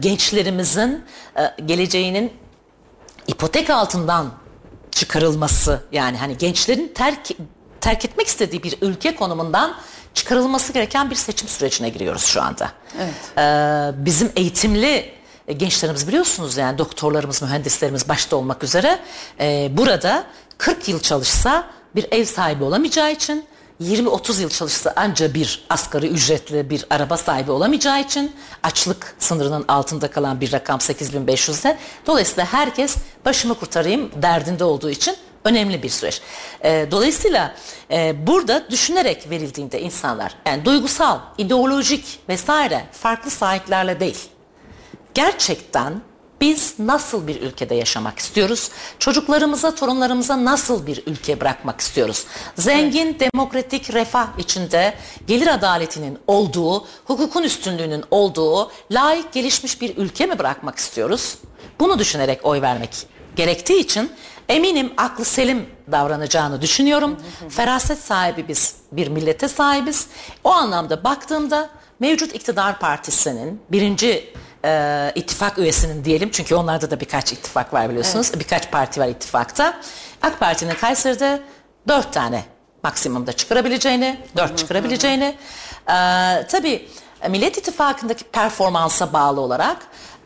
gençlerimizin 0.00 1.04
e, 1.38 1.62
geleceğinin 1.66 2.32
ipotek 3.26 3.70
altından 3.70 4.32
çıkarılması 4.90 5.82
yani 5.92 6.16
hani 6.16 6.38
gençlerin 6.38 6.92
terk 6.94 7.18
terk 7.80 8.04
etmek 8.04 8.26
istediği 8.26 8.62
bir 8.62 8.76
ülke 8.82 9.14
konumundan 9.14 9.74
çıkarılması 10.14 10.72
gereken 10.72 11.10
bir 11.10 11.14
seçim 11.14 11.48
sürecine 11.48 11.88
giriyoruz 11.88 12.24
şu 12.24 12.42
anda. 12.42 12.70
Evet. 13.00 13.14
Ee, 13.38 14.04
bizim 14.04 14.32
eğitimli 14.36 15.12
e, 15.48 15.52
gençlerimiz 15.52 16.08
biliyorsunuz 16.08 16.56
yani 16.56 16.78
doktorlarımız, 16.78 17.42
mühendislerimiz 17.42 18.08
başta 18.08 18.36
olmak 18.36 18.64
üzere 18.64 18.98
e, 19.40 19.70
burada 19.72 20.24
40 20.58 20.88
yıl 20.88 21.00
çalışsa 21.00 21.70
bir 21.96 22.06
ev 22.10 22.24
sahibi 22.24 22.64
olamayacağı 22.64 23.12
için 23.12 23.44
20-30 23.82 24.40
yıl 24.40 24.50
çalışsa 24.50 24.92
anca 24.96 25.34
bir 25.34 25.64
asgari 25.70 26.06
ücretli 26.06 26.70
bir 26.70 26.86
araba 26.90 27.16
sahibi 27.16 27.50
olamayacağı 27.50 28.00
için 28.00 28.36
açlık 28.62 29.16
sınırının 29.18 29.64
altında 29.68 30.10
kalan 30.10 30.40
bir 30.40 30.52
rakam 30.52 30.78
8500'de. 30.78 31.78
Dolayısıyla 32.06 32.52
herkes 32.52 32.96
başımı 33.24 33.54
kurtarayım 33.54 34.10
derdinde 34.22 34.64
olduğu 34.64 34.90
için 34.90 35.16
önemli 35.44 35.82
bir 35.82 35.88
süreç. 35.88 36.20
Ee, 36.64 36.86
dolayısıyla 36.90 37.54
e, 37.90 38.26
burada 38.26 38.70
düşünerek 38.70 39.30
verildiğinde 39.30 39.80
insanlar 39.80 40.34
yani 40.46 40.64
duygusal, 40.64 41.18
ideolojik 41.38 42.20
vesaire 42.28 42.84
farklı 42.92 43.30
sahiplerle 43.30 44.00
değil 44.00 44.28
gerçekten 45.14 46.02
biz 46.40 46.74
nasıl 46.78 47.26
bir 47.26 47.40
ülkede 47.40 47.74
yaşamak 47.74 48.18
istiyoruz? 48.18 48.70
Çocuklarımıza, 48.98 49.74
torunlarımıza 49.74 50.44
nasıl 50.44 50.86
bir 50.86 51.02
ülke 51.06 51.40
bırakmak 51.40 51.80
istiyoruz? 51.80 52.26
Zengin, 52.58 53.20
demokratik, 53.20 53.94
refah 53.94 54.26
içinde 54.38 54.94
gelir 55.26 55.46
adaletinin 55.46 56.18
olduğu, 56.26 56.86
hukukun 57.04 57.42
üstünlüğünün 57.42 58.04
olduğu, 58.10 58.70
layık, 58.90 59.32
gelişmiş 59.32 59.80
bir 59.80 59.96
ülke 59.96 60.26
mi 60.26 60.38
bırakmak 60.38 60.78
istiyoruz? 60.78 61.38
Bunu 61.80 61.98
düşünerek 61.98 62.40
oy 62.46 62.62
vermek 62.62 63.06
gerektiği 63.36 63.80
için 63.80 64.10
eminim 64.48 64.92
aklı 64.96 65.24
selim 65.24 65.66
davranacağını 65.92 66.62
düşünüyorum. 66.62 67.16
Feraset 67.48 67.98
sahibi 67.98 68.48
biz 68.48 68.74
bir 68.92 69.08
millete 69.08 69.48
sahibiz. 69.48 70.06
O 70.44 70.50
anlamda 70.50 71.04
baktığımda 71.04 71.70
mevcut 72.00 72.34
iktidar 72.34 72.78
partisinin 72.78 73.60
birinci 73.72 74.32
e, 74.64 75.12
ittifak 75.14 75.58
üyesinin 75.58 76.04
diyelim 76.04 76.30
çünkü 76.30 76.54
onlarda 76.54 76.90
da 76.90 77.00
birkaç 77.00 77.32
ittifak 77.32 77.74
var 77.74 77.88
biliyorsunuz. 77.88 78.32
Birkaç 78.40 78.70
parti 78.70 79.00
var 79.00 79.08
ittifakta. 79.08 79.80
AK 80.22 80.40
Parti'nin 80.40 80.74
Kayseri'de 80.74 81.42
dört 81.88 82.12
tane 82.12 82.44
maksimumda 82.82 83.32
çıkarabileceğini, 83.32 84.20
dört 84.36 84.58
çıkarabileceğini. 84.58 85.36
E, 85.88 85.96
tabii 86.46 86.88
Millet 87.28 87.58
İttifakı'ndaki 87.58 88.24
performansa 88.24 89.12
bağlı 89.12 89.40
olarak 89.40 89.76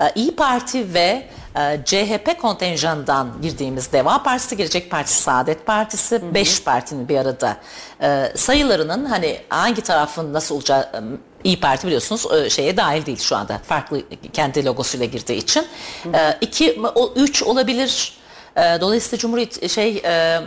e, 0.01 0.13
İyi 0.15 0.37
Parti 0.37 0.95
ve 0.95 1.27
e, 1.57 1.81
CHP 1.85 2.41
kontenjanından 2.41 3.43
girdiğimiz 3.43 3.93
Deva 3.93 4.23
Partisi, 4.23 4.57
Gelecek 4.57 4.91
Partisi, 4.91 5.23
Saadet 5.23 5.67
Partisi, 5.67 6.35
5 6.35 6.65
partinin 6.65 7.09
bir 7.09 7.17
arada 7.19 7.57
e, 8.03 8.33
sayılarının 8.37 9.05
hani 9.05 9.41
hangi 9.49 9.81
tarafın 9.81 10.33
nasıl 10.33 10.55
olacağı 10.55 11.03
İyi 11.45 11.61
Parti 11.61 11.87
biliyorsunuz 11.87 12.27
e, 12.33 12.51
şeye 12.51 12.77
dahil 12.77 13.07
değil 13.07 13.19
şu 13.21 13.37
anda. 13.37 13.59
Farklı 13.69 14.03
kendi 14.33 14.65
logosuyla 14.65 15.07
girdiği 15.07 15.37
için. 15.37 15.67
E, 16.15 16.39
iki, 16.41 16.81
o, 16.95 17.13
üç 17.17 17.43
olabilir. 17.43 18.13
E, 18.57 18.61
Dolayısıyla 18.81 19.19
Cumhuriyet 19.19 19.71
şey 19.71 20.03
e, 20.05 20.41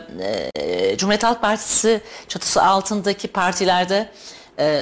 e, 0.55 0.97
Cumhuriyet 0.97 1.23
Halk 1.23 1.41
Partisi 1.41 2.01
çatısı 2.27 2.63
altındaki 2.63 3.27
partilerde 3.27 4.09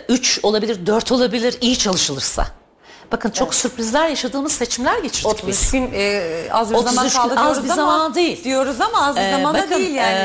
3 0.09 0.39
olabilir, 0.43 0.85
4 0.85 1.11
olabilir 1.11 1.57
iyi 1.61 1.77
çalışılırsa. 1.77 2.45
Bakın 3.11 3.29
çok 3.29 3.55
sürprizler 3.55 4.07
yaşadığımız 4.09 4.51
seçimler 4.51 4.97
geçirdik 4.99 5.25
33 5.27 5.47
biz. 5.47 5.71
gün 5.71 5.89
e, 5.93 6.23
az 6.51 6.69
bir 6.71 6.75
33 6.75 6.93
zaman 6.95 7.29
gün 7.29 7.35
kaldı 7.35 7.39
az 7.39 7.45
diyoruz 7.45 7.63
bir 7.63 7.69
ama 7.69 7.75
zaman 7.91 8.15
değil. 8.15 8.43
diyoruz 8.43 8.81
ama 8.81 9.05
az 9.07 9.15
bir 9.15 9.21
Ee, 9.21 9.31
zaman 9.31 9.55
da 9.55 9.57
bakın, 9.61 9.77
değil 9.79 9.95
yani. 9.95 10.17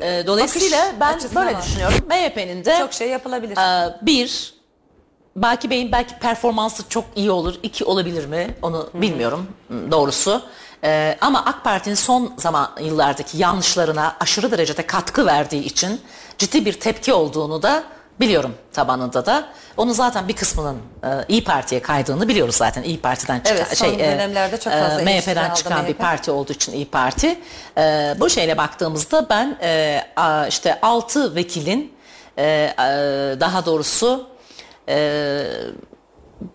e, 0.00 0.18
e, 0.18 0.26
dolayısıyla 0.26 0.92
ben 1.00 1.20
böyle 1.34 1.54
var. 1.54 1.62
düşünüyorum. 1.62 1.98
MHP'nin 2.08 2.64
de 2.64 2.76
Çok 2.78 2.92
şey 2.92 3.08
yapılabilir. 3.08 3.56
e, 3.56 3.96
bir 4.02 4.53
Baki 5.36 5.70
Bey'in 5.70 5.92
belki 5.92 6.18
performansı 6.18 6.88
çok 6.88 7.04
iyi 7.16 7.30
olur. 7.30 7.54
iki 7.62 7.84
olabilir 7.84 8.26
mi? 8.26 8.54
Onu 8.62 8.90
bilmiyorum 8.94 9.48
doğrusu. 9.90 10.42
E, 10.84 11.18
ama 11.20 11.44
AK 11.44 11.64
Parti'nin 11.64 11.94
son 11.94 12.34
zaman 12.38 12.70
yıllardaki 12.80 13.38
yanlışlarına 13.38 14.16
aşırı 14.20 14.50
derecede 14.50 14.86
katkı 14.86 15.26
verdiği 15.26 15.64
için 15.64 16.00
ciddi 16.38 16.64
bir 16.64 16.72
tepki 16.72 17.12
olduğunu 17.12 17.62
da 17.62 17.84
biliyorum 18.20 18.54
tabanında 18.72 19.26
da. 19.26 19.48
Onun 19.76 19.92
zaten 19.92 20.28
bir 20.28 20.36
kısmının 20.36 20.76
e, 21.04 21.08
İyi 21.28 21.44
Parti'ye 21.44 21.82
kaydığını 21.82 22.28
biliyoruz 22.28 22.56
zaten. 22.56 22.82
İyi 22.82 23.00
Parti'den 23.00 23.40
çıkan 23.40 23.56
Evet, 23.56 23.78
son 23.78 23.98
dönemlerde 23.98 24.60
çok 24.60 24.72
fazla 24.72 25.00
eleştiri 25.02 25.34
MHP'den 25.34 25.50
aldı 25.50 25.58
çıkan 25.58 25.86
bir 25.86 25.92
MHP. 25.92 26.00
parti 26.00 26.30
olduğu 26.30 26.52
için 26.52 26.72
İyi 26.72 26.86
Parti. 26.86 27.38
E, 27.78 28.14
bu 28.20 28.30
şeyle 28.30 28.56
baktığımızda 28.56 29.26
ben 29.30 29.58
e, 29.62 30.00
a, 30.16 30.46
işte 30.46 30.78
6 30.82 31.34
vekilin 31.34 31.92
e, 32.38 32.44
e, 32.44 32.80
daha 33.40 33.66
doğrusu 33.66 34.33
e, 34.88 35.44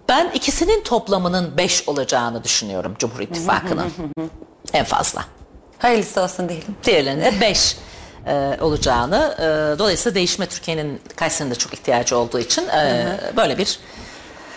ben 0.10 0.32
ikisinin 0.34 0.84
toplamının 0.84 1.58
5 1.58 1.90
olacağını 1.90 2.44
düşünüyorum 2.44 2.96
Cumhur 3.00 3.20
İttifakı'nın. 3.20 3.92
en 4.74 4.86
fazla. 4.86 5.26
Hayırlısı 5.78 6.22
olsun 6.22 6.50
diyelim. 6.50 6.76
Diğerlerinin 6.84 7.24
de 7.24 7.42
5 7.42 7.78
olacağını. 8.62 9.36
E, 9.40 9.80
dolayısıyla 9.80 10.16
değişme 10.16 10.46
Türkiye'nin 10.46 11.02
Kayseri'nin 11.16 11.52
de 11.52 11.58
çok 11.58 11.74
ihtiyacı 11.74 12.18
olduğu 12.18 12.40
için 12.40 12.68
e, 12.68 13.06
böyle 13.38 13.58
bir 13.58 13.80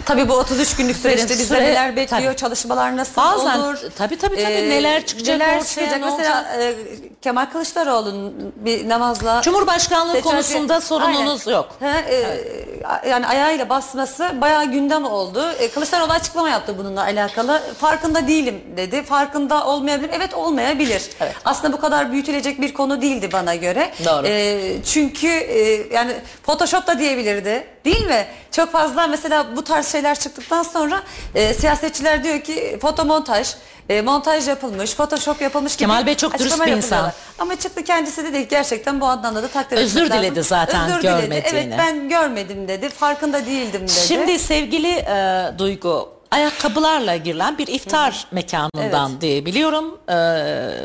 Tabii 0.06 0.28
bu 0.28 0.32
33 0.34 0.76
günlük 0.76 0.96
süreçte 0.96 1.28
Benim 1.34 1.46
süre- 1.46 1.62
neler 1.62 1.96
bekliyor, 1.96 2.22
tabii. 2.32 2.36
çalışmalar 2.36 2.96
nasıl 2.96 3.16
Bazen- 3.16 3.58
olur? 3.58 3.78
tabii, 3.98 4.18
tabii, 4.18 4.36
tabii. 4.36 4.70
Neler 4.70 5.06
çıkacak 5.06 5.38
neler 5.38 5.56
ortaya, 5.56 5.64
çıkacak? 5.64 6.00
ne 6.00 6.10
Mesela 6.10 6.46
e, 6.60 6.74
Kemal 7.22 7.46
Kılıçdaroğlu'nun 7.46 8.52
bir 8.56 8.88
namazla 8.88 9.42
Cumhurbaşkanlığı 9.42 10.12
seçerken- 10.12 10.30
konusunda 10.30 10.80
sorununuz 10.80 11.48
Aynen. 11.48 11.58
yok. 11.58 11.68
Ha, 11.80 12.00
e, 12.10 13.08
Yani 13.08 13.26
ayağıyla 13.26 13.68
basması 13.68 14.40
bayağı 14.40 14.64
gündem 14.64 15.04
oldu. 15.04 15.52
E, 15.58 15.68
Kılıçdaroğlu 15.70 16.12
açıklama 16.12 16.48
yaptı 16.48 16.74
bununla 16.78 17.02
alakalı. 17.02 17.62
Farkında 17.80 18.26
değilim 18.28 18.60
dedi. 18.76 19.02
Farkında 19.02 19.66
olmayabilir. 19.66 20.10
Evet 20.12 20.34
olmayabilir. 20.34 21.02
Evet. 21.20 21.34
Aslında 21.44 21.72
bu 21.72 21.80
kadar 21.80 22.12
büyütülecek 22.12 22.60
bir 22.60 22.74
konu 22.74 23.02
değildi 23.02 23.28
bana 23.32 23.54
göre. 23.54 23.90
Doğru. 24.04 24.26
E, 24.26 24.76
çünkü 24.92 25.28
e, 25.28 25.86
yani 25.94 26.12
Photoshop 26.42 26.86
da 26.86 26.98
diyebilirdi. 26.98 27.64
Değil 27.84 28.06
mi? 28.06 28.26
Çok 28.52 28.72
fazla 28.72 29.06
mesela 29.06 29.56
bu 29.56 29.64
tarz 29.64 29.92
şeyler 29.92 30.18
çıktıktan 30.18 30.62
sonra 30.62 31.02
e, 31.34 31.54
siyasetçiler 31.54 32.24
diyor 32.24 32.40
ki 32.40 32.78
fotomontaj, 32.82 33.48
e, 33.88 34.00
montaj 34.02 34.48
yapılmış, 34.48 34.94
photoshop 34.94 35.40
yapılmış 35.42 35.72
gibi 35.76 35.80
Kemal 35.88 36.06
Bey 36.06 36.14
çok 36.14 36.32
dürüst 36.32 36.46
açıklama 36.46 36.66
bir 36.66 36.76
insan. 36.76 36.96
yapıyorlar. 36.96 37.14
Ama 37.38 37.56
çıktı 37.56 37.84
kendisi 37.84 38.24
dedi 38.24 38.42
ki 38.42 38.48
gerçekten 38.48 39.00
bu 39.00 39.06
anlamda 39.06 39.42
da 39.42 39.48
takdir 39.48 39.76
Özür 39.76 40.02
etmek 40.02 40.10
lazım. 40.18 40.30
diledi 40.30 40.42
zaten 40.42 40.90
Özür 40.90 41.02
diledi. 41.02 41.20
görmediğini. 41.20 41.58
Evet 41.58 41.74
ben 41.78 42.08
görmedim 42.08 42.68
dedi. 42.68 42.88
Farkında 42.88 43.46
değildim 43.46 43.82
dedi. 43.82 43.90
Şimdi 43.92 44.38
sevgili 44.38 44.88
e, 44.92 45.44
Duygu 45.58 46.08
ayakkabılarla 46.30 47.16
girilen 47.16 47.58
bir 47.58 47.66
iftar 47.66 48.26
mekanından 48.32 49.20
diye 49.20 49.46
biliyorum. 49.46 49.98
E, 50.08 50.14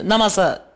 namaza 0.10 0.67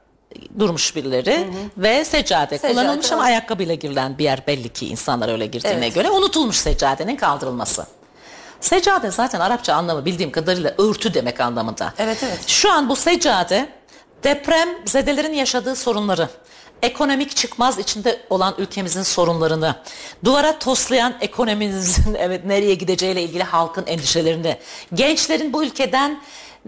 durmuş 0.59 0.95
birileri 0.95 1.47
ve 1.77 2.05
seccade, 2.05 2.57
Seccade, 2.57 2.73
kullanılmış 2.73 3.11
ama 3.11 3.23
ayakkabıyla 3.23 3.75
girilen 3.75 4.17
bir 4.17 4.23
yer 4.23 4.47
belli 4.47 4.69
ki 4.69 4.87
insanlar 4.87 5.29
öyle 5.29 5.45
girdiğine 5.45 5.85
Evet. 5.85 5.95
göre 5.95 6.09
unutulmuş 6.09 6.55
seccadenin 6.55 7.15
kaldırılması. 7.15 7.85
Seccade 8.61 9.11
zaten 9.11 9.39
Arapça 9.39 9.73
anlamı 9.73 10.05
bildiğim 10.05 10.31
kadarıyla 10.31 10.73
örtü 10.77 11.13
demek 11.13 11.39
anlamında. 11.39 11.93
Evet, 11.97 12.23
evet. 12.23 12.47
Şu 12.47 12.71
an 12.71 12.89
bu 12.89 12.95
seccade 12.95 13.69
deprem 14.23 14.69
zedelerin 14.85 15.33
yaşadığı 15.33 15.75
sorunları, 15.75 16.29
ekonomik 16.81 17.35
çıkmaz 17.35 17.79
içinde 17.79 18.21
olan 18.29 18.55
ülkemizin 18.57 19.03
sorunlarını, 19.03 19.75
duvara 20.23 20.59
toslayan 20.59 21.13
ekonomimizin 21.21 22.13
evet 22.19 22.45
nereye 22.45 22.75
gideceğiyle 22.75 23.21
ilgili 23.23 23.43
halkın 23.43 23.85
endişelerini, 23.87 24.57
gençlerin 24.93 25.53
bu 25.53 25.63
ülkeden 25.63 26.21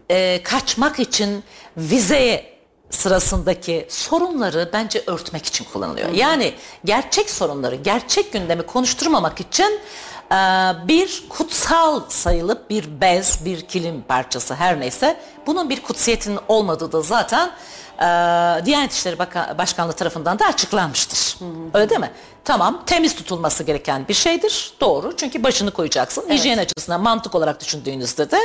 e, 0.09 0.43
kaçmak 0.43 0.99
için 0.99 1.43
vizeye 1.78 2.53
sırasındaki 2.95 3.87
sorunları 3.89 4.69
bence 4.73 5.03
örtmek 5.07 5.45
için 5.45 5.65
kullanılıyor. 5.73 6.09
Yani 6.09 6.53
gerçek 6.85 7.29
sorunları, 7.29 7.75
gerçek 7.75 8.33
gündemi 8.33 8.63
konuşturmamak 8.63 9.39
için 9.39 9.79
e, 10.31 10.35
bir 10.87 11.23
kutsal 11.29 12.01
sayılıp 12.09 12.69
bir 12.69 13.01
bez, 13.01 13.45
bir 13.45 13.61
kilim 13.61 14.01
parçası 14.01 14.55
her 14.55 14.79
neyse 14.79 15.17
bunun 15.47 15.69
bir 15.69 15.81
kutsiyetinin 15.81 16.39
olmadığı 16.47 16.91
da 16.91 17.01
zaten 17.01 17.51
e, 17.99 18.05
Diyanet 18.65 18.91
İşleri 18.93 19.19
Başkanlığı 19.57 19.93
tarafından 19.93 20.39
da 20.39 20.45
açıklanmıştır. 20.45 21.37
Öyle 21.73 21.89
değil 21.89 22.01
mi? 22.01 22.11
Tamam 22.45 22.83
temiz 22.85 23.15
tutulması 23.15 23.63
gereken 23.63 24.07
bir 24.07 24.13
şeydir. 24.13 24.73
Doğru 24.81 25.15
çünkü 25.17 25.43
başını 25.43 25.71
koyacaksın. 25.71 26.29
Hijyen 26.29 26.57
açısından 26.57 27.01
mantık 27.01 27.35
olarak 27.35 27.61
düşündüğünüzde 27.61 28.31
de 28.31 28.39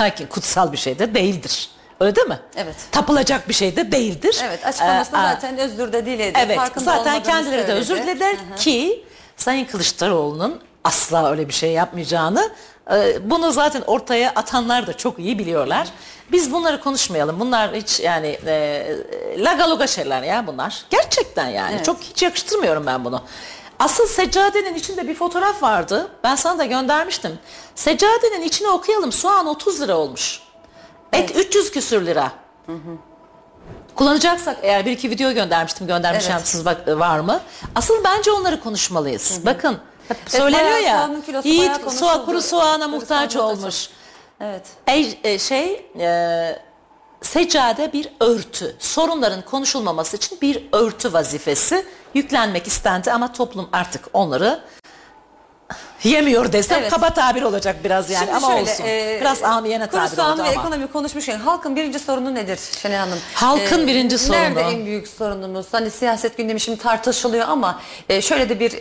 lakin 0.00 0.26
kutsal 0.26 0.72
bir 0.72 0.76
şey 0.76 0.98
de 0.98 1.14
değildir. 1.14 1.70
Öyle 2.00 2.16
değil 2.16 2.26
mi? 2.28 2.40
Evet. 2.56 2.74
Tapılacak 2.92 3.48
bir 3.48 3.54
şey 3.54 3.76
de 3.76 3.92
değildir. 3.92 4.40
Evet 4.44 4.66
açıklamasında 4.66 5.18
Ee, 5.18 5.34
zaten 5.34 5.58
özür 5.58 5.92
de 5.92 6.06
diledi. 6.06 6.38
Evet 6.44 6.56
Farkında 6.56 6.84
zaten 6.84 7.22
kendileri 7.22 7.68
de 7.68 7.72
özür 7.72 7.96
dilediler 7.96 8.36
ki 8.56 9.04
Sayın 9.36 9.64
Kılıçdaroğlu'nun 9.64 10.60
asla 10.84 11.30
öyle 11.30 11.48
bir 11.48 11.52
şey 11.52 11.72
yapmayacağını 11.72 12.50
e, 12.92 13.30
bunu 13.30 13.52
zaten 13.52 13.82
ortaya 13.86 14.30
atanlar 14.30 14.86
da 14.86 14.96
çok 14.96 15.18
iyi 15.18 15.38
biliyorlar. 15.38 15.88
Biz 16.32 16.52
bunları 16.52 16.80
konuşmayalım. 16.80 17.40
Bunlar 17.40 17.74
hiç 17.74 18.00
yani 18.00 18.38
e, 18.46 18.86
lagaluga 19.38 19.86
şeyler 19.86 20.22
ya 20.22 20.46
bunlar. 20.46 20.84
Gerçekten 20.90 21.48
yani. 21.48 21.74
Evet. 21.74 21.84
Çok 21.84 22.00
hiç 22.00 22.22
yakıştırmıyorum 22.22 22.86
ben 22.86 23.04
bunu. 23.04 23.22
Asıl 23.78 24.06
seccadenin 24.06 24.74
içinde 24.74 25.08
bir 25.08 25.14
fotoğraf 25.14 25.62
vardı. 25.62 26.08
Ben 26.24 26.34
sana 26.34 26.58
da 26.58 26.64
göndermiştim. 26.64 27.38
Seccadenin 27.74 28.42
içine 28.42 28.68
okuyalım. 28.68 29.12
Soğan 29.12 29.46
30 29.46 29.80
lira 29.80 29.96
olmuş. 29.96 30.40
Et 31.12 31.36
300 31.36 31.70
küsür 31.70 32.06
lira. 32.06 32.32
Kullanacaksak 33.94 34.58
eğer 34.62 34.86
bir 34.86 34.90
iki 34.90 35.10
video 35.10 35.32
göndermiştim 35.32 35.86
göndermişim 35.86 36.32
Evet. 36.32 36.46
siz 36.48 36.64
bak 36.64 36.88
var 36.88 37.20
mı? 37.20 37.40
Asıl 37.74 38.04
bence 38.04 38.30
onları 38.32 38.60
konuşmalıyız. 38.60 39.40
Bakın 39.46 39.78
söyleniyor 40.26 40.64
bayağı 40.64 40.82
ya 40.82 41.10
yiğit 41.44 41.92
soğa, 41.92 42.24
kuru 42.24 42.42
soğana 42.42 42.88
muhtaç 42.88 43.36
olmuş. 43.36 43.88
Evet. 44.40 44.62
Ey, 44.86 45.18
e, 45.24 45.38
şey 45.38 45.86
e, 46.00 46.58
seccade 47.22 47.92
bir 47.92 48.08
örtü. 48.20 48.76
Sorunların 48.78 49.42
konuşulmaması 49.42 50.16
için 50.16 50.38
bir 50.42 50.68
örtü 50.72 51.12
vazifesi 51.12 51.86
yüklenmek 52.14 52.66
istendi 52.66 53.12
ama 53.12 53.32
toplum 53.32 53.68
artık 53.72 54.04
onları 54.12 54.60
yemiyor 56.04 56.52
desem 56.52 56.78
Evet. 56.80 56.90
kaba 56.90 57.10
tabir 57.14 57.42
olacak 57.42 57.76
biraz 57.84 58.10
yani 58.10 58.20
Şimdi 58.24 58.36
ama 58.36 58.46
şöyle, 58.46 58.60
olsun. 58.72 58.84
e, 58.86 59.18
biraz 59.20 59.42
amiyane 59.42 59.86
Kuru 59.86 60.00
tabir 60.00 60.16
soğan 60.16 60.32
oldu 60.32 60.42
ve 60.42 60.48
ama. 60.48 60.52
ekonomi 60.62 60.86
konuşmuşken 60.86 61.38
halkın 61.38 61.76
birinci 61.76 61.98
sorunu 61.98 62.34
nedir 62.34 62.58
Şenay 62.82 62.96
Hanım? 62.96 63.18
E, 63.18 63.34
Halkın 63.34 63.86
birinci 63.86 64.18
sorunu. 64.18 64.36
Nerede 64.42 64.60
en 64.60 64.86
büyük 64.86 65.08
sorunumuz? 65.08 65.66
Hani 65.72 65.90
siyaset 65.90 66.36
gündemi 66.36 66.60
şimdi 66.60 66.78
tartışılıyor 66.78 67.48
ama 67.48 67.80
e, 68.08 68.22
şöyle 68.22 68.48
de 68.48 68.60
bir 68.60 68.72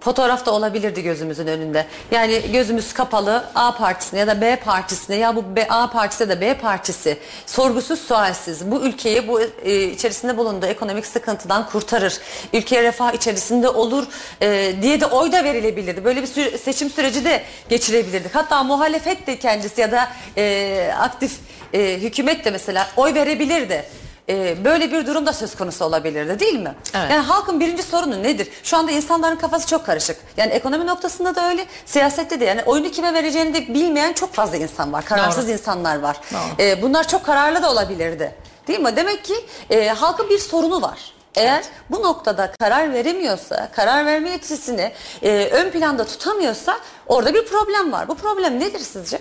fotoğraf 0.00 0.46
da 0.46 0.50
olabilirdi 0.52 1.02
gözümüzün 1.02 1.46
önünde. 1.46 1.86
Yani 2.10 2.42
gözümüz 2.52 2.92
kapalı 2.92 3.44
A 3.54 3.76
partisine 3.76 4.20
ya 4.20 4.26
da 4.26 4.40
B 4.40 4.56
partisine 4.56 5.16
ya 5.16 5.36
bu 5.36 5.56
B, 5.56 5.68
A 5.68 5.90
partisi 5.90 6.28
de 6.28 6.40
B 6.40 6.54
partisi 6.54 7.18
sorgusuz 7.46 8.00
sualsiz 8.00 8.70
bu 8.70 8.80
ülkeyi 8.80 9.28
bu 9.28 9.40
e, 9.40 9.82
içerisinde 9.82 10.36
bulunduğu 10.36 10.66
ekonomik 10.66 11.06
sıkıntıdan 11.06 11.66
kurtarır. 11.68 12.18
Ülkeye 12.52 12.82
refah 12.82 13.12
içerisinde 13.14 13.68
olur 13.68 14.06
e, 14.42 14.74
diye 14.82 15.00
de 15.00 15.06
oy 15.06 15.32
da 15.32 15.44
verilebilirdi. 15.44 16.04
Böyle 16.04 16.22
bir 16.22 16.26
sü- 16.26 16.58
seçim 16.58 16.90
süreci 16.90 17.24
de 17.24 17.42
geçirebilirdik. 17.68 18.34
Hatta 18.34 18.62
muhalefet 18.62 19.26
de 19.26 19.38
kendisi 19.38 19.80
ya 19.80 19.92
da 19.92 20.08
e, 20.36 20.90
aktif 20.98 21.32
e, 21.74 21.98
hükümet 22.00 22.44
de 22.44 22.50
mesela 22.50 22.88
oy 22.96 23.14
verebilirdi. 23.14 23.84
E, 24.30 24.64
böyle 24.64 24.92
bir 24.92 25.06
durum 25.06 25.26
da 25.26 25.32
söz 25.32 25.54
konusu 25.54 25.84
olabilirdi 25.84 26.40
değil 26.40 26.58
mi? 26.58 26.74
Evet. 26.94 27.10
Yani 27.10 27.22
halkın 27.22 27.60
birinci 27.60 27.82
sorunu 27.82 28.22
nedir? 28.22 28.48
Şu 28.62 28.76
anda 28.76 28.90
insanların 28.90 29.36
kafası 29.36 29.66
çok 29.66 29.86
karışık. 29.86 30.16
Yani 30.36 30.52
ekonomi 30.52 30.86
noktasında 30.86 31.34
da 31.34 31.48
öyle, 31.48 31.66
siyasette 31.86 32.40
de 32.40 32.44
yani 32.44 32.62
oyunu 32.62 32.90
kime 32.90 33.14
vereceğini 33.14 33.54
de 33.54 33.74
bilmeyen 33.74 34.12
çok 34.12 34.34
fazla 34.34 34.56
insan 34.56 34.92
var. 34.92 35.04
Kararsız 35.04 35.44
Doğru. 35.44 35.52
insanlar 35.52 35.98
var. 35.98 36.16
Doğru. 36.32 36.66
E, 36.66 36.82
bunlar 36.82 37.08
çok 37.08 37.24
kararlı 37.24 37.62
da 37.62 37.70
olabilirdi. 37.70 38.34
Değil 38.68 38.80
mi? 38.80 38.96
Demek 38.96 39.24
ki 39.24 39.34
e, 39.70 39.88
halkın 39.88 40.30
bir 40.30 40.38
sorunu 40.38 40.82
var. 40.82 41.12
Eğer 41.34 41.64
bu 41.90 42.02
noktada 42.02 42.52
karar 42.60 42.92
veremiyorsa, 42.92 43.68
karar 43.76 44.06
verme 44.06 44.30
yetisini 44.30 44.92
e, 45.22 45.48
ön 45.52 45.70
planda 45.70 46.04
tutamıyorsa 46.04 46.78
orada 47.06 47.34
bir 47.34 47.46
problem 47.46 47.92
var. 47.92 48.08
Bu 48.08 48.14
problem 48.14 48.60
nedir 48.60 48.78
sizce? 48.78 49.20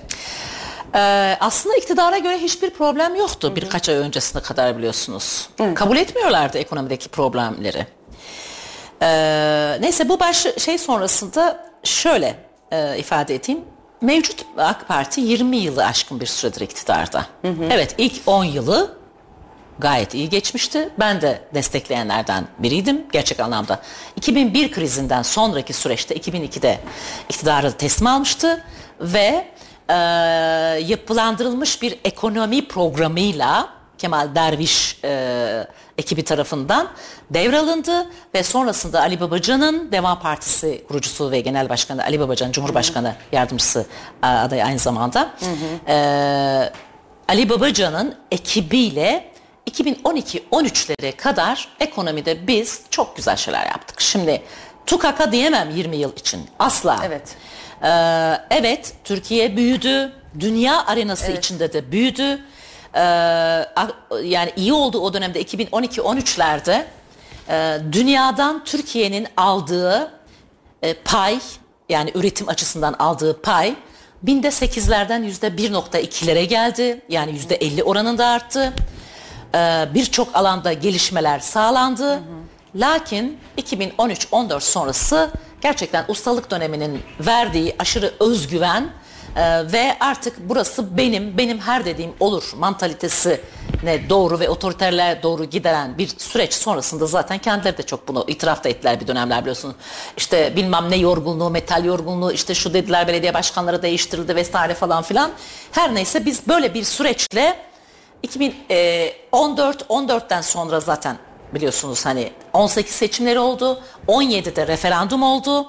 Ee, 0.96 1.38
aslında 1.40 1.76
iktidara 1.76 2.18
göre 2.18 2.38
hiçbir 2.38 2.70
problem 2.70 3.16
yoktu 3.16 3.56
birkaç 3.56 3.90
ay 3.90 3.96
öncesine 3.96 4.42
kadar 4.42 4.78
biliyorsunuz. 4.78 5.50
Kabul 5.76 5.98
etmiyorlardı 5.98 6.58
ekonomideki 6.58 7.10
problemleri. 7.10 7.88
Ee, 9.02 9.78
neyse 9.82 10.10
bu 10.10 10.20
baş 10.20 10.46
şey 10.58 10.78
sonrasında 10.78 11.70
şöyle 11.84 12.36
e, 12.72 12.98
ifade 12.98 13.36
edeyim. 13.36 13.62
Mevcut 14.02 14.46
AK 14.58 14.88
Parti 14.88 15.22
20 15.22 15.58
yılı 15.58 15.86
aşkın 15.86 16.20
bir 16.20 16.26
süredir 16.26 16.62
iktidarda. 16.62 17.26
Evet 17.72 17.96
ilk 17.98 18.14
10 18.26 18.44
yılı 18.44 18.98
gayet 19.80 20.14
iyi 20.14 20.30
geçmişti. 20.30 20.90
Ben 21.00 21.22
de 21.22 21.42
destekleyenlerden 21.54 22.48
biriydim 22.60 23.06
gerçek 23.12 23.40
anlamda. 23.40 23.82
2001 24.16 24.72
krizinden 24.72 25.22
sonraki 25.22 25.74
süreçte 25.74 26.16
2002'de 26.16 26.80
iktidarı 27.30 27.72
teslim 27.72 28.08
almıştı 28.08 28.64
ve 29.00 29.48
e, 29.90 29.94
yapılandırılmış 30.88 31.82
bir 31.82 32.00
ekonomi 32.04 32.68
programıyla 32.68 33.70
Kemal 33.98 34.36
Derviş 34.36 35.00
e, 35.04 35.68
ekibi 35.98 36.24
tarafından 36.24 36.90
devralındı 37.30 38.08
ve 38.36 38.44
sonrasında 38.44 39.02
Ali 39.02 39.20
Babacan'ın 39.20 39.92
Deva 39.92 40.20
Partisi 40.20 40.84
kurucusu 40.88 41.32
ve 41.32 41.40
genel 41.40 41.70
başkanı 41.70 42.04
Ali 42.04 42.20
Babacan 42.20 42.52
Cumhurbaşkanı 42.52 43.16
yardımcısı 43.32 43.86
e, 44.24 44.28
adayı 44.28 44.66
aynı 44.66 44.80
zamanda 44.80 45.30
e, 45.88 45.96
Ali 47.28 47.50
Babacan'ın 47.50 48.16
ekibiyle 48.32 49.32
2012-13'lere 49.72 51.16
kadar 51.16 51.68
ekonomide 51.80 52.48
biz 52.48 52.82
çok 52.90 53.16
güzel 53.16 53.36
şeyler 53.36 53.66
yaptık. 53.66 54.02
Şimdi 54.02 54.42
tukaka 54.86 55.32
diyemem 55.32 55.70
20 55.76 55.98
yıl 55.98 56.14
için 56.16 56.42
asla. 56.60 57.02
Evet. 57.06 57.36
Ee, 57.84 57.88
evet 58.50 58.94
Türkiye 59.04 59.58
büyüdü. 59.58 60.12
Dünya 60.40 60.86
arenası 60.86 61.32
içinde 61.32 61.74
de 61.74 61.92
büyüdü. 61.92 62.40
Ee, 62.96 63.00
yani 64.24 64.54
iyi 64.56 64.74
oldu 64.74 65.00
o 65.00 65.14
dönemde 65.14 65.42
2012-13'lerde 65.42 66.84
e, 67.50 67.78
dünyadan 67.92 68.64
Türkiye'nin 68.64 69.28
aldığı 69.38 70.12
e, 70.82 70.94
pay 70.94 71.40
yani 71.90 72.12
üretim 72.16 72.50
açısından 72.50 72.94
aldığı 72.94 73.42
pay 73.42 73.76
binde 74.24 74.52
sekizlerden 74.52 75.24
yüzde 75.24 75.48
1.2'lere 75.48 76.44
geldi. 76.44 77.02
Yani 77.10 77.32
yüzde 77.32 77.56
50 77.56 77.84
oranında 77.84 78.28
arttı. 78.28 78.74
Ee, 79.56 79.88
Birçok 79.94 80.36
alanda 80.36 80.74
gelişmeler 80.74 81.40
sağlandı. 81.40 82.20
Lakin 82.76 83.38
2013-14 83.58 84.60
sonrası 84.60 85.32
gerçekten 85.62 86.06
ustalık 86.08 86.52
döneminin 86.52 87.02
verdiği 87.20 87.76
aşırı 87.80 88.14
özgüven 88.20 88.90
e, 89.36 89.72
ve 89.72 89.98
artık 90.00 90.36
burası 90.40 90.98
benim, 90.98 91.38
benim 91.38 91.60
her 91.60 91.86
dediğim 91.86 92.14
olur 92.20 92.44
mantalitesine 92.58 94.10
doğru 94.10 94.40
ve 94.40 94.50
otoriterliğe 94.50 95.24
doğru 95.24 95.46
gideren 95.46 95.98
bir 95.98 96.08
süreç 96.08 96.54
sonrasında 96.54 97.06
zaten 97.06 97.38
kendileri 97.38 97.78
de 97.78 97.84
çok 97.84 98.08
bunu 98.08 98.26
itiraf 98.28 98.64
da 98.64 98.70
ettiler 98.70 99.00
bir 99.00 99.08
dönemler 99.08 99.42
biliyorsun. 99.42 99.76
İşte 100.18 100.56
bilmem 100.56 100.86
ne 100.90 100.96
yorgunluğu, 100.96 101.50
metal 101.50 101.86
yorgunluğu, 101.86 102.32
işte 102.32 102.56
şu 102.56 102.74
dediler 102.74 103.08
belediye 103.08 103.34
başkanları 103.34 103.82
değiştirildi 103.82 104.36
vesaire 104.36 104.74
falan 104.74 105.04
filan. 105.04 105.32
Her 105.72 105.96
neyse 105.96 106.26
biz 106.26 106.48
böyle 106.48 106.74
bir 106.74 106.84
süreçle 106.84 107.56
2014 108.24 109.82
14'ten 109.82 110.42
sonra 110.42 110.80
zaten 110.80 111.18
biliyorsunuz 111.54 112.06
hani 112.06 112.32
18 112.54 112.96
seçimleri 112.96 113.40
oldu. 113.40 113.82
17'de 114.08 114.68
referandum 114.68 115.24
oldu. 115.24 115.68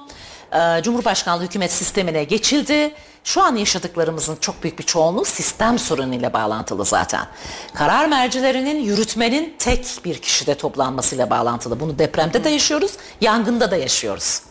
Ee, 0.53 0.81
Cumhurbaşkanlığı 0.83 1.43
hükümet 1.43 1.71
sistemine 1.71 2.23
geçildi. 2.23 2.93
Şu 3.23 3.43
an 3.43 3.55
yaşadıklarımızın 3.55 4.35
çok 4.35 4.63
büyük 4.63 4.79
bir 4.79 4.83
çoğunluğu 4.83 5.25
sistem 5.25 5.79
sorunuyla 5.79 6.33
bağlantılı 6.33 6.85
zaten. 6.85 7.27
Karar 7.73 8.05
mercilerinin 8.05 8.79
yürütmenin 8.79 9.55
tek 9.59 9.85
bir 10.05 10.17
kişide 10.17 10.55
toplanmasıyla 10.55 11.29
bağlantılı. 11.29 11.79
Bunu 11.79 11.99
depremde 11.99 12.43
de 12.43 12.49
yaşıyoruz, 12.49 12.91
yangında 13.21 13.71
da 13.71 13.75
yaşıyoruz. 13.77 14.41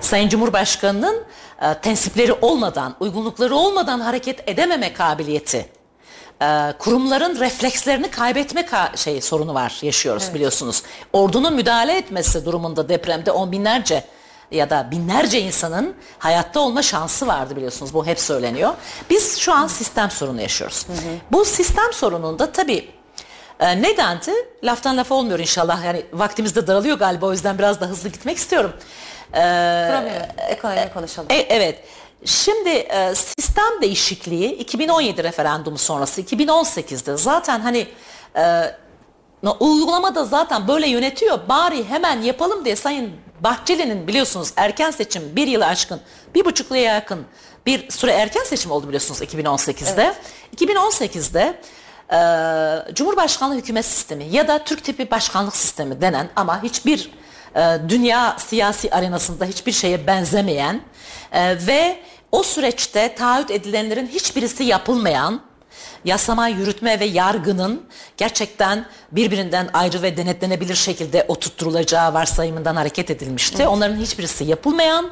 Sayın 0.00 0.28
Cumhurbaşkanı'nın 0.28 1.24
e, 1.62 1.74
tensipleri 1.74 2.32
olmadan, 2.32 2.96
uygunlukları 3.00 3.54
olmadan 3.54 4.00
hareket 4.00 4.48
edememe 4.48 4.92
kabiliyeti, 4.92 5.68
e, 6.42 6.72
kurumların 6.78 7.40
reflekslerini 7.40 8.10
kaybetme 8.10 8.60
ka- 8.60 8.96
şey 8.98 9.20
sorunu 9.20 9.54
var, 9.54 9.78
yaşıyoruz 9.82 10.34
biliyorsunuz. 10.34 10.82
Ordunun 11.12 11.54
müdahale 11.54 11.96
etmesi 11.96 12.44
durumunda 12.44 12.88
depremde 12.88 13.30
on 13.30 13.52
binlerce 13.52 14.04
ya 14.50 14.70
da 14.70 14.90
binlerce 14.90 15.40
insanın 15.40 15.94
hayatta 16.18 16.60
olma 16.60 16.82
şansı 16.82 17.26
vardı 17.26 17.56
biliyorsunuz. 17.56 17.94
Bu 17.94 18.06
hep 18.06 18.20
söyleniyor. 18.20 18.74
Biz 19.10 19.38
şu 19.38 19.52
an 19.54 19.66
sistem 19.66 20.10
sorunu 20.10 20.40
yaşıyoruz. 20.40 20.86
Bu 21.32 21.44
sistem 21.44 21.92
sorununda 21.92 22.52
tabii 22.52 22.90
e, 23.60 23.82
nedendi? 23.82 24.32
Laftan 24.64 24.96
lafa 24.96 25.14
olmuyor 25.14 25.38
inşallah. 25.38 25.84
Yani 25.84 26.02
vaktimiz 26.12 26.56
de 26.56 26.66
daralıyor 26.66 26.98
galiba 26.98 27.26
o 27.26 27.32
yüzden 27.32 27.58
biraz 27.58 27.80
da 27.80 27.86
hızlı 27.86 28.08
gitmek 28.08 28.36
istiyorum. 28.36 28.72
Problem. 29.32 30.28
Ekonomi 30.48 30.90
konuşalım. 30.94 31.28
E, 31.30 31.34
evet. 31.34 31.78
Şimdi 32.24 32.68
e, 32.68 33.14
sistem 33.14 33.82
değişikliği 33.82 34.52
2017 34.52 35.24
referandumu 35.24 35.78
sonrası 35.78 36.20
2018'de 36.20 37.16
zaten 37.16 37.60
hani 37.60 37.86
e, 38.36 38.74
uygulamada 39.60 40.24
zaten 40.24 40.68
böyle 40.68 40.88
yönetiyor. 40.88 41.48
Bari 41.48 41.84
hemen 41.84 42.22
yapalım 42.22 42.64
diye 42.64 42.76
Sayın 42.76 43.12
Bahçeli'nin 43.40 44.06
biliyorsunuz 44.06 44.52
erken 44.56 44.90
seçim 44.90 45.36
bir 45.36 45.46
yılı 45.46 45.66
aşkın 45.66 46.00
bir 46.34 46.44
buçuk 46.44 46.70
yıla 46.70 46.80
yakın 46.80 47.26
bir 47.66 47.90
süre 47.90 48.12
erken 48.12 48.44
seçim 48.44 48.70
oldu 48.70 48.86
biliyorsunuz 48.88 49.22
2018'de. 49.22 50.14
2018'de 50.56 51.60
e, 52.12 52.94
Cumhurbaşkanlığı 52.94 53.54
hükümet 53.54 53.84
sistemi 53.84 54.24
ya 54.24 54.48
da 54.48 54.64
Türk 54.64 54.84
tipi 54.84 55.10
başkanlık 55.10 55.56
sistemi 55.56 56.00
denen 56.00 56.28
ama 56.36 56.62
hiçbir 56.62 57.10
e, 57.56 57.78
dünya 57.88 58.36
siyasi 58.38 58.90
arenasında 58.90 59.44
hiçbir 59.44 59.72
şeye 59.72 60.06
benzemeyen 60.06 60.80
e, 61.32 61.66
ve 61.66 61.98
o 62.32 62.42
süreçte 62.42 63.14
taahhüt 63.14 63.50
edilenlerin 63.50 64.06
hiçbirisi 64.06 64.64
yapılmayan 64.64 65.40
yasama, 66.04 66.48
yürütme 66.48 67.00
ve 67.00 67.04
yargının 67.04 67.82
gerçekten 68.16 68.86
birbirinden 69.12 69.70
ayrı 69.72 70.02
ve 70.02 70.16
denetlenebilir 70.16 70.74
şekilde 70.74 71.24
oturtturulacağı 71.28 72.14
varsayımından 72.14 72.76
hareket 72.76 73.10
edilmişti. 73.10 73.66
Onların 73.66 73.96
hiçbirisi 73.96 74.44
yapılmayan 74.44 75.10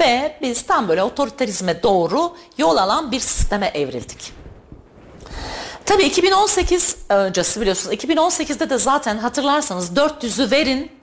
ve 0.00 0.36
biz 0.42 0.62
tam 0.62 0.88
böyle 0.88 1.02
otoriterizme 1.02 1.82
doğru 1.82 2.36
yol 2.58 2.76
alan 2.76 3.12
bir 3.12 3.20
sisteme 3.20 3.66
evrildik. 3.66 4.32
Tabii 5.84 6.04
2018 6.04 6.96
öncesi 7.08 7.60
biliyorsunuz 7.60 7.94
2018'de 7.96 8.70
de 8.70 8.78
zaten 8.78 9.18
hatırlarsanız 9.18 9.90
400'ü 9.90 10.50
verin 10.50 10.95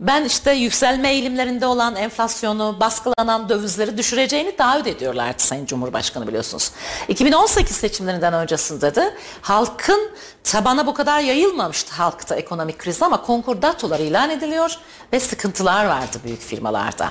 ben 0.00 0.24
işte 0.24 0.52
yükselme 0.52 1.10
eğilimlerinde 1.10 1.66
olan 1.66 1.96
enflasyonu, 1.96 2.76
baskılanan 2.80 3.48
dövizleri 3.48 3.98
düşüreceğini 3.98 4.56
taahhüt 4.56 4.86
ediyorlardı 4.86 5.42
Sayın 5.42 5.66
Cumhurbaşkanı 5.66 6.28
biliyorsunuz. 6.28 6.70
2018 7.08 7.76
seçimlerinden 7.76 8.34
öncesinde 8.34 8.94
de 8.94 9.14
halkın 9.42 10.10
tabana 10.44 10.86
bu 10.86 10.94
kadar 10.94 11.20
yayılmamıştı 11.20 11.94
halkta 11.94 12.34
ekonomik 12.34 12.78
kriz 12.78 13.02
ama 13.02 13.22
konkordatolar 13.22 13.98
ilan 13.98 14.30
ediliyor 14.30 14.78
ve 15.12 15.20
sıkıntılar 15.20 15.86
vardı 15.86 16.16
büyük 16.24 16.40
firmalarda. 16.40 17.10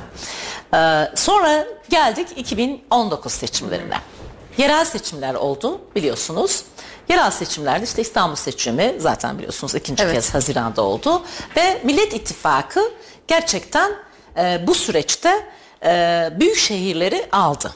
Ee, 0.74 1.12
sonra 1.16 1.68
geldik 1.90 2.28
2019 2.36 3.32
seçimlerine. 3.34 3.98
Yerel 4.58 4.86
seçimler 4.86 5.34
oldu 5.34 5.82
biliyorsunuz. 5.96 6.64
Yerel 7.10 7.32
seçimlerde 7.32 7.84
işte 7.84 8.02
İstanbul 8.02 8.36
seçimi 8.36 8.96
zaten 8.98 9.38
biliyorsunuz 9.38 9.76
ikinci 9.76 10.04
Evet. 10.04 10.14
kez 10.14 10.34
Haziran'da 10.34 10.82
oldu. 10.82 11.22
Ve 11.56 11.82
Millet 11.84 12.14
İttifakı 12.14 12.92
gerçekten 13.28 13.92
e, 14.38 14.68
bu 14.68 14.76
süreçte 14.76 15.48
e, 15.86 16.30
büyük 16.40 16.58
şehirleri 16.58 17.26
aldı. 17.32 17.74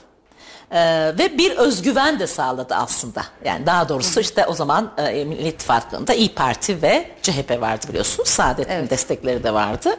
E, 0.72 0.80
ve 1.20 1.38
bir 1.38 1.52
özgüven 1.52 2.20
de 2.20 2.28
sağladı 2.28 2.76
aslında. 2.76 3.26
Yani 3.46 3.66
daha 3.66 3.90
doğrusu 3.90 4.20
işte 4.20 4.46
o 4.46 4.54
zaman 4.54 4.92
e, 4.98 5.26
Millet 5.26 5.54
İttifakı'nda 5.54 6.14
İyi 6.14 6.36
Parti 6.36 6.82
ve 6.82 7.12
CHP 7.22 7.62
vardı 7.62 7.86
biliyorsunuz. 7.90 8.30
Saadet'in 8.30 8.72
Evet. 8.72 8.90
destekleri 8.90 9.44
de 9.44 9.54
vardı. 9.54 9.96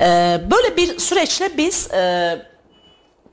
E, 0.00 0.40
böyle 0.50 0.76
bir 0.76 0.98
süreçle 0.98 1.56
biz 1.56 1.90
e, 1.90 2.46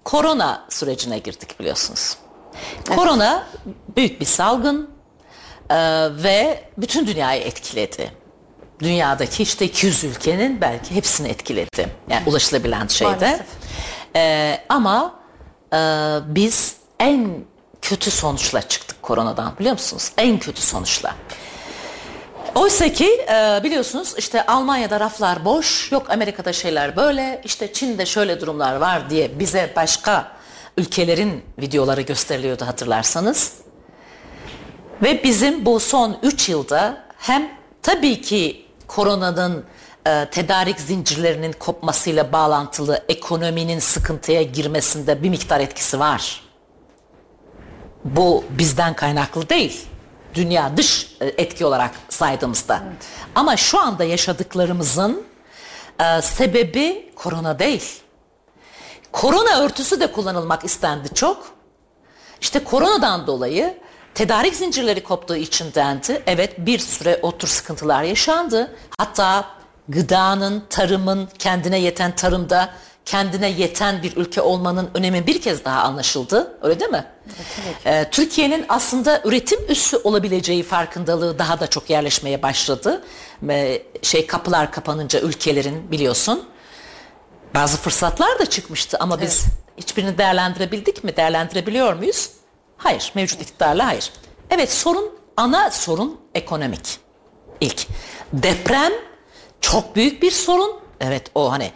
korona 0.03 0.65
sürecine 0.69 1.19
girdik 1.19 1.59
biliyorsunuz. 1.59 2.17
Korona 2.95 3.43
büyük 3.95 4.21
bir 4.21 4.25
salgın. 4.25 4.94
Ee, 5.69 5.75
ve 6.23 6.63
bütün 6.77 7.07
dünyayı 7.07 7.41
etkiledi. 7.41 8.11
Dünyadaki 8.79 9.43
işte 9.43 9.65
200 9.65 10.03
ülkenin 10.03 10.61
belki 10.61 10.95
hepsini 10.95 11.27
etkiledi. 11.27 11.87
Yani 12.09 12.23
ulaşılabilen 12.25 12.87
şeyde. 12.87 13.39
Ee, 14.15 14.59
ama 14.69 15.15
e, 15.73 15.77
biz 16.27 16.75
en 16.99 17.29
kötü 17.81 18.11
sonuçla 18.11 18.61
çıktık 18.61 19.01
koronadan 19.01 19.53
biliyor 19.59 19.73
musunuz? 19.73 20.11
En 20.17 20.39
kötü 20.39 20.61
sonuçla. 20.61 21.15
Oysa 22.55 22.93
ki 22.93 23.25
e, 23.29 23.63
biliyorsunuz 23.63 24.13
işte 24.17 24.45
Almanya'da 24.45 24.99
raflar 24.99 25.45
boş, 25.45 25.91
yok 25.91 26.09
Amerika'da 26.09 26.53
şeyler 26.53 26.95
böyle, 26.95 27.41
işte 27.45 27.73
Çin'de 27.73 28.05
şöyle 28.05 28.41
durumlar 28.41 28.75
var 28.75 29.09
diye 29.09 29.39
bize 29.39 29.73
başka 29.75 30.31
ülkelerin 30.77 31.43
videoları 31.59 32.01
gösteriliyordu 32.01 32.65
hatırlarsanız. 32.65 33.64
Ve 35.03 35.23
bizim 35.23 35.65
bu 35.65 35.79
son 35.79 36.17
3 36.23 36.49
yılda 36.49 37.03
hem 37.17 37.51
tabii 37.81 38.21
ki 38.21 38.65
koronanın 38.87 39.65
e, 40.07 40.27
tedarik 40.31 40.79
zincirlerinin 40.79 41.51
kopmasıyla 41.51 42.31
bağlantılı 42.31 43.03
ekonominin 43.09 43.79
sıkıntıya 43.79 44.41
girmesinde 44.41 45.23
bir 45.23 45.29
miktar 45.29 45.59
etkisi 45.59 45.99
var. 45.99 46.41
Bu 48.03 48.43
bizden 48.49 48.95
kaynaklı 48.95 49.49
değil. 49.49 49.85
Dünya 50.33 50.77
dış 50.77 51.15
e, 51.21 51.25
etki 51.25 51.65
olarak 51.65 51.91
saydığımızda. 52.09 52.83
Ama 53.35 53.57
şu 53.57 53.79
anda 53.79 54.03
yaşadıklarımızın 54.03 55.23
e, 55.99 56.21
sebebi 56.21 57.11
korona 57.15 57.59
değil. 57.59 58.01
Korona 59.11 59.59
örtüsü 59.59 59.99
de 59.99 60.11
kullanılmak 60.11 60.65
istendi 60.65 61.13
çok. 61.13 61.55
İşte 62.41 62.63
koronadan 62.63 63.27
dolayı 63.27 63.84
tedarik 64.15 64.55
zincirleri 64.55 65.03
koptuğu 65.03 65.35
için 65.35 65.73
dendi. 65.75 66.23
Evet 66.27 66.53
bir 66.57 66.79
süre 66.79 67.19
o 67.21 67.37
tür 67.37 67.47
sıkıntılar 67.47 68.03
yaşandı. 68.03 68.75
Hatta 68.97 69.45
gıdanın, 69.89 70.63
tarımın, 70.69 71.29
kendine 71.39 71.79
yeten 71.79 72.15
tarımda 72.15 72.69
kendine 73.05 73.49
yeten 73.49 74.03
bir 74.03 74.17
ülke 74.17 74.41
olmanın 74.41 74.89
önemi 74.93 75.27
bir 75.27 75.41
kez 75.41 75.65
daha 75.65 75.81
anlaşıldı. 75.81 76.57
Öyle 76.61 76.79
değil 76.79 76.91
mi? 76.91 77.05
Ee, 77.85 78.05
Türkiye'nin 78.11 78.65
aslında 78.69 79.21
üretim 79.25 79.59
üssü 79.69 79.97
olabileceği 79.97 80.63
farkındalığı 80.63 81.39
daha 81.39 81.59
da 81.59 81.67
çok 81.67 81.89
yerleşmeye 81.89 82.41
başladı. 82.41 83.03
Ee, 83.49 83.81
şey 84.01 84.27
kapılar 84.27 84.71
kapanınca 84.71 85.19
ülkelerin 85.19 85.91
biliyorsun. 85.91 86.45
Bazı 87.55 87.77
fırsatlar 87.77 88.39
da 88.39 88.45
çıkmıştı 88.45 88.97
ama 88.99 89.21
biz 89.21 89.45
hiçbirini 89.77 90.17
değerlendirebildik 90.17 91.03
mi? 91.03 91.17
Değerlendirebiliyor 91.17 91.93
muyuz? 91.93 92.29
Hayır. 92.77 93.11
Mevcut 93.15 93.41
iktidarla 93.41 93.85
hayır. 93.85 94.11
Evet 94.49 94.71
sorun, 94.71 95.09
ana 95.37 95.71
sorun 95.71 96.19
ekonomik. 96.35 96.97
İlk. 97.61 97.87
Deprem 98.33 98.91
çok 99.61 99.95
büyük 99.95 100.21
bir 100.21 100.31
sorun. 100.31 100.79
Evet 100.99 101.31
o 101.35 101.51
hani 101.51 101.71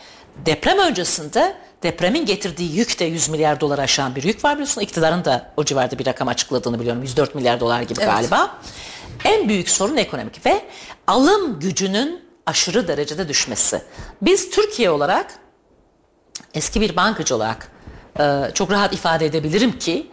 deprem 0.46 0.78
öncesinde 0.78 1.56
depremin 1.84 2.26
getirdiği 2.26 2.76
yük 2.78 3.00
de 3.00 3.06
100 3.06 3.30
milyar 3.30 3.60
dolar 3.60 3.80
aşan 3.80 4.16
bir 4.16 4.24
yük 4.24 4.44
var 4.44 4.54
biliyorsun. 4.54 4.82
İktidarın 4.82 5.26
da 5.26 5.54
o 5.58 5.64
civarda 5.64 6.00
bir 6.00 6.06
rakam 6.06 6.28
açıkladığını 6.28 6.80
biliyorum. 6.80 7.02
104 7.02 7.36
milyar 7.36 7.60
dolar 7.60 7.82
gibi 7.82 8.00
Evet. 8.02 8.12
galiba. 8.14 8.58
En 9.24 9.50
büyük 9.50 9.70
sorun 9.70 9.98
ekonomik 9.98 10.46
ve 10.46 10.62
alım 11.08 11.60
gücünün 11.60 12.26
aşırı 12.46 12.88
derecede 12.88 13.28
düşmesi. 13.28 13.82
Biz 14.22 14.50
Türkiye 14.50 14.90
olarak 14.90 15.34
eski 16.54 16.82
bir 16.82 16.96
bankacı 16.96 17.36
olarak 17.36 17.72
çok 18.54 18.72
rahat 18.72 18.94
ifade 18.94 19.26
edebilirim 19.26 19.80
ki 19.80 20.12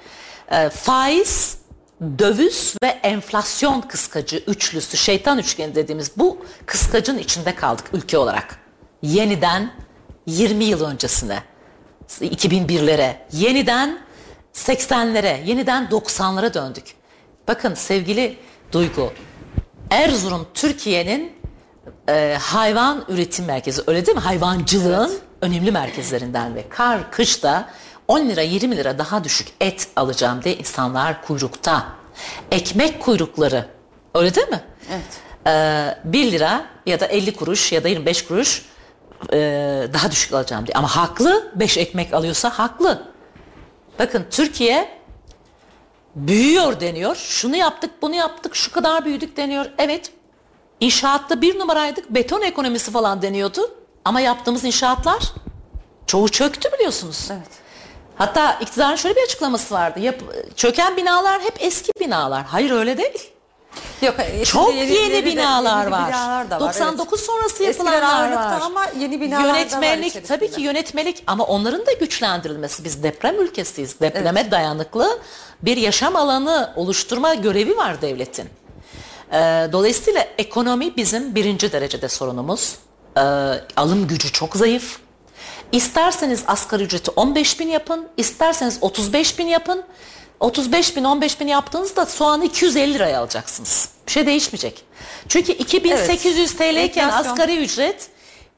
e, 0.51 0.69
faiz, 0.69 1.59
döviz 2.19 2.75
ve 2.83 2.87
enflasyon 2.87 3.81
kıskacı 3.81 4.37
üçlüsü, 4.37 4.97
şeytan 4.97 5.39
üçgeni 5.39 5.75
dediğimiz 5.75 6.11
bu 6.17 6.45
kıskacın 6.67 7.19
içinde 7.19 7.55
kaldık 7.55 7.85
ülke 7.93 8.19
olarak. 8.19 8.59
Yeniden 9.03 9.73
20 10.27 10.65
yıl 10.65 10.85
öncesine, 10.85 11.43
2001'lere, 12.09 13.17
yeniden 13.33 13.99
80'lere, 14.55 15.47
yeniden 15.47 15.85
90'lara 15.85 16.55
döndük. 16.55 16.85
Bakın 17.49 17.75
sevgili 17.75 18.39
Duygu, 18.73 19.13
Erzurum 19.91 20.47
Türkiye'nin 20.55 21.33
e, 22.09 22.37
hayvan 22.41 23.05
üretim 23.09 23.45
merkezi 23.45 23.83
öyle 23.87 24.07
değil 24.07 24.17
mi? 24.17 24.23
Hayvancılığın 24.23 25.19
önemli 25.43 25.73
merkezlerinden 25.73 26.55
ve 26.55 26.69
kar 26.69 27.11
kışta 27.11 27.71
10 28.09 28.29
lira 28.29 28.43
20 28.43 28.77
lira 28.77 28.99
daha 28.99 29.25
düşük 29.25 29.49
et 29.61 29.89
alacağım 29.97 30.43
diye 30.45 30.57
insanlar 30.57 31.23
kuyrukta. 31.23 31.87
Ekmek 32.51 33.03
kuyrukları 33.03 33.69
öyle 34.15 34.35
değil 34.35 34.49
mi? 34.49 34.65
Evet. 34.91 35.21
Ee, 35.47 35.99
1 36.05 36.33
lira 36.33 36.67
ya 36.87 37.01
da 37.01 37.07
50 37.07 37.37
kuruş 37.37 37.73
ya 37.73 37.85
da 37.85 37.89
25 37.89 38.27
kuruş 38.27 38.67
e, 39.33 39.39
daha 39.93 40.11
düşük 40.11 40.33
alacağım 40.33 40.67
diye. 40.67 40.75
Ama 40.75 40.97
haklı 40.97 41.53
5 41.55 41.79
ekmek 41.79 42.15
alıyorsa 42.15 42.51
haklı. 42.51 43.03
Bakın 43.99 44.27
Türkiye 44.31 44.99
büyüyor 46.15 46.81
deniyor. 46.81 47.17
Şunu 47.17 47.57
yaptık 47.57 47.91
bunu 48.03 48.15
yaptık 48.15 48.57
şu 48.57 48.73
kadar 48.73 49.05
büyüdük 49.05 49.37
deniyor. 49.37 49.67
Evet 49.79 50.13
İnşaatta 50.81 51.41
bir 51.41 51.59
numaraydık. 51.59 52.11
Beton 52.11 52.43
ekonomisi 52.43 52.91
falan 52.91 53.23
deniyordu. 53.23 53.71
Ama 54.05 54.21
yaptığımız 54.21 54.65
inşaatlar 54.65 55.23
çoğu 56.07 56.29
çöktü 56.29 56.69
biliyorsunuz. 56.73 57.29
Evet. 57.31 57.66
Hatta 58.19 58.59
iktidarın 58.61 58.97
şöyle 58.97 59.17
bir 59.17 59.23
açıklaması 59.23 59.75
vardı. 59.75 60.01
Yap, 60.01 60.17
çöken 60.57 60.97
binalar 60.97 61.41
hep 61.43 61.55
eski 61.61 61.93
binalar. 62.01 62.45
Hayır 62.45 62.71
öyle 62.71 62.99
değil. 62.99 63.31
Yok, 64.03 64.15
Çok 64.45 64.75
yeni, 64.75 65.13
de- 65.13 65.25
binalar 65.25 65.81
yeni 65.83 65.91
var. 65.93 66.09
binalar 66.09 66.51
da 66.51 66.55
var, 66.55 66.61
99 66.61 67.21
sonrası 67.21 67.65
Eskiler 67.65 67.93
yapılanlar 67.93 68.33
var. 68.33 68.61
ama 68.61 68.87
yeni 68.99 69.21
binalar 69.21 69.45
da 69.45 69.49
var 69.49 69.55
Yönetmelik 69.59 70.29
tabii 70.29 70.51
ki 70.51 70.61
yönetmelik 70.63 71.25
ama 71.27 71.45
onların 71.45 71.87
da 71.87 71.93
güçlendirilmesi. 71.93 72.85
Biz 72.85 73.03
deprem 73.03 73.41
ülkesiyiz. 73.41 74.01
Depreme 74.01 74.51
dayanıklı 74.51 75.19
bir 75.63 75.77
yaşam 75.77 76.17
alanı 76.17 76.73
oluşturma 76.77 77.35
görevi 77.35 77.77
var 77.77 78.03
devletin. 78.03 78.49
Ee, 79.33 79.69
dolayısıyla 79.73 80.27
ekonomi 80.39 80.97
bizim 80.97 81.35
birinci 81.35 81.73
derecede 81.73 82.09
sorunumuz. 82.09 82.77
Ee, 83.17 83.21
alım 83.77 84.09
gücü 84.09 84.33
çok 84.33 84.57
zayıf. 84.57 84.99
İsterseniz 85.73 86.45
asgari 86.47 86.83
ücreti 86.83 87.11
15 87.11 87.61
bin 87.61 87.69
yapın, 87.69 88.09
isterseniz 88.17 88.79
35 88.81 89.39
bin 89.39 89.47
yapın. 89.47 89.85
35 90.41 90.97
bin 90.97 91.05
15 91.05 91.41
bin 91.41 91.47
yaptığınızda 91.49 92.07
soğanı 92.07 92.45
250 92.45 92.95
liraya 92.95 93.21
alacaksınız. 93.21 93.89
Bir 94.07 94.13
şey 94.13 94.27
değişmeyecek. 94.27 94.85
Çünkü 95.29 95.53
2800 95.53 96.57
TL 96.57 96.85
iken 96.85 97.09
asgari 97.09 97.57
ücret 97.59 98.09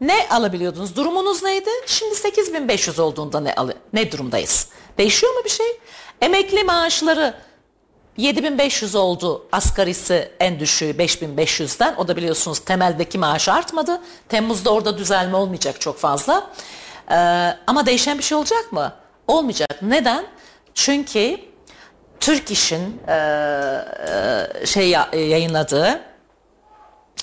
ne 0.00 0.28
alabiliyordunuz? 0.30 0.96
Durumunuz 0.96 1.42
neydi? 1.42 1.70
Şimdi 1.86 2.14
8500 2.14 2.98
olduğunda 2.98 3.40
ne 3.40 3.54
ne 3.92 4.12
durumdayız? 4.12 4.68
Değişiyor 4.98 5.34
mu 5.34 5.40
bir 5.44 5.50
şey? 5.50 5.66
Emekli 6.20 6.64
maaşları 6.64 7.34
7500 8.16 8.94
oldu 8.94 9.46
asgarisi 9.52 10.30
en 10.40 10.60
düşüğü 10.60 10.90
5500'den. 10.90 11.94
O 11.96 12.08
da 12.08 12.16
biliyorsunuz 12.16 12.58
temeldeki 12.58 13.18
maaş 13.18 13.48
artmadı. 13.48 14.00
Temmuz'da 14.28 14.70
orada 14.70 14.98
düzelme 14.98 15.36
olmayacak 15.36 15.80
çok 15.80 15.98
fazla. 15.98 16.50
Ee, 17.10 17.14
ama 17.66 17.86
değişen 17.86 18.18
bir 18.18 18.22
şey 18.22 18.38
olacak 18.38 18.72
mı? 18.72 18.92
Olmayacak. 19.26 19.70
Neden? 19.82 20.26
Çünkü 20.74 21.36
Türk 22.20 22.50
İş'in 22.50 23.00
e, 23.08 23.14
e, 24.62 24.66
şey 24.66 24.88
ya- 24.88 25.08
yayınladığı 25.12 26.00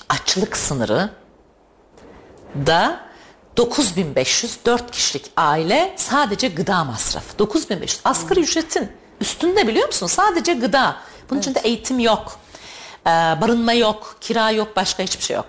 açlık 0.08 0.56
sınırı 0.56 1.10
da 2.66 3.00
9500 3.56 4.58
4 4.66 4.90
kişilik 4.90 5.30
aile 5.36 5.94
sadece 5.96 6.48
gıda 6.48 6.84
masrafı. 6.84 7.38
9500 7.38 8.00
asgari 8.04 8.40
ücretin 8.40 8.92
üstünde 9.20 9.68
biliyor 9.68 9.86
musun? 9.86 10.06
Sadece 10.06 10.54
gıda. 10.54 10.96
Bunun 11.30 11.40
içinde 11.40 11.60
eğitim 11.60 11.98
yok. 11.98 12.38
Ee, 13.06 13.10
barınma 13.10 13.72
yok, 13.72 14.16
kira 14.20 14.50
yok, 14.50 14.76
başka 14.76 15.02
hiçbir 15.02 15.24
şey 15.24 15.36
yok. 15.36 15.46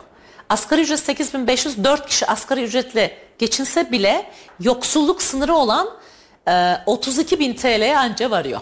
Asgari 0.50 0.82
ücret 0.82 1.00
8500 1.00 1.84
4 1.84 2.08
kişi 2.08 2.26
asgari 2.28 2.64
ücretle 2.64 3.18
geçinse 3.38 3.92
bile 3.92 4.32
yoksulluk 4.60 5.22
sınırı 5.22 5.56
olan 5.56 5.90
e, 6.48 6.74
32 6.86 7.40
bin 7.40 7.54
TL'ye 7.54 7.98
anca 7.98 8.32
varıyor. 8.32 8.62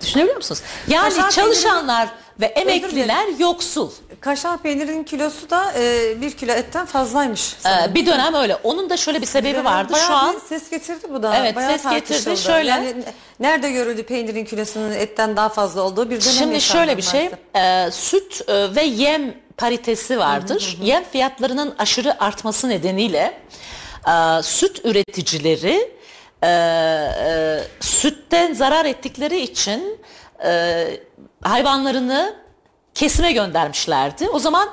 Düşünebiliyor 0.00 0.36
musunuz? 0.36 0.62
Yani 0.88 1.14
Kaşar 1.14 1.30
çalışanlar 1.30 2.08
ve 2.40 2.48
dilerim. 2.56 2.68
emekliler 2.68 3.26
yoksul. 3.38 3.90
Kaşar 4.20 4.58
peynirinin 4.58 5.04
kilosu 5.04 5.50
da 5.50 5.72
e, 5.78 6.14
bir 6.20 6.30
kilo 6.30 6.52
etten 6.52 6.86
fazlaymış. 6.86 7.56
Ee, 7.66 7.94
bir 7.94 8.06
dönem 8.06 8.34
öyle. 8.34 8.56
Onun 8.56 8.90
da 8.90 8.96
şöyle 8.96 9.20
bir 9.20 9.26
sebebi 9.26 9.64
vardı. 9.64 9.92
Bayağı 9.92 10.06
Şu 10.06 10.14
an 10.14 10.36
ses 10.48 10.70
getirdi 10.70 11.06
bu 11.12 11.22
da. 11.22 11.36
Evet, 11.36 11.56
Bayağı 11.56 11.78
ses 11.78 11.90
getirdi. 11.90 12.36
Şöyle- 12.36 12.70
Yani 12.70 12.94
nerede 13.40 13.70
görüldü 13.70 14.02
peynirin 14.02 14.44
kilosunun 14.44 14.90
etten 14.92 15.36
daha 15.36 15.48
fazla 15.48 15.82
olduğu 15.82 16.10
bir 16.10 16.20
dönem 16.20 16.32
Şimdi 16.34 16.60
şöyle 16.60 16.96
bir 16.96 17.02
şey, 17.02 17.30
e, 17.56 17.90
süt 17.90 18.48
e, 18.48 18.74
ve 18.74 18.82
yem 18.82 19.34
paritesi 19.56 20.18
vardır. 20.18 20.78
Yem 20.82 21.04
fiyatlarının 21.04 21.74
aşırı 21.78 22.22
artması 22.22 22.68
nedeniyle 22.68 23.40
e, 24.08 24.42
süt 24.42 24.84
üreticileri 24.84 25.90
e, 26.42 26.48
e, 26.48 27.60
sütten 27.80 28.54
zarar 28.54 28.84
ettikleri 28.84 29.40
için 29.40 30.00
e, 30.44 30.86
hayvanlarını 31.42 32.36
kesime 32.94 33.32
göndermişlerdi. 33.32 34.28
O 34.28 34.38
zaman 34.38 34.68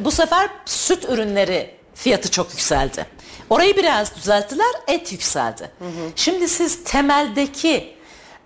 bu 0.00 0.10
sefer 0.10 0.50
süt 0.66 1.04
ürünleri 1.04 1.74
fiyatı 1.94 2.30
çok 2.30 2.50
yükseldi. 2.50 3.06
Orayı 3.50 3.76
biraz 3.76 4.16
düzelttiler, 4.16 4.72
et 4.86 5.12
yükseldi. 5.12 5.70
Hı 5.78 5.84
hı. 5.84 6.10
Şimdi 6.16 6.48
siz 6.48 6.84
temeldeki 6.84 7.94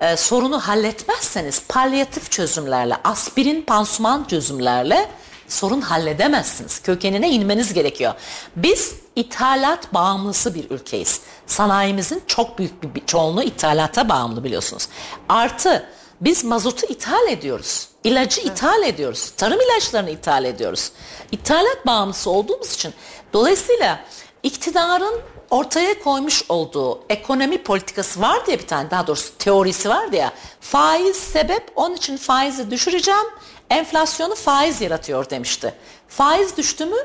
e, 0.00 0.16
sorunu 0.16 0.60
halletmezseniz 0.60 1.62
palyatif 1.68 2.30
çözümlerle, 2.30 2.96
aspirin 3.04 3.62
pansuman 3.62 4.24
çözümlerle 4.24 5.08
sorun 5.48 5.80
halledemezsiniz. 5.80 6.82
Kökenine 6.82 7.30
inmeniz 7.30 7.72
gerekiyor. 7.74 8.14
Biz 8.56 8.94
ithalat 9.16 9.94
bağımlısı 9.94 10.54
bir 10.54 10.70
ülkeyiz. 10.70 11.20
Sanayimizin 11.46 12.22
çok 12.26 12.58
büyük 12.58 12.94
bir 12.94 13.06
çoğunluğu 13.06 13.42
ithalata 13.42 14.08
bağımlı 14.08 14.44
biliyorsunuz. 14.44 14.88
Artı 15.28 15.86
biz 16.20 16.44
mazotu 16.44 16.86
ithal 16.86 17.28
ediyoruz. 17.28 17.88
İlacı 18.04 18.40
evet. 18.40 18.50
ithal 18.50 18.82
ediyoruz. 18.82 19.32
Tarım 19.36 19.60
ilaçlarını 19.60 20.10
ithal 20.10 20.44
ediyoruz. 20.44 20.92
İthalat 21.32 21.86
bağımlısı 21.86 22.30
olduğumuz 22.30 22.74
için 22.74 22.94
dolayısıyla 23.32 24.00
iktidarın 24.42 25.20
ortaya 25.50 26.02
koymuş 26.02 26.44
olduğu 26.48 27.00
ekonomi 27.08 27.62
politikası 27.62 28.20
var 28.20 28.46
diye 28.46 28.58
bir 28.58 28.66
tane 28.66 28.90
daha 28.90 29.06
doğrusu 29.06 29.38
teorisi 29.38 29.88
var 29.88 30.12
ya 30.12 30.32
faiz 30.60 31.16
sebep 31.16 31.72
onun 31.76 31.94
için 31.94 32.16
faizi 32.16 32.70
düşüreceğim 32.70 33.26
enflasyonu 33.70 34.34
faiz 34.34 34.80
yaratıyor 34.80 35.30
demişti. 35.30 35.74
Faiz 36.08 36.56
düştü 36.56 36.86
mü? 36.86 36.96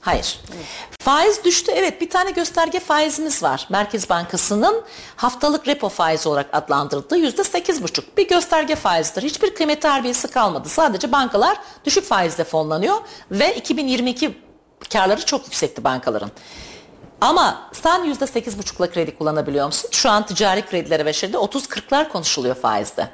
Hayır. 0.00 0.40
Faiz 1.00 1.44
düştü 1.44 1.72
evet 1.74 2.00
bir 2.00 2.10
tane 2.10 2.30
gösterge 2.30 2.80
faizimiz 2.80 3.42
var. 3.42 3.66
Merkez 3.70 4.10
Bankası'nın 4.10 4.84
haftalık 5.16 5.68
repo 5.68 5.88
faizi 5.88 6.28
olarak 6.28 6.48
adlandırıldığı 6.52 7.16
yüzde 7.16 7.44
sekiz 7.44 7.82
buçuk. 7.82 8.16
Bir 8.16 8.28
gösterge 8.28 8.76
faizidir. 8.76 9.22
Hiçbir 9.22 9.54
kıymet 9.54 9.84
harbiyesi 9.84 10.28
kalmadı. 10.28 10.68
Sadece 10.68 11.12
bankalar 11.12 11.58
düşük 11.84 12.04
faizle 12.04 12.44
fonlanıyor 12.44 12.96
ve 13.30 13.56
2022 13.56 14.38
karları 14.92 15.24
çok 15.24 15.44
yüksekti 15.44 15.84
bankaların. 15.84 16.30
Ama 17.20 17.70
sen 17.72 18.04
yüzde 18.04 18.26
sekiz 18.26 18.58
buçukla 18.58 18.90
kredi 18.90 19.18
kullanabiliyor 19.18 19.66
musun? 19.66 19.90
Şu 19.92 20.10
an 20.10 20.26
ticari 20.26 20.66
kredilere 20.66 21.04
ve 21.04 21.12
şeyde 21.12 21.36
30-40'lar 21.36 22.08
konuşuluyor 22.08 22.54
faizde. 22.54 23.08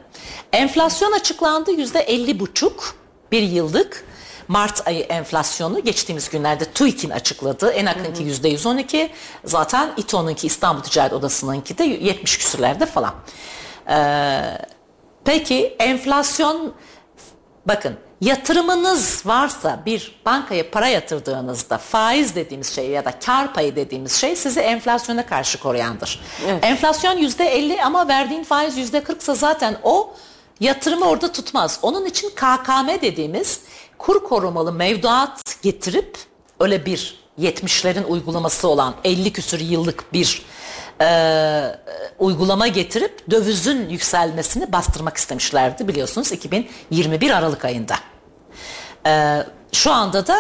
Enflasyon 0.52 1.12
açıklandı 1.12 1.70
yüzde 1.70 2.00
elli 2.00 2.40
buçuk 2.40 2.94
bir 3.32 3.42
yıllık. 3.42 4.04
Mart 4.48 4.88
ayı 4.88 5.00
enflasyonu 5.00 5.84
geçtiğimiz 5.84 6.30
günlerde 6.30 6.64
TÜİK'in 6.64 7.10
açıkladığı 7.10 7.70
en 7.70 7.86
yakınki 7.86 8.22
yüzde 8.22 8.48
112 8.48 9.12
zaten 9.44 9.92
İTO'nunki 9.96 10.46
İstanbul 10.46 10.82
Ticaret 10.82 11.12
Odası'nınki 11.12 11.78
de 11.78 11.84
70 11.84 12.38
küsürlerde 12.38 12.86
falan. 12.86 13.14
Ee, 13.88 14.58
peki 15.24 15.76
enflasyon 15.78 16.74
bakın 17.66 17.96
yatırımınız 18.24 19.22
varsa 19.26 19.82
bir 19.86 20.14
bankaya 20.26 20.70
para 20.70 20.88
yatırdığınızda 20.88 21.78
faiz 21.78 22.34
dediğimiz 22.34 22.74
şey 22.74 22.88
ya 22.90 23.04
da 23.04 23.18
kar 23.18 23.54
payı 23.54 23.76
dediğimiz 23.76 24.12
şey 24.12 24.36
sizi 24.36 24.60
enflasyona 24.60 25.26
karşı 25.26 25.60
koruyandır. 25.60 26.20
Evet. 26.46 26.64
Enflasyon 26.64 27.16
yüzde 27.16 27.44
elli 27.44 27.82
ama 27.82 28.08
verdiğin 28.08 28.44
faiz 28.44 28.76
yüzde 28.76 29.04
kırksa 29.04 29.34
zaten 29.34 29.76
o 29.82 30.14
yatırımı 30.60 31.04
orada 31.04 31.32
tutmaz. 31.32 31.78
Onun 31.82 32.04
için 32.06 32.30
KKM 32.30 32.88
dediğimiz 33.02 33.60
kur 33.98 34.24
korumalı 34.24 34.72
mevduat 34.72 35.62
getirip 35.62 36.18
öyle 36.60 36.86
bir 36.86 37.24
70'lerin 37.40 38.04
uygulaması 38.04 38.68
olan 38.68 38.94
50 39.04 39.32
küsür 39.32 39.60
yıllık 39.60 40.12
bir 40.12 40.42
e, 41.00 41.76
uygulama 42.18 42.68
getirip 42.68 43.30
dövizin 43.30 43.88
yükselmesini 43.88 44.72
bastırmak 44.72 45.16
istemişlerdi 45.16 45.88
biliyorsunuz 45.88 46.32
2021 46.32 47.30
Aralık 47.30 47.64
ayında. 47.64 47.94
E, 49.06 49.42
şu 49.72 49.92
anda 49.92 50.26
da 50.26 50.36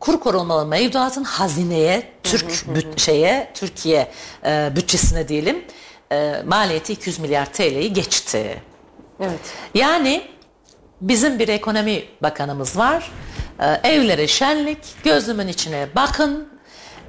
kur 0.00 0.20
korumalı 0.20 0.66
mevduatın 0.66 1.24
hazineye, 1.24 2.12
Türk 2.22 2.74
büt, 2.74 3.00
şeye, 3.00 3.50
Türkiye 3.54 4.12
e, 4.44 4.72
bütçesine 4.76 5.28
diyelim 5.28 5.64
e, 6.12 6.42
maliyeti 6.46 6.92
200 6.92 7.18
milyar 7.18 7.52
TL'yi 7.52 7.92
geçti. 7.92 8.62
Evet. 9.20 9.40
Yani 9.74 10.22
bizim 11.00 11.38
bir 11.38 11.48
ekonomi 11.48 12.04
bakanımız 12.22 12.78
var. 12.78 13.12
E, 13.60 13.90
evlere 13.90 14.26
şenlik, 14.26 14.78
gözümün 15.04 15.48
içine 15.48 15.88
bakın, 15.96 16.48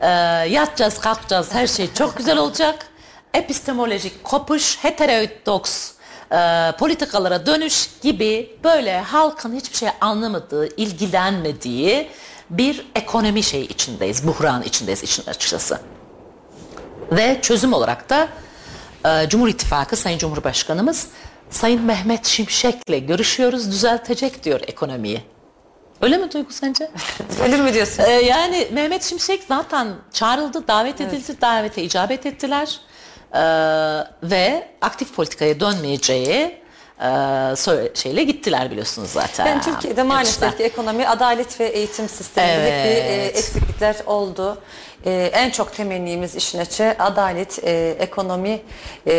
e, 0.02 0.08
yatacağız, 0.50 1.00
kalkacağız, 1.00 1.54
her 1.54 1.68
şey 1.68 1.94
çok 1.94 2.18
güzel 2.18 2.38
olacak. 2.38 2.88
Epistemolojik 3.34 4.24
kopuş, 4.24 4.78
heterodoks 4.82 5.93
e, 6.34 6.72
politikalara 6.80 7.46
dönüş 7.46 7.90
gibi 8.02 8.58
böyle 8.64 9.00
halkın 9.00 9.56
hiçbir 9.56 9.78
şey 9.78 9.90
anlamadığı, 10.02 10.76
ilgilenmediği 10.78 12.10
bir 12.50 12.86
ekonomi 12.96 13.44
şey 13.44 13.62
içindeyiz, 13.62 14.28
buhran 14.28 14.62
içindeyiz 14.62 15.04
için 15.04 15.24
açıkçası. 15.28 15.80
Ve 17.12 17.40
çözüm 17.42 17.74
olarak 17.74 18.10
da 18.10 18.28
e, 19.06 19.30
Cumhur 19.30 19.48
İttifakı 19.48 19.96
Sayın 19.96 20.18
Cumhurbaşkanımız 20.18 21.08
Sayın 21.50 21.82
Mehmet 21.82 22.26
Şimşek'le 22.26 23.08
görüşüyoruz, 23.08 23.72
düzeltecek 23.72 24.44
diyor 24.44 24.62
ekonomiyi. 24.68 25.22
Öyle 26.02 26.18
mi 26.18 26.32
Duygu 26.32 26.54
sence? 26.54 26.92
Öyle 27.44 27.58
mi 27.58 27.74
diyorsun? 27.74 28.04
Ee, 28.04 28.10
yani 28.12 28.68
Mehmet 28.72 29.04
Şimşek 29.04 29.44
zaten 29.48 29.88
çağrıldı, 30.14 30.68
davet 30.68 31.02
edildi, 31.02 31.24
evet. 31.30 31.42
davete 31.42 31.84
icabet 31.84 32.26
ettiler. 32.26 32.80
Ee, 33.34 33.40
ve 34.24 34.68
aktif 34.82 35.16
politikaya 35.16 35.60
dönmeyeceği 35.60 36.64
e, 37.02 37.10
şeyle 37.94 38.24
gittiler 38.24 38.72
biliyorsunuz 38.72 39.10
zaten. 39.10 39.46
Yani 39.46 39.62
Türkiye'de 39.62 40.04
maalesef 40.04 40.58
ki 40.58 40.64
ekonomi, 40.64 41.08
adalet 41.08 41.60
ve 41.60 41.66
eğitim 41.66 42.10
sisteminde 42.10 42.54
evet. 42.54 43.04
hep 43.04 43.06
bir 43.06 43.12
e, 43.12 43.26
eksiklikler 43.26 43.96
oldu. 44.06 44.62
E, 45.06 45.32
en 45.34 45.50
çok 45.50 45.76
temennimiz 45.76 46.36
işin 46.36 46.60
açı 46.60 46.96
adalet, 47.00 47.64
e, 47.64 47.96
ekonomi 48.00 48.62
e, 49.08 49.14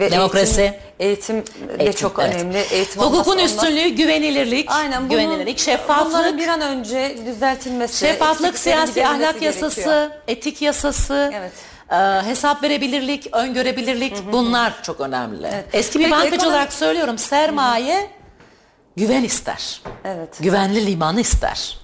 ve 0.00 0.10
demokrasi. 0.10 0.80
Eğitim, 0.98 1.36
eğitim 1.36 1.68
de 1.78 1.84
eğitim, 1.84 2.00
çok 2.00 2.18
evet. 2.18 2.34
önemli. 2.34 2.58
Eğitim 2.58 3.02
Hukukun 3.02 3.38
üstünlüğü, 3.38 3.88
güvenilirlik, 3.88 4.70
Aynen, 4.70 5.08
güvenilirlik, 5.08 5.58
şeffaflık. 5.58 6.12
Bunların 6.12 6.38
bir 6.38 6.48
an 6.48 6.60
önce 6.60 7.16
düzeltilmesi. 7.26 8.06
Şeffaflık, 8.06 8.58
siyasi 8.58 9.06
ahlak 9.06 9.42
yasası, 9.42 9.80
gerekiyor. 9.80 10.10
etik 10.28 10.62
yasası. 10.62 11.32
Evet 11.34 11.52
e, 11.90 11.96
hesap 12.24 12.62
verebilirlik, 12.62 13.28
öngörebilirlik 13.32 14.32
bunlar 14.32 14.82
çok 14.82 15.00
önemli. 15.00 15.46
Evet. 15.52 15.64
Eski 15.72 15.98
bir 15.98 16.04
Peki, 16.04 16.12
bankacı 16.16 16.34
ekonomi... 16.34 16.52
olarak 16.54 16.72
söylüyorum 16.72 17.18
sermaye 17.18 18.10
güven 18.96 19.24
ister. 19.24 19.82
Evet. 20.04 20.38
Güvenli 20.40 20.86
limanı 20.86 21.20
ister. 21.20 21.78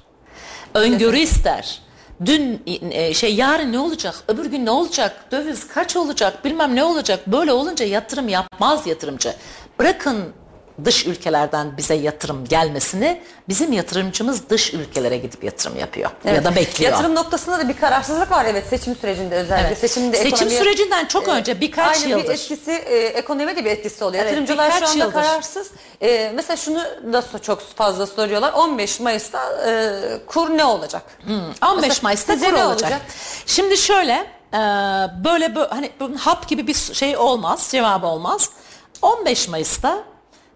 Öngörü 0.74 1.18
ister. 1.18 1.80
Dün 2.24 2.62
e, 2.90 3.14
şey 3.14 3.34
yarın 3.34 3.72
ne 3.72 3.78
olacak? 3.78 4.14
Öbür 4.28 4.46
gün 4.46 4.66
ne 4.66 4.70
olacak? 4.70 5.24
Döviz 5.30 5.68
kaç 5.68 5.96
olacak? 5.96 6.44
Bilmem 6.44 6.74
ne 6.74 6.84
olacak? 6.84 7.26
Böyle 7.26 7.52
olunca 7.52 7.86
yatırım 7.86 8.28
yapmaz 8.28 8.86
yatırımcı. 8.86 9.34
Bırakın 9.78 10.32
dış 10.84 11.06
ülkelerden 11.06 11.76
bize 11.76 11.94
yatırım 11.94 12.44
gelmesini 12.44 13.22
bizim 13.48 13.72
yatırımcımız 13.72 14.48
dış 14.48 14.74
ülkelere 14.74 15.16
gidip 15.16 15.44
yatırım 15.44 15.78
yapıyor 15.78 16.10
evet. 16.24 16.36
ya 16.36 16.44
da 16.44 16.56
bekliyor. 16.56 16.92
Yatırım 16.92 17.14
noktasında 17.14 17.58
da 17.58 17.68
bir 17.68 17.76
kararsızlık 17.76 18.30
var 18.30 18.44
evet 18.44 18.64
seçim 18.70 18.96
sürecinde 18.96 19.34
özellikle. 19.34 19.68
Evet. 19.68 19.78
Seçimde 19.78 20.16
seçim 20.16 20.34
ekonomiye, 20.34 20.58
sürecinden 20.58 21.06
çok 21.06 21.28
e, 21.28 21.30
önce 21.30 21.60
birkaç 21.60 21.96
aynı 21.96 22.10
yıldır. 22.10 22.24
bir 22.24 22.30
etkisi 22.30 22.70
e, 22.70 22.96
ekonomiye 22.96 23.56
de 23.56 23.64
bir 23.64 23.70
etkisi 23.70 24.04
oluyor. 24.04 24.22
Evet, 24.22 24.32
Yatırımcılar 24.32 24.70
şu 24.70 24.86
anda 24.86 25.04
yıldır. 25.04 25.12
kararsız. 25.12 25.70
E, 26.02 26.32
mesela 26.34 26.56
şunu 26.56 26.84
da 27.12 27.38
çok 27.42 27.60
fazla 27.60 28.06
soruyorlar. 28.06 28.52
15 28.52 29.00
Mayıs'ta 29.00 29.68
e, 29.68 30.00
kur 30.26 30.50
ne 30.50 30.64
olacak? 30.64 31.02
Hmm, 31.24 31.34
15 31.70 31.88
mesela, 31.88 32.00
Mayıs'ta 32.02 32.34
kur 32.38 32.52
olacak. 32.52 32.66
olacak. 32.66 33.00
Şimdi 33.46 33.76
şöyle 33.76 34.12
e, 34.54 34.58
böyle, 35.24 35.54
böyle 35.54 35.68
hani 35.68 35.90
hap 36.18 36.48
gibi 36.48 36.66
bir 36.66 36.74
şey 36.74 37.16
olmaz 37.16 37.68
cevabı 37.70 38.06
olmaz. 38.06 38.50
15 39.02 39.48
Mayıs'ta 39.48 40.11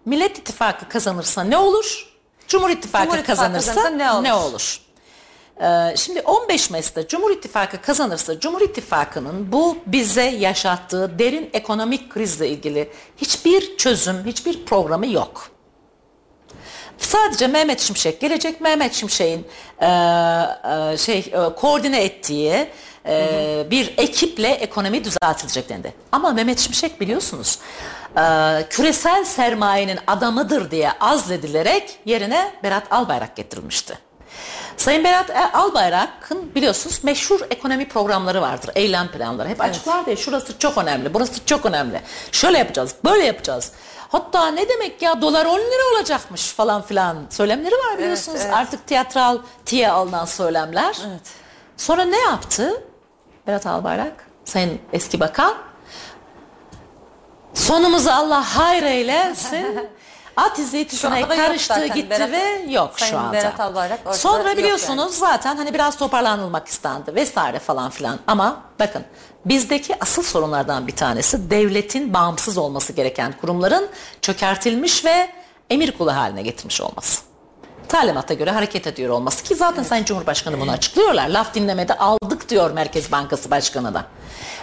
Millet 0.07 0.39
İttifakı 0.39 0.89
kazanırsa 0.89 1.45
ne 1.45 1.57
olur? 1.57 2.07
Cumhur 2.49 2.71
İttifakı, 2.71 3.05
Cumhur 3.05 3.19
İttifakı 3.19 3.41
kazanırsa, 3.43 3.75
kazanırsa 3.75 3.97
ne 3.97 4.13
olur? 4.13 4.25
Ne 4.25 4.35
olur? 4.35 4.81
Ee, 5.61 5.97
şimdi 5.97 6.21
15 6.21 6.71
Mayıs'ta 6.71 7.09
Cumhur 7.09 7.31
İttifakı 7.31 7.83
kazanırsa 7.83 8.41
Cumhur 8.41 8.61
İttifakı'nın 8.61 9.53
bu 9.53 9.79
bize 9.87 10.23
yaşattığı 10.23 11.19
derin 11.19 11.51
ekonomik 11.53 12.11
krizle 12.11 12.49
ilgili 12.49 12.91
hiçbir 13.17 13.77
çözüm, 13.77 14.27
hiçbir 14.27 14.65
programı 14.65 15.07
yok. 15.07 15.51
Sadece 16.99 17.47
Mehmet 17.47 17.81
Şimşek 17.81 18.21
gelecek. 18.21 18.61
Mehmet 18.61 18.95
Şimşek'in 18.95 19.47
e, 19.81 19.87
e, 19.87 20.97
şey 20.97 21.19
e, 21.19 21.55
koordine 21.57 22.05
ettiği 22.05 22.69
e, 23.07 23.67
bir 23.71 23.95
ekiple 23.99 24.49
ekonomi 24.49 25.05
düzeltilecek 25.05 25.69
dendi. 25.69 25.95
Ama 26.13 26.33
Mehmet 26.33 26.59
Şimşek 26.59 27.01
biliyorsunuz 27.01 27.59
e, 28.17 28.23
küresel 28.71 29.25
sermayenin 29.25 29.99
adamıdır 30.07 30.71
diye 30.71 30.93
azledilerek 31.01 31.99
yerine 32.05 32.53
Berat 32.63 32.93
Albayrak 32.93 33.37
getirilmişti. 33.37 33.99
Sayın 34.77 35.05
Berat 35.05 35.31
e, 35.31 35.53
Albayrak'ın 35.53 36.55
biliyorsunuz 36.55 37.05
meşhur 37.05 37.41
ekonomi 37.51 37.89
programları 37.89 38.43
vardır. 38.43 38.71
Eylem 38.75 39.09
planları. 39.09 39.49
Hep 39.49 39.61
açıklar 39.61 40.07
diye 40.07 40.17
şurası 40.17 40.59
çok 40.59 40.79
önemli, 40.79 41.15
burası 41.15 41.45
çok 41.45 41.67
önemli. 41.67 42.01
Şöyle 42.33 42.59
yapacağız, 42.59 42.95
böyle 43.05 43.25
yapacağız. 43.25 43.73
Hatta 44.09 44.51
ne 44.51 44.69
demek 44.69 45.03
ya 45.03 45.23
dolar 45.23 45.47
10 45.47 45.59
lira 45.59 45.97
olacakmış 45.97 46.53
falan 46.53 46.83
filan 46.83 47.17
söylemleri 47.31 47.75
var 47.75 47.99
biliyorsunuz. 47.99 48.41
evet. 48.43 48.55
Artık 48.55 48.87
tiyatral 48.87 49.39
tiye 49.65 49.91
alınan 49.91 50.25
söylemler. 50.25 50.97
Evet. 51.09 51.21
Sonra 51.77 52.05
ne 52.05 52.19
yaptı 52.19 52.83
Berat 53.47 53.67
Albayrak? 53.67 54.27
Sayın 54.45 54.81
eski 54.93 55.21
bakan. 55.21 55.55
Sonumuzu 57.55 58.11
Allah 58.11 58.57
hayır 58.57 58.83
eylesin. 58.83 59.89
At 60.37 60.59
yok 60.59 61.29
karıştı 61.29 61.87
gitti 61.87 62.11
Berat- 62.11 62.33
ve 62.33 62.73
yok 62.73 62.99
Sayın 62.99 63.13
şu 63.13 63.19
anda. 63.19 63.33
Berat 63.33 63.61
Albayrak 63.61 64.17
Sonra 64.17 64.57
biliyorsunuz 64.57 65.15
zaten 65.19 65.57
hani 65.57 65.75
biraz 65.75 65.97
toparlanılmak 65.97 66.69
istendi 66.69 67.15
vesaire 67.15 67.59
falan 67.59 67.91
filan. 67.91 68.19
Ama 68.27 68.63
bakın 68.81 69.05
bizdeki 69.45 69.97
asıl 70.01 70.23
sorunlardan 70.23 70.87
bir 70.87 70.97
tanesi 70.97 71.51
devletin 71.51 72.15
bağımsız 72.15 72.59
olması 72.59 72.93
gereken 72.93 73.35
kurumların 73.41 73.89
çökertilmiş 74.23 75.05
ve 75.05 75.31
emir 75.71 75.99
kulu 75.99 76.15
haline 76.15 76.43
getirmiş 76.43 76.81
olması 76.81 77.23
talimata 77.89 78.35
göre 78.35 78.51
hareket 78.51 78.87
ediyor 78.87 79.11
olması 79.11 79.45
ki 79.45 79.55
zaten 79.55 79.83
Sayın 79.83 80.05
Cumhurbaşkanı 80.05 80.61
bunu 80.61 80.71
açıklıyorlar. 80.71 81.29
Laf 81.29 81.55
dinlemede 81.55 81.99
aldık 81.99 82.49
diyor 82.49 82.71
Merkez 82.71 83.13
Bankası 83.13 83.51
Başkanı 83.51 83.95
da. 83.95 84.05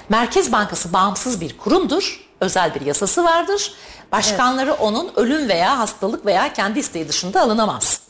Merkez 0.10 0.52
Bankası 0.52 0.94
bağımsız 0.94 1.42
bir 1.42 1.58
kurumdur. 1.58 2.30
Özel 2.42 2.76
bir 2.76 2.82
yasası 2.82 3.24
vardır. 3.24 3.74
Başkanları 4.12 4.74
onun 4.74 5.12
ölüm 5.16 5.50
veya 5.50 5.80
hastalık 5.80 6.26
veya 6.26 6.54
kendi 6.54 6.80
isteği 6.80 7.10
dışında 7.10 7.42
alınamaz 7.42 8.02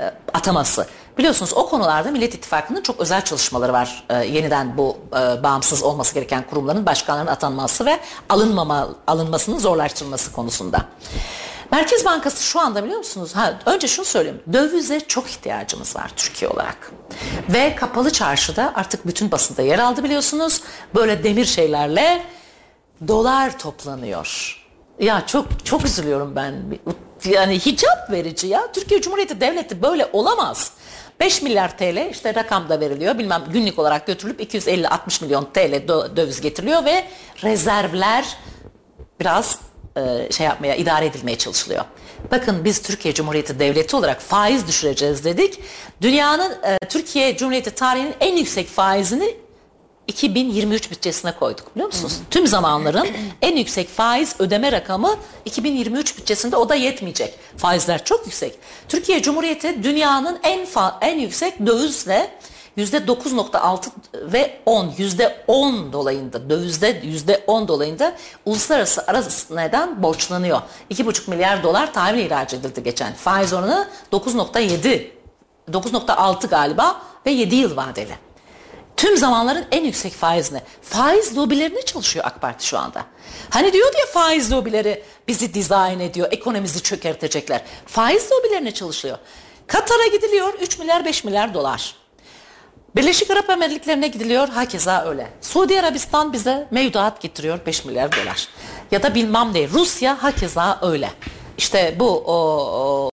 e, 0.00 0.12
ataması. 0.34 0.86
Biliyorsunuz 1.18 1.52
o 1.54 1.68
konularda 1.68 2.10
Millet 2.10 2.34
İttifakı'nın 2.34 2.82
çok 2.82 3.00
özel 3.00 3.24
çalışmaları 3.24 3.72
var. 3.72 4.04
E, 4.08 4.14
yeniden 4.14 4.76
bu 4.76 4.96
e, 5.12 5.42
bağımsız 5.42 5.82
olması 5.82 6.14
gereken 6.14 6.44
kurumların 6.50 6.86
başkanlarının 6.86 7.30
atanması 7.30 7.86
ve 7.86 8.00
alınmama 8.28 8.88
alınmasının 9.06 9.58
zorlaştırılması 9.58 10.32
konusunda. 10.32 10.84
Merkez 11.72 12.04
Bankası 12.04 12.42
şu 12.42 12.60
anda 12.60 12.84
biliyor 12.84 12.98
musunuz? 12.98 13.36
Ha, 13.36 13.58
önce 13.66 13.88
şunu 13.88 14.04
söyleyeyim. 14.04 14.42
Dövize 14.52 15.00
çok 15.00 15.30
ihtiyacımız 15.30 15.96
var 15.96 16.10
Türkiye 16.16 16.50
olarak. 16.50 16.92
Ve 17.48 17.74
kapalı 17.74 18.10
çarşıda 18.12 18.72
artık 18.74 19.06
bütün 19.06 19.30
basında 19.30 19.62
yer 19.62 19.78
aldı 19.78 20.04
biliyorsunuz. 20.04 20.62
Böyle 20.94 21.24
demir 21.24 21.44
şeylerle 21.44 22.22
dolar 23.08 23.58
toplanıyor. 23.58 24.62
Ya 25.00 25.26
çok 25.26 25.66
çok 25.66 25.84
üzülüyorum 25.84 26.36
ben. 26.36 26.54
Yani 27.24 27.58
hicap 27.58 28.10
verici 28.10 28.46
ya. 28.46 28.72
Türkiye 28.72 29.00
Cumhuriyeti 29.02 29.40
Devleti 29.40 29.82
böyle 29.82 30.08
olamaz. 30.12 30.72
5 31.20 31.42
milyar 31.42 31.78
TL 31.78 32.10
işte 32.10 32.34
rakam 32.34 32.68
da 32.68 32.80
veriliyor. 32.80 33.18
Bilmem 33.18 33.44
günlük 33.52 33.78
olarak 33.78 34.06
götürülüp 34.06 34.40
250-60 34.40 35.24
milyon 35.24 35.44
TL 35.44 35.58
dö- 35.88 36.16
döviz 36.16 36.40
getiriliyor 36.40 36.84
ve 36.84 37.04
rezervler 37.42 38.36
biraz 39.20 39.58
e, 39.96 40.32
şey 40.32 40.46
yapmaya, 40.46 40.74
idare 40.74 41.06
edilmeye 41.06 41.38
çalışılıyor. 41.38 41.84
Bakın 42.30 42.64
biz 42.64 42.82
Türkiye 42.82 43.14
Cumhuriyeti 43.14 43.58
Devleti 43.58 43.96
olarak 43.96 44.20
faiz 44.20 44.66
düşüreceğiz 44.66 45.24
dedik. 45.24 45.60
Dünyanın 46.02 46.52
e, 46.62 46.78
Türkiye 46.88 47.36
Cumhuriyeti 47.36 47.70
tarihinin 47.70 48.14
en 48.20 48.36
yüksek 48.36 48.68
faizini 48.68 49.36
2023 50.06 50.90
bütçesine 50.90 51.32
koyduk 51.32 51.74
biliyor 51.74 51.86
musunuz? 51.86 52.18
Tüm 52.30 52.46
zamanların 52.46 53.08
en 53.42 53.56
yüksek 53.56 53.88
faiz 53.88 54.34
ödeme 54.38 54.72
rakamı 54.72 55.16
2023 55.44 56.18
bütçesinde 56.18 56.56
o 56.56 56.68
da 56.68 56.74
yetmeyecek. 56.74 57.34
Faizler 57.56 58.04
çok 58.04 58.26
yüksek. 58.26 58.58
Türkiye 58.88 59.22
Cumhuriyeti 59.22 59.82
dünyanın 59.82 60.38
en 60.42 60.66
en 61.00 61.18
yüksek 61.18 61.66
dövizle 61.66 62.30
%9.6 62.78 63.88
ve 64.14 64.58
10 64.66 64.86
%10 64.86 65.92
dolayında 65.92 66.50
dövizde 66.50 66.90
%10 66.90 67.68
dolayında 67.68 68.16
uluslararası 68.46 69.02
arasından 69.06 70.02
borçlanıyor. 70.02 70.60
2,5 70.90 71.30
milyar 71.30 71.62
dolar 71.62 71.92
tahvil 71.92 72.18
ihraç 72.18 72.54
edildi 72.54 72.82
geçen. 72.82 73.12
Faiz 73.12 73.52
oranı 73.52 73.88
9.7 74.12 75.10
9.6 75.70 76.48
galiba 76.48 77.02
ve 77.26 77.30
7 77.30 77.54
yıl 77.54 77.76
vadeli. 77.76 78.18
Tüm 78.96 79.16
zamanların 79.16 79.66
en 79.70 79.84
yüksek 79.84 80.12
faizine. 80.12 80.62
Faiz 80.82 81.36
lobilerine 81.36 81.82
çalışıyor 81.82 82.24
AK 82.24 82.40
Parti 82.40 82.66
şu 82.66 82.78
anda. 82.78 83.04
Hani 83.50 83.72
diyor 83.72 83.92
ya 83.98 84.06
faiz 84.06 84.52
lobileri 84.52 85.02
bizi 85.28 85.54
dizayn 85.54 86.00
ediyor, 86.00 86.28
ekonomimizi 86.30 86.82
çökertecekler. 86.82 87.62
Faiz 87.86 88.32
lobilerine 88.32 88.70
çalışıyor. 88.70 89.18
Katar'a 89.66 90.06
gidiliyor 90.06 90.54
3 90.54 90.78
milyar 90.78 91.04
5 91.04 91.24
milyar 91.24 91.54
dolar. 91.54 91.94
Birleşik 92.96 93.30
Arap 93.30 93.50
Emirlikleri'ne 93.50 94.08
gidiliyor 94.08 94.48
hakeza 94.48 95.04
öyle. 95.04 95.28
Suudi 95.40 95.80
Arabistan 95.80 96.32
bize 96.32 96.66
mevduat 96.70 97.20
getiriyor 97.22 97.58
5 97.66 97.84
milyar 97.84 98.12
dolar. 98.12 98.48
Ya 98.90 99.02
da 99.02 99.14
bilmem 99.14 99.54
ne 99.54 99.68
Rusya 99.68 100.22
hakeza 100.22 100.78
öyle. 100.82 101.10
İşte 101.58 101.96
bu 101.98 102.10
o, 102.26 102.34
o, 102.34 103.10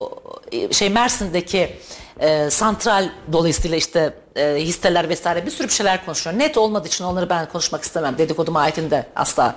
şey 0.73 0.89
Mersin'deki 0.89 1.77
e, 2.19 2.49
santral 2.49 3.09
dolayısıyla 3.31 3.77
işte 3.77 4.13
e, 4.35 4.55
hisseler 4.59 5.09
vesaire 5.09 5.45
bir 5.45 5.51
sürü 5.51 5.67
bir 5.67 5.73
şeyler 5.73 6.05
konuşuyor. 6.05 6.39
Net 6.39 6.57
olmadığı 6.57 6.87
için 6.87 7.03
onları 7.03 7.29
ben 7.29 7.49
konuşmak 7.49 7.83
istemem. 7.83 8.17
Dedikodu 8.17 8.51
mahiyetini 8.51 8.91
de 8.91 9.05
asla 9.15 9.55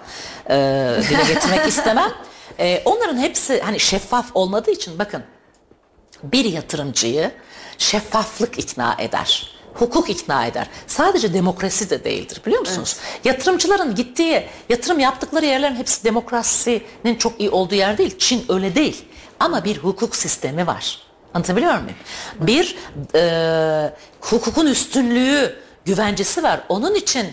e, 0.50 0.54
dile 1.10 1.34
getirmek 1.34 1.66
istemem. 1.68 2.12
E, 2.58 2.82
onların 2.84 3.18
hepsi 3.18 3.60
hani 3.60 3.80
şeffaf 3.80 4.26
olmadığı 4.34 4.70
için 4.70 4.98
bakın 4.98 5.22
bir 6.22 6.44
yatırımcıyı 6.44 7.30
şeffaflık 7.78 8.58
ikna 8.58 8.96
eder. 8.98 9.55
Hukuk 9.78 10.10
ikna 10.10 10.46
eder. 10.46 10.66
Sadece 10.86 11.34
demokrasi 11.34 11.90
de 11.90 12.04
değildir 12.04 12.40
biliyor 12.46 12.60
musunuz? 12.60 12.96
Yatırımcıların 13.24 13.94
gittiği, 13.94 14.46
yatırım 14.68 14.98
yaptıkları 14.98 15.46
yerlerin 15.46 15.76
hepsi 15.76 16.04
demokrasinin 16.04 17.14
çok 17.18 17.40
iyi 17.40 17.50
olduğu 17.50 17.74
yer 17.74 17.98
değil. 17.98 18.18
Çin 18.18 18.44
öyle 18.48 18.74
değil. 18.74 19.04
Ama 19.40 19.64
bir 19.64 19.76
hukuk 19.76 20.16
sistemi 20.16 20.66
var. 20.66 20.98
Anlatabiliyor 21.34 21.74
muyum? 21.74 21.96
Bir 22.40 22.76
e, 23.14 23.92
hukukun 24.20 24.66
üstünlüğü, 24.66 25.56
güvencesi 25.84 26.42
var. 26.42 26.60
Onun 26.68 26.94
için 26.94 27.26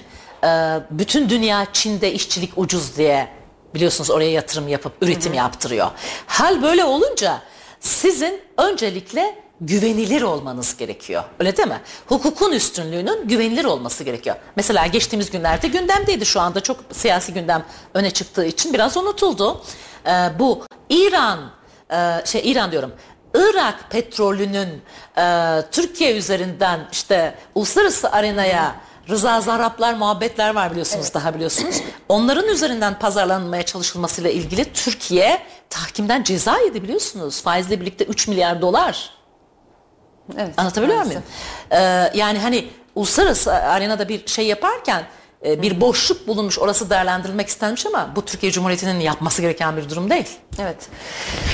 e, 0.43 0.79
bütün 0.91 1.29
dünya 1.29 1.67
Çin'de 1.73 2.13
işçilik 2.13 2.57
ucuz 2.57 2.97
diye 2.97 3.27
biliyorsunuz 3.75 4.11
oraya 4.11 4.31
yatırım 4.31 4.67
yapıp 4.67 4.93
üretim 5.01 5.33
yaptırıyor. 5.33 5.91
Hal 6.27 6.61
böyle 6.61 6.83
olunca 6.83 7.41
sizin 7.79 8.41
öncelikle 8.57 9.42
güvenilir 9.67 10.21
olmanız 10.21 10.77
gerekiyor. 10.77 11.23
Öyle 11.39 11.57
değil 11.57 11.67
mi? 11.67 11.81
Hukukun 12.07 12.51
üstünlüğünün 12.51 13.27
güvenilir 13.27 13.65
olması 13.65 14.03
gerekiyor. 14.03 14.35
Mesela 14.55 14.87
geçtiğimiz 14.87 15.31
günlerde 15.31 15.67
gündemdeydi 15.67 16.25
şu 16.25 16.41
anda 16.41 16.59
çok 16.59 16.77
siyasi 16.91 17.33
gündem 17.33 17.65
öne 17.93 18.11
çıktığı 18.11 18.45
için 18.45 18.73
biraz 18.73 18.97
unutuldu. 18.97 19.61
Ee, 20.07 20.11
bu 20.39 20.65
İran 20.89 21.39
e, 21.91 22.21
şey 22.25 22.51
İran 22.51 22.71
diyorum. 22.71 22.93
Irak 23.33 23.91
petrolünün 23.91 24.81
e, 25.17 25.57
Türkiye 25.71 26.17
üzerinden 26.17 26.87
işte 26.91 27.35
uluslararası 27.55 28.11
arenaya 28.11 28.75
Rıza 29.09 29.41
Zarrablar 29.41 29.93
muhabbetler 29.93 30.55
var 30.55 30.71
biliyorsunuz 30.71 31.13
daha 31.13 31.35
biliyorsunuz. 31.35 31.81
Onların 32.09 32.47
üzerinden 32.47 32.99
pazarlanmaya 32.99 33.63
çalışılmasıyla 33.63 34.29
ilgili 34.29 34.73
Türkiye 34.73 35.41
tahkimden 35.69 36.23
ceza 36.23 36.57
yedi 36.57 36.83
biliyorsunuz. 36.83 37.41
Faizle 37.41 37.81
birlikte 37.81 38.05
3 38.05 38.27
milyar 38.27 38.61
dolar. 38.61 39.22
Evet, 40.37 40.53
Anlatabiliyor 40.57 40.97
maalesef. 40.97 41.15
muyum? 41.17 41.29
Ee, 41.71 42.11
yani 42.17 42.39
hani 42.39 42.67
uluslararası 42.95 43.53
arenada 43.53 44.09
bir 44.09 44.27
şey 44.27 44.47
yaparken 44.47 45.03
e, 45.45 45.61
bir 45.61 45.81
boşluk 45.81 46.27
bulunmuş 46.27 46.59
orası 46.59 46.89
değerlendirilmek 46.89 47.47
istenmiş 47.47 47.85
ama 47.85 48.09
bu 48.15 48.25
Türkiye 48.25 48.51
Cumhuriyeti'nin 48.51 48.99
yapması 48.99 49.41
gereken 49.41 49.77
bir 49.77 49.89
durum 49.89 50.09
değil. 50.09 50.27
Evet. 50.61 50.77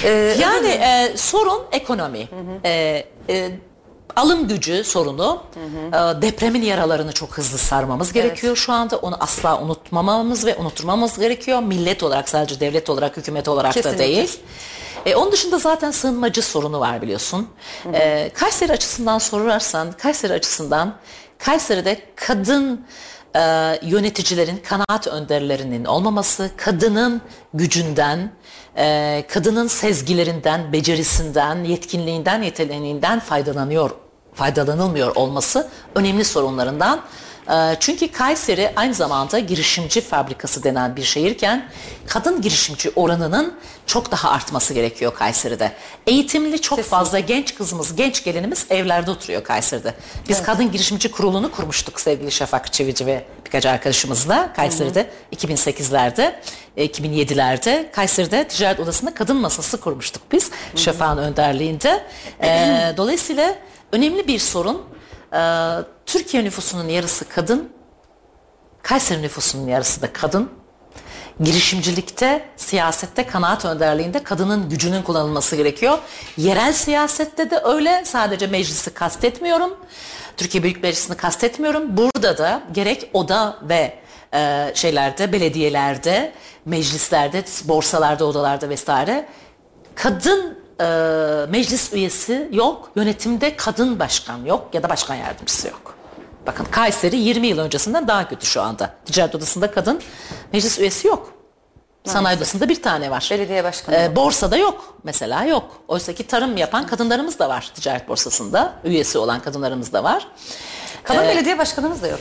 Ee, 0.04 0.10
Yani 0.40 0.68
e, 0.68 1.14
sorun 1.18 1.62
ekonomi. 1.72 2.28
E, 2.66 3.04
e, 3.30 3.50
alım 4.16 4.48
gücü 4.48 4.84
sorunu. 4.84 5.44
E, 5.90 6.22
depremin 6.22 6.62
yaralarını 6.62 7.12
çok 7.12 7.38
hızlı 7.38 7.58
sarmamız 7.58 8.14
gerekiyor 8.14 8.56
şu 8.56 8.74
anda. 8.74 8.98
Onu 8.98 9.16
asla 9.20 9.62
unutmamamız 9.62 10.46
ve 10.46 10.56
unutturmamamız 10.56 11.20
gerekiyor. 11.20 11.60
Millet 11.62 12.04
olarak 12.04 12.30
sadece 12.30 12.60
devlet 12.60 12.90
olarak, 12.90 13.18
hükümet 13.18 13.48
olarak 13.48 13.74
Kesinlikle. 13.74 14.04
da 14.04 14.08
değil. 14.08 14.40
E, 15.06 15.16
onun 15.16 15.32
dışında 15.32 15.58
zaten 15.58 15.92
sığınmacı 15.92 16.42
sorunu 16.42 16.80
var 16.80 17.02
biliyorsun. 17.02 17.48
E, 17.94 18.30
Kayseri 18.34 18.72
açısından 18.72 19.18
sorarsan, 19.18 19.92
Kayseri 19.92 20.34
açısından 20.34 20.96
Kayseri'de 21.38 22.02
kadın 22.16 22.86
e, 23.36 23.40
yöneticilerin, 23.82 24.58
kanaat 24.58 25.08
önderlerinin 25.08 25.86
olmaması, 25.86 26.52
kadının 26.58 27.22
gücünden, 27.54 28.32
e, 28.78 29.26
kadının 29.30 29.68
sezgilerinden, 29.68 30.74
becerisinden, 30.74 31.64
yetkinliğinden, 31.64 32.42
yeteneğinden 32.42 33.20
faydalanıyor, 33.20 33.92
faydalanılmıyor 34.34 35.16
olması 35.16 35.70
önemli 35.96 36.26
sorunlarından 36.26 37.02
çünkü 37.80 38.12
Kayseri 38.12 38.72
aynı 38.76 38.94
zamanda 38.94 39.40
girişimci 39.40 40.02
fabrikası 40.02 40.64
denen 40.64 40.96
bir 40.96 41.04
şehirken 41.04 41.70
kadın 42.08 42.42
girişimci 42.42 42.92
oranının 42.96 43.54
çok 43.86 44.12
daha 44.12 44.32
artması 44.32 44.74
gerekiyor 44.74 45.14
Kayseri'de. 45.14 45.72
Eğitimli 46.08 46.62
çok 46.62 46.82
fazla 46.82 47.20
genç 47.20 47.56
kızımız, 47.56 47.96
genç 47.96 48.24
gelinimiz 48.24 48.66
evlerde 48.70 49.12
oturuyor 49.12 49.44
Kayseri'de. 49.44 49.94
Biz 50.30 50.44
kadın 50.44 50.72
girişimci 50.72 51.12
kurulunu 51.12 51.52
kurmuştuk 51.52 52.00
sevgili 52.00 52.32
Şafak 52.32 52.74
Çevici 52.74 53.06
ve 53.06 53.24
birkaç 53.46 53.66
arkadaşımızla 53.66 54.54
Kayseri'de 54.54 55.10
2008'lerde, 55.36 56.36
e, 56.78 56.86
2007'lerde 56.86 57.92
Kayseri'de 57.92 58.48
ticaret 58.48 58.80
odasında 58.80 59.14
kadın 59.14 59.38
masası 59.38 59.82
kurmuştuk 59.82 60.22
biz 60.32 60.52
Şafak'ın 60.76 61.18
önderliğinde. 61.18 62.04
Ee, 62.44 62.94
dolayısıyla 62.98 63.56
önemli 63.92 64.28
bir 64.28 64.40
sorun. 64.40 64.82
Ee, 65.34 65.76
Türkiye 66.06 66.44
nüfusunun 66.44 66.88
yarısı 66.88 67.30
kadın, 67.30 67.70
Kayseri 68.82 69.22
nüfusunun 69.22 69.68
yarısı 69.68 70.02
da 70.02 70.14
kadın. 70.14 70.50
Girişimcilikte, 71.44 72.50
siyasette, 72.58 73.28
kanaat 73.28 73.66
önderliğinde 73.66 74.24
kadının 74.24 74.70
gücünün 74.70 75.04
kullanılması 75.04 75.56
gerekiyor. 75.56 75.98
Yerel 76.38 76.74
siyasette 76.74 77.52
de 77.52 77.62
öyle. 77.64 78.06
Sadece 78.06 78.48
meclisi 78.48 78.94
kastetmiyorum. 78.94 79.78
Türkiye 80.38 80.64
Büyük 80.64 80.84
Meclisi'ni 80.84 81.18
kastetmiyorum. 81.18 81.98
Burada 81.98 82.38
da 82.38 82.62
gerek 82.72 83.10
oda 83.14 83.58
ve 83.62 84.00
e, 84.34 84.72
şeylerde, 84.74 85.32
belediyelerde, 85.32 86.34
meclislerde, 86.66 87.44
borsalarda, 87.64 88.26
odalarda 88.26 88.70
vesaire 88.70 89.30
kadın 89.96 90.59
e, 90.80 90.86
meclis 91.50 91.94
üyesi 91.94 92.50
yok. 92.52 92.92
Yönetimde 92.96 93.56
kadın 93.56 94.00
başkan 94.00 94.46
yok 94.46 94.68
ya 94.74 94.84
da 94.84 94.90
başkan 94.90 95.16
yardımcısı 95.16 95.68
yok. 95.68 95.96
Bakın 96.48 96.66
Kayseri 96.72 97.16
20 97.18 97.48
yıl 97.48 97.58
öncesinden 97.60 98.08
daha 98.08 98.30
kötü 98.30 98.46
şu 98.46 98.62
anda. 98.62 98.94
Ticaret 99.06 99.36
odasında 99.36 99.72
kadın 99.72 100.02
meclis 100.54 100.80
üyesi 100.80 101.08
yok. 101.08 101.34
Sanayi 102.06 102.38
odasında 102.38 102.70
bir 102.70 102.82
tane 102.82 103.12
var. 103.12 103.28
Belediye 103.32 103.64
başkanı 103.64 103.96
Ee, 103.96 104.16
borsada 104.16 104.58
yok 104.58 104.98
mesela 105.04 105.44
yok. 105.46 105.82
Oysa 105.88 106.14
ki 106.14 106.28
tarım 106.28 106.58
yapan 106.58 106.88
kadınlarımız 106.88 107.40
da 107.40 107.50
var 107.50 107.72
ticaret 107.76 108.08
borsasında. 108.08 108.74
Üyesi 108.84 109.18
olan 109.18 109.40
kadınlarımız 109.40 109.94
da 109.94 110.04
var. 110.04 110.28
Kadın 111.04 111.22
belediye 111.22 111.58
başkanımız 111.58 112.02
da 112.02 112.08
yok. 112.08 112.20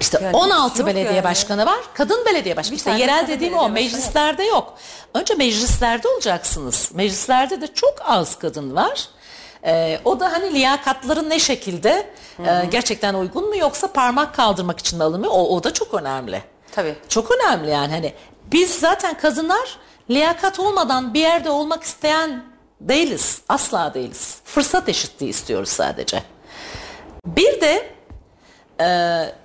İşte 0.00 0.18
Yani 0.22 0.36
16 0.36 0.78
yok 0.78 0.88
belediye 0.88 1.14
yani. 1.14 1.24
başkanı 1.24 1.66
var. 1.66 1.78
Kadın 1.94 2.24
belediye 2.26 2.56
başkanı. 2.56 2.76
İşte 2.76 2.90
tane 2.90 3.00
yerel 3.00 3.28
dediğim 3.28 3.58
o 3.58 3.68
meclislerde 3.68 4.44
yok. 4.44 4.74
Önce 5.14 5.34
meclislerde 5.34 6.08
olacaksınız. 6.08 6.90
Meclislerde 6.94 7.60
de 7.60 7.66
çok 7.74 7.94
az 8.04 8.38
kadın 8.38 8.76
var. 8.76 9.08
Ee, 9.66 10.00
o 10.04 10.20
da 10.20 10.32
hani 10.32 10.54
liyakatların 10.54 11.30
ne 11.30 11.38
şekilde 11.38 12.06
e, 12.38 12.64
gerçekten 12.70 13.14
uygun 13.14 13.48
mu 13.48 13.56
yoksa 13.56 13.92
parmak 13.92 14.34
kaldırmak 14.34 14.78
için 14.78 14.98
mi 14.98 15.04
alınıyor? 15.04 15.32
O, 15.32 15.56
o 15.56 15.64
da 15.64 15.72
çok 15.72 15.94
önemli. 15.94 16.42
Tabii. 16.72 16.94
Çok 17.08 17.30
önemli 17.30 17.70
yani 17.70 17.92
hani 17.92 18.12
biz 18.52 18.78
zaten 18.78 19.18
kadınlar 19.18 19.78
liyakat 20.10 20.60
olmadan 20.60 21.14
bir 21.14 21.20
yerde 21.20 21.50
olmak 21.50 21.82
isteyen 21.82 22.44
değiliz. 22.80 23.42
Asla 23.48 23.94
değiliz. 23.94 24.38
Fırsat 24.44 24.88
eşitliği 24.88 25.30
istiyoruz 25.30 25.68
sadece. 25.68 26.22
Bir 27.26 27.60
de 27.60 27.94
e, 28.80 28.86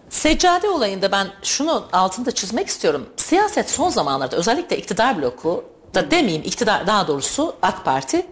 seccade 0.10 0.70
olayında 0.70 1.12
ben 1.12 1.28
şunu 1.44 1.86
altında 1.94 2.32
çizmek 2.32 2.68
istiyorum. 2.68 3.10
Siyaset 3.18 3.70
son 3.70 3.90
zamanlarda 3.90 4.36
özellikle 4.36 4.78
iktidar 4.78 5.22
bloku 5.22 5.64
da 5.96 6.12
demeyeyim 6.12 6.44
iktidar 6.46 6.88
daha 6.88 7.08
doğrusu 7.08 7.56
AK 7.62 7.86
Parti 7.86 8.26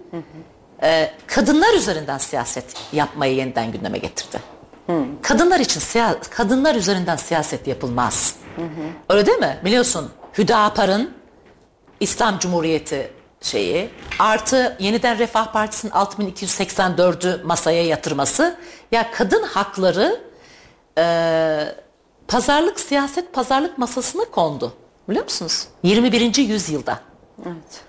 e, 0.84 1.12
kadınlar 1.28 1.74
üzerinden 1.74 2.18
siyaset 2.18 2.66
yapmayı 2.94 3.36
yeniden 3.36 3.72
gündeme 3.72 3.98
getirdi. 3.98 4.40
Kadınlar 5.22 5.60
için 5.60 5.80
siya- 5.80 6.20
kadınlar 6.30 6.76
üzerinden 6.76 7.16
siyaset 7.16 7.68
yapılmaz. 7.68 8.36
Öyle 9.10 9.26
değil 9.26 9.38
mi? 9.38 9.58
Biliyorsun 9.66 10.10
Hüdapar'ın 10.38 11.12
İslam 12.00 12.40
Cumhuriyeti 12.40 13.12
şeyi 13.42 13.90
artı 14.20 14.78
yeniden 14.80 15.18
Refah 15.20 15.52
Partisi'nin 15.54 15.92
6284'ü 15.92 17.44
masaya 17.44 17.84
yatırması 17.86 18.58
ya 18.92 19.12
kadın 19.12 19.44
hakları 19.44 20.22
e, 20.98 21.76
pazarlık 22.28 22.80
siyaset 22.80 23.34
pazarlık 23.34 23.78
masasına 23.78 24.26
kondu. 24.26 24.74
Biliyor 25.10 25.24
musunuz? 25.26 25.68
21. 25.84 26.36
yüzyılda. 26.38 27.00
Evet. 27.46 27.82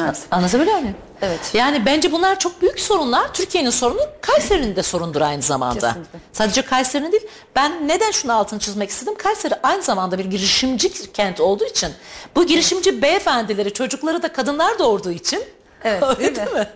Evet. 0.00 0.18
Anlatabiliyor 0.30 0.78
muyum? 0.78 0.94
Evet. 1.22 1.50
Yani 1.54 1.86
bence 1.86 2.12
bunlar 2.12 2.38
çok 2.38 2.62
büyük 2.62 2.80
sorunlar. 2.80 3.34
Türkiye'nin 3.34 3.70
sorunu 3.70 4.00
Kayseri'nin 4.20 4.76
de 4.76 4.82
sorundur 4.82 5.20
aynı 5.20 5.42
zamanda. 5.42 5.88
Kesinlikle. 5.88 6.18
Sadece 6.32 6.62
Kayseri'nin 6.62 7.12
değil. 7.12 7.26
Ben 7.56 7.88
neden 7.88 8.10
şunu 8.10 8.32
altını 8.32 8.58
çizmek 8.58 8.90
istedim? 8.90 9.14
Kayseri 9.18 9.54
aynı 9.62 9.82
zamanda 9.82 10.18
bir 10.18 10.24
girişimci 10.24 11.12
kent 11.12 11.40
olduğu 11.40 11.64
için 11.64 11.90
bu 12.36 12.46
girişimci 12.46 13.02
beyefendileri, 13.02 13.72
çocukları 13.72 14.22
da 14.22 14.32
kadınlar 14.32 14.78
doğurduğu 14.78 15.10
için 15.10 15.42
Evet, 15.84 16.02
Öyle 16.18 16.36
değil 16.36 16.48
mi? 16.52 16.58
mi? 16.58 16.68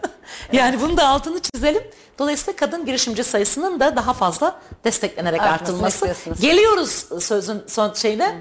Yani 0.53 0.81
bunu 0.81 0.97
da 0.97 1.09
altını 1.09 1.41
çizelim. 1.41 1.83
Dolayısıyla 2.19 2.57
kadın 2.57 2.87
girişimci 2.87 3.25
sayısının 3.25 3.81
da 3.81 3.97
daha 3.97 4.13
fazla 4.13 4.61
desteklenerek 4.85 5.41
Artmasını 5.43 5.87
artılması. 5.87 6.43
Geliyoruz 6.43 7.07
sözün 7.25 7.63
son 7.67 7.93
şeyine. 7.93 8.35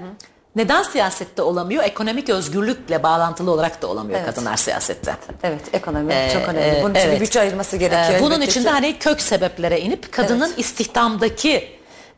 Neden 0.56 0.82
siyasette 0.82 1.42
olamıyor? 1.42 1.84
Ekonomik 1.84 2.28
özgürlükle 2.28 3.02
bağlantılı 3.02 3.50
olarak 3.50 3.82
da 3.82 3.86
olamıyor 3.86 4.18
Evet. 4.18 4.34
kadınlar 4.34 4.56
siyasette. 4.56 5.16
Evet 5.42 5.60
ekonomi 5.72 6.12
Ee, 6.12 6.30
çok 6.32 6.48
önemli. 6.48 6.82
Bunun 6.82 6.94
için 6.94 7.00
evet. 7.08 7.16
bir 7.16 7.26
bütçe 7.26 7.40
ayırması 7.40 7.76
gerekiyor. 7.76 8.20
Ee, 8.20 8.22
bunun 8.22 8.40
için 8.40 8.64
de 8.64 8.70
hani 8.70 8.98
kök 8.98 9.20
sebeplere 9.20 9.80
inip 9.80 10.12
kadının 10.12 10.48
Evet. 10.48 10.58
istihdamdaki 10.58 11.68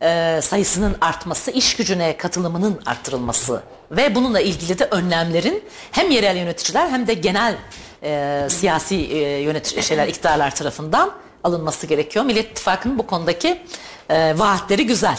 e, 0.02 0.40
sayısının 0.42 0.96
artması, 1.00 1.50
iş 1.50 1.76
gücüne 1.76 2.16
katılımının 2.16 2.80
arttırılması 2.86 3.62
ve 3.90 4.14
bununla 4.14 4.40
ilgili 4.40 4.78
de 4.78 4.88
önlemlerin 4.90 5.64
hem 5.92 6.10
yerel 6.10 6.36
yöneticiler 6.36 6.88
hem 6.88 7.06
de 7.06 7.14
genel 7.14 7.54
e, 8.02 8.42
siyasi 8.50 8.96
e, 8.96 9.18
yönetici 9.42 9.82
şeyler 9.82 10.08
iktidarlar 10.08 10.54
tarafından 10.54 11.12
alınması 11.50 11.86
gerekiyor. 11.86 12.24
Millet 12.24 12.50
İttifakı'nın 12.50 12.98
bu 12.98 13.06
konudaki 13.06 13.60
e, 14.08 14.38
vaatleri 14.38 14.86
güzel. 14.86 15.18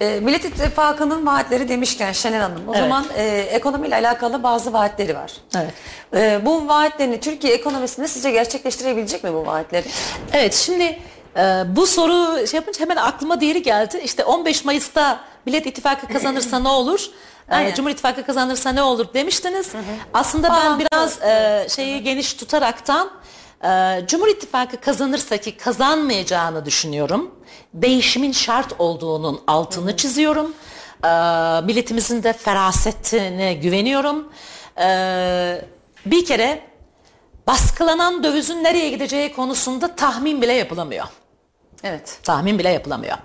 E, 0.00 0.20
Millet 0.20 0.44
İttifakı'nın 0.44 1.26
vaatleri 1.26 1.68
demişken 1.68 2.12
Şenel 2.12 2.40
Hanım 2.40 2.68
o 2.68 2.72
Evet. 2.74 2.82
zaman 2.82 3.04
e, 3.16 3.24
ekonomiyle 3.50 3.94
alakalı 3.94 4.42
bazı 4.42 4.72
vaatleri 4.72 5.14
var. 5.14 5.32
Evet. 5.56 5.72
E, 6.14 6.46
bu 6.46 6.68
vaatlerini 6.68 7.20
Türkiye 7.20 7.54
ekonomisinde 7.54 8.08
sizce 8.08 8.30
gerçekleştirebilecek 8.30 9.24
mi 9.24 9.34
bu 9.34 9.46
vaatleri? 9.46 9.86
Evet 10.32 10.54
şimdi 10.54 10.98
e, 11.36 11.62
bu 11.66 11.86
soru 11.86 12.46
şey 12.46 12.58
yapınca 12.58 12.80
hemen 12.80 12.96
aklıma 12.96 13.40
diğeri 13.40 13.62
geldi. 13.62 14.00
İşte 14.04 14.24
15 14.24 14.64
Mayıs'ta 14.64 15.20
Millet 15.46 15.66
İttifakı 15.66 16.08
kazanırsa 16.08 16.58
ne 16.58 16.68
olur? 16.68 17.00
E, 17.50 17.54
Aynen. 17.54 17.74
Cumhur 17.74 17.90
İttifakı 17.90 18.26
kazanırsa 18.26 18.72
ne 18.72 18.82
olur 18.82 19.06
demiştiniz. 19.14 19.68
Aslında 20.14 20.48
ben 20.50 20.78
biraz 20.78 21.22
e, 21.22 21.66
şeyi 21.68 22.02
geniş 22.02 22.34
tutaraktan 22.34 23.10
e, 23.64 24.00
Cumhur 24.06 24.28
İttifakı 24.28 24.80
kazanırsa 24.80 25.36
ki 25.36 25.56
kazanmayacağını 25.56 26.64
düşünüyorum. 26.64 27.34
Değişimin 27.74 28.32
şart 28.32 28.72
olduğunun 28.78 29.40
altını 29.46 29.96
çiziyorum. 29.96 30.54
E, 31.04 31.08
milletimizin 31.60 32.22
de 32.22 32.32
ferasetine 32.32 33.54
güveniyorum. 33.54 34.32
E, 34.78 35.64
bir 36.06 36.24
kere 36.24 36.62
baskılanan 37.46 38.24
dövizin 38.24 38.64
nereye 38.64 38.90
gideceği 38.90 39.32
konusunda 39.32 39.96
tahmin 39.96 40.42
bile 40.42 40.52
yapılamıyor. 40.52 41.06
Evet. 41.82 42.18
Tahmin 42.22 42.58
bile 42.58 42.68
yapılamıyor. 42.68 43.16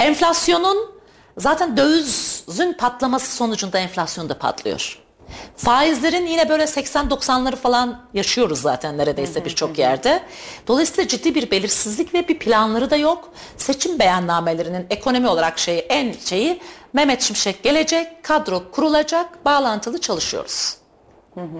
Enflasyonun 0.00 1.00
zaten 1.38 1.76
dövizin 1.76 2.72
patlaması 2.72 3.36
sonucunda 3.36 3.78
enflasyon 3.78 4.28
da 4.28 4.38
patlıyor. 4.38 5.07
Faizlerin 5.56 6.26
yine 6.26 6.48
böyle 6.48 6.64
80-90'ları 6.64 7.56
falan 7.56 8.00
yaşıyoruz 8.14 8.60
zaten 8.60 8.98
neredeyse 8.98 9.44
birçok 9.44 9.78
yerde. 9.78 10.22
Dolayısıyla 10.66 11.08
ciddi 11.08 11.34
bir 11.34 11.50
belirsizlik 11.50 12.14
ve 12.14 12.28
bir 12.28 12.38
planları 12.38 12.90
da 12.90 12.96
yok. 12.96 13.28
Seçim 13.56 13.98
beyannamelerinin 13.98 14.86
ekonomi 14.90 15.28
olarak 15.28 15.58
şeyi 15.58 15.80
en 15.80 16.12
şeyi 16.12 16.60
Mehmet 16.92 17.22
Şimşek 17.22 17.62
gelecek, 17.62 18.24
kadro 18.24 18.70
kurulacak, 18.70 19.44
bağlantılı 19.44 20.00
çalışıyoruz. 20.00 20.76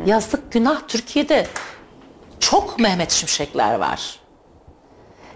Yazık 0.06 0.52
günah 0.52 0.80
Türkiye'de 0.88 1.46
çok 2.40 2.78
Mehmet 2.78 3.12
Şimşekler 3.12 3.74
var. 3.74 4.17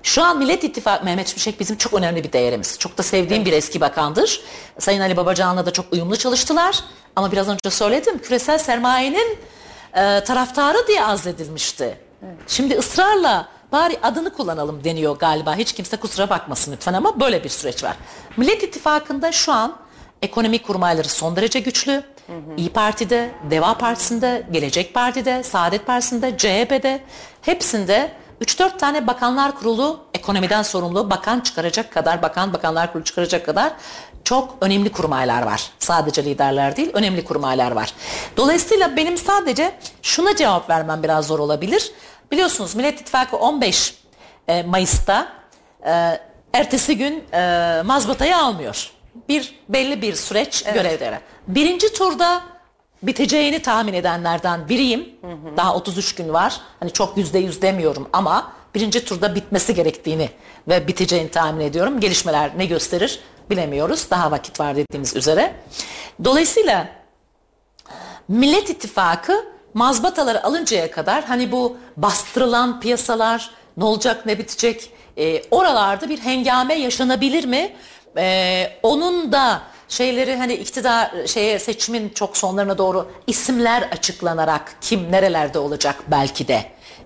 Şu 0.02 0.22
an 0.24 0.38
Millet 0.38 0.64
İttifakı 0.64 1.04
Mehmet 1.04 1.28
Şimşek 1.28 1.60
bizim 1.60 1.76
çok 1.76 1.94
önemli 1.94 2.24
bir 2.24 2.32
değerimiz. 2.32 2.78
Çok 2.78 2.98
da 2.98 3.02
sevdiğim 3.02 3.44
bir 3.44 3.52
eski 3.52 3.80
bakandır. 3.80 4.40
Sayın 4.78 5.00
Ali 5.00 5.16
Babacan'la 5.16 5.66
da 5.66 5.70
çok 5.70 5.92
uyumlu 5.92 6.16
çalıştılar. 6.16 6.80
Ama 7.16 7.32
biraz 7.32 7.48
önce 7.48 7.70
söyledim 7.70 8.18
küresel 8.18 8.58
sermayenin 8.58 9.38
e, 9.94 10.24
taraftarı 10.24 10.86
diye 10.88 11.04
azledilmişti. 11.04 11.98
Şimdi 12.46 12.74
ısrarla 12.74 13.48
bari 13.72 13.98
adını 14.02 14.32
kullanalım 14.32 14.84
deniyor 14.84 15.18
galiba. 15.18 15.56
Hiç 15.56 15.72
kimse 15.72 15.96
kusura 15.96 16.30
bakmasın 16.30 16.72
lütfen 16.72 16.92
ama 16.92 17.20
böyle 17.20 17.44
bir 17.44 17.48
süreç 17.48 17.84
var. 17.84 17.96
Millet 18.36 18.62
İttifakı'nda 18.62 19.32
şu 19.32 19.52
an 19.52 19.76
ekonomik 20.22 20.66
kurmayları 20.66 21.08
son 21.08 21.36
derece 21.36 21.60
güçlü. 21.60 22.04
İyi 22.56 22.68
Parti'de, 22.68 23.30
Deva 23.50 23.78
Partisi'nde, 23.78 24.46
Gelecek 24.50 24.94
Parti'de, 24.94 25.42
Saadet 25.42 25.86
Partisi'nde, 25.86 26.36
CHP'de 26.38 27.00
hepsinde 27.42 28.12
3-4 28.42 28.78
tane 28.78 29.06
bakanlar 29.06 29.58
kurulu 29.58 30.00
ekonomiden 30.14 30.62
sorumlu 30.62 31.10
bakan 31.10 31.40
çıkaracak 31.40 31.92
kadar, 31.92 32.22
bakan 32.22 32.52
bakanlar 32.52 32.92
kurulu 32.92 33.04
çıkaracak 33.04 33.46
kadar 33.46 33.72
çok 34.24 34.56
önemli 34.60 34.92
kurmaylar 34.92 35.42
var. 35.42 35.70
Sadece 35.78 36.24
liderler 36.24 36.76
değil, 36.76 36.90
önemli 36.92 37.24
kurmaylar 37.24 37.70
var. 37.70 37.94
Dolayısıyla 38.36 38.96
benim 38.96 39.18
sadece 39.18 39.74
şuna 40.02 40.36
cevap 40.36 40.70
vermem 40.70 41.02
biraz 41.02 41.26
zor 41.26 41.38
olabilir. 41.38 41.92
Biliyorsunuz 42.30 42.74
Millet 42.74 43.00
İttifakı 43.00 43.36
15 43.36 43.94
e, 44.48 44.62
Mayıs'ta 44.62 45.28
e, 45.86 46.20
ertesi 46.52 46.98
gün 46.98 47.24
e, 47.32 47.82
mazbatayı 47.84 48.36
almıyor. 48.36 48.90
Bir 49.28 49.58
belli 49.68 50.02
bir 50.02 50.14
süreç 50.14 50.62
evet. 50.66 50.74
görevlere. 50.74 51.20
Birinci 51.48 51.92
turda 51.92 52.42
biteceğini 53.02 53.62
tahmin 53.62 53.94
edenlerden 53.94 54.68
biriyim. 54.68 55.08
Hı 55.20 55.26
hı. 55.26 55.56
Daha 55.56 55.74
33 55.74 56.14
gün 56.14 56.32
var. 56.32 56.60
Hani 56.80 56.92
çok 56.92 57.16
yüzde 57.16 57.38
yüz 57.38 57.62
demiyorum 57.62 58.08
ama 58.12 58.52
birinci 58.74 59.04
turda 59.04 59.34
bitmesi 59.34 59.74
gerektiğini 59.74 60.28
ve 60.68 60.88
biteceğini 60.88 61.28
tahmin 61.30 61.64
ediyorum. 61.64 62.00
Gelişmeler 62.00 62.50
ne 62.56 62.66
gösterir 62.66 63.20
bilemiyoruz. 63.50 64.10
Daha 64.10 64.30
vakit 64.30 64.60
var 64.60 64.76
dediğimiz 64.76 65.16
üzere. 65.16 65.54
Dolayısıyla 66.24 66.88
Millet 68.28 68.70
İttifakı 68.70 69.44
mazbataları 69.74 70.44
alıncaya 70.44 70.90
kadar 70.90 71.24
hani 71.24 71.52
bu 71.52 71.76
bastırılan 71.96 72.80
piyasalar 72.80 73.50
ne 73.76 73.84
olacak 73.84 74.26
ne 74.26 74.38
bitecek 74.38 74.90
e, 75.16 75.42
oralarda 75.50 76.08
bir 76.08 76.18
hengame 76.18 76.74
yaşanabilir 76.74 77.44
mi? 77.44 77.72
E, 78.16 78.70
onun 78.82 79.32
da 79.32 79.62
şeyleri 79.88 80.36
hani 80.36 80.54
iktidar 80.54 81.10
şeye 81.26 81.58
seçimin 81.58 82.08
çok 82.08 82.36
sonlarına 82.36 82.78
doğru 82.78 83.10
isimler 83.26 83.82
açıklanarak 83.82 84.76
kim 84.80 85.12
nerelerde 85.12 85.58
olacak 85.58 85.96
belki 86.10 86.48
de 86.48 86.64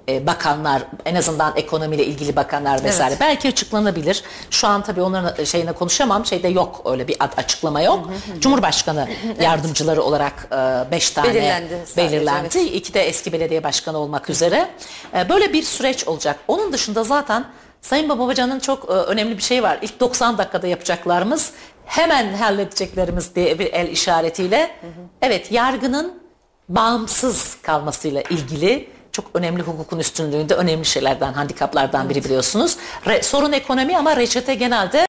e, 0.09 0.27
bakanlar 0.27 0.83
en 1.05 1.15
azından 1.15 1.53
ekonomiyle 1.57 2.07
ilgili 2.07 2.37
bakanlar 2.37 2.85
vesaire 2.85 3.11
evet. 3.11 3.21
belki 3.21 3.49
açıklanabilir. 3.49 4.23
Şu 4.51 4.69
an 4.69 4.83
tabii 4.83 5.03
onların 5.03 5.45
şeyine 5.45 5.73
konuşamam. 5.73 6.27
Şeyde 6.27 6.49
yok 6.49 6.83
öyle 6.85 7.09
bir 7.09 7.17
açıklama 7.37 7.83
yok. 7.83 8.07
Hı 8.07 8.33
hı 8.33 8.37
hı. 8.37 8.41
Cumhurbaşkanı 8.41 9.09
yardımcıları 9.41 10.03
olarak 10.03 10.49
e, 10.53 10.91
beş 10.91 11.11
tane 11.11 11.29
belirlendi. 11.29 11.79
belirlendi. 11.97 12.49
Evet. 12.59 12.73
İki 12.75 12.95
de 12.95 13.09
eski 13.09 13.33
belediye 13.33 13.65
başkanı 13.65 13.99
olmak 13.99 14.31
üzere. 14.31 14.69
E, 15.17 15.29
böyle 15.29 15.53
bir 15.53 15.63
süreç 15.63 16.09
olacak. 16.09 16.39
Onun 16.49 16.73
dışında 16.73 17.05
zaten 17.05 17.45
Sayın 17.87 18.09
Babacan'ın 18.09 18.61
çok 18.61 18.89
önemli 18.89 19.37
bir 19.37 19.43
şey 19.43 19.63
var. 19.63 19.79
İlk 19.83 20.01
90 20.01 20.39
dakikada 20.39 20.67
yapacaklarımız 20.67 21.53
hemen 21.85 22.35
halledeceklerimiz 22.35 23.35
diye 23.35 23.59
bir 23.59 23.73
el 23.73 23.89
işaretiyle. 23.89 24.61
Hı 24.61 24.87
hı. 24.87 24.91
Evet 25.23 25.53
yargının 25.53 26.23
bağımsız 26.69 27.57
kalmasıyla 27.63 28.23
ilgili 28.23 28.89
çok 29.13 29.25
önemli 29.35 29.63
hukukun 29.63 29.99
üstünlüğünde 29.99 30.55
önemli 30.55 30.85
şeylerden, 30.85 31.33
handikaplardan 31.33 32.11
biri 32.11 32.25
biliyorsunuz. 32.25 32.77
Re, 33.07 33.23
sorun 33.23 33.53
ekonomi 33.53 33.99
ama 33.99 34.17
reçete 34.17 34.55
genelde 34.55 35.07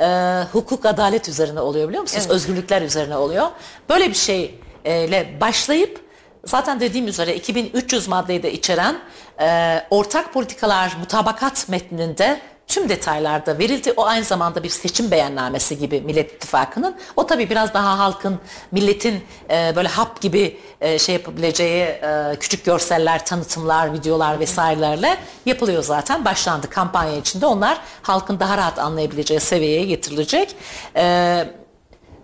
e, 0.00 0.06
hukuk 0.52 0.86
adalet 0.86 1.28
üzerine 1.28 1.60
oluyor 1.60 1.88
biliyor 1.88 2.02
musunuz? 2.02 2.24
Evet. 2.26 2.34
Özgürlükler 2.34 2.82
üzerine 2.82 3.16
oluyor. 3.16 3.46
Böyle 3.88 4.08
bir 4.08 4.14
şeyle 4.14 5.40
başlayıp 5.40 6.09
zaten 6.44 6.80
dediğim 6.80 7.08
üzere 7.08 7.34
2300 7.34 8.08
maddeyi 8.08 8.42
de 8.42 8.52
içeren 8.52 8.98
e, 9.40 9.80
ortak 9.90 10.32
politikalar 10.32 10.96
mutabakat 11.00 11.68
metninde 11.68 12.40
tüm 12.70 12.88
detaylarda 12.88 13.58
verildi. 13.58 13.92
O 13.96 14.06
aynı 14.06 14.24
zamanda 14.24 14.62
bir 14.62 14.68
seçim 14.68 15.10
beyannamesi 15.10 15.78
gibi 15.78 16.00
Millet 16.00 16.32
İttifakı'nın. 16.32 16.96
O 17.16 17.26
tabii 17.26 17.50
biraz 17.50 17.74
daha 17.74 17.98
halkın, 17.98 18.38
milletin 18.72 19.24
e, 19.50 19.72
böyle 19.76 19.88
hap 19.88 20.20
gibi 20.20 20.60
e, 20.80 20.98
şey 20.98 21.14
yapabileceği 21.14 21.84
e, 21.84 22.36
küçük 22.40 22.64
görseller, 22.64 23.26
tanıtımlar, 23.26 23.92
videolar 23.92 24.40
vesairelerle 24.40 25.16
yapılıyor 25.46 25.82
zaten. 25.82 26.24
Başlandı 26.24 26.70
kampanya 26.70 27.16
içinde. 27.16 27.46
Onlar 27.46 27.80
halkın 28.02 28.40
daha 28.40 28.56
rahat 28.56 28.78
anlayabileceği 28.78 29.40
seviyeye 29.40 29.84
getirilecek. 29.84 30.56
E, 30.96 31.44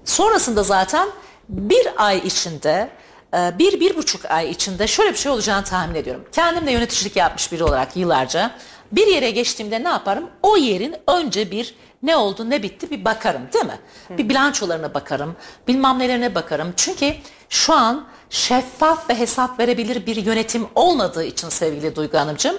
sonrasında 0.05 0.63
zaten 0.63 1.09
bir 1.49 1.89
ay 1.97 2.19
içinde 2.19 2.89
bir, 3.35 3.81
bir 3.81 3.97
buçuk 3.97 4.25
ay 4.31 4.51
içinde 4.51 4.87
şöyle 4.87 5.13
bir 5.13 5.19
şey 5.19 5.33
olacağını 5.33 5.65
tahmin 5.65 5.95
ediyorum. 5.95 6.25
Kendim 6.33 6.67
de 6.67 6.71
yöneticilik 6.71 7.17
yapmış 7.17 7.53
biri 7.53 7.65
olarak 7.65 7.97
yıllarca 7.97 8.51
bir 8.93 9.07
yere 9.07 9.31
geçtiğimde 9.31 9.85
ne 9.85 9.89
yaparım? 9.89 10.31
O 10.43 10.57
yerin 10.57 10.97
önce 11.09 11.51
bir 11.51 11.75
ne 12.03 12.17
oldu 12.17 12.51
ne 12.51 12.63
bitti 12.63 12.91
bir 12.91 13.05
bakarım 13.05 13.43
değil 13.53 13.65
mi? 13.65 13.79
Hı. 14.09 14.19
Bir 14.19 14.29
bilançolarına 14.29 14.95
bakarım, 14.95 15.37
bilmem 15.69 15.99
nelerine 15.99 16.35
bakarım. 16.35 16.73
Çünkü 16.77 17.15
şu 17.49 17.75
an 17.75 18.07
şeffaf 18.31 19.11
ve 19.11 19.19
hesap 19.19 19.61
verebilir 19.61 20.07
bir 20.07 20.17
yönetim 20.17 20.67
olmadığı 20.75 21.25
için 21.25 21.49
sevgili 21.49 21.97
Duygu 21.97 22.19
Hanımcığım 22.19 22.57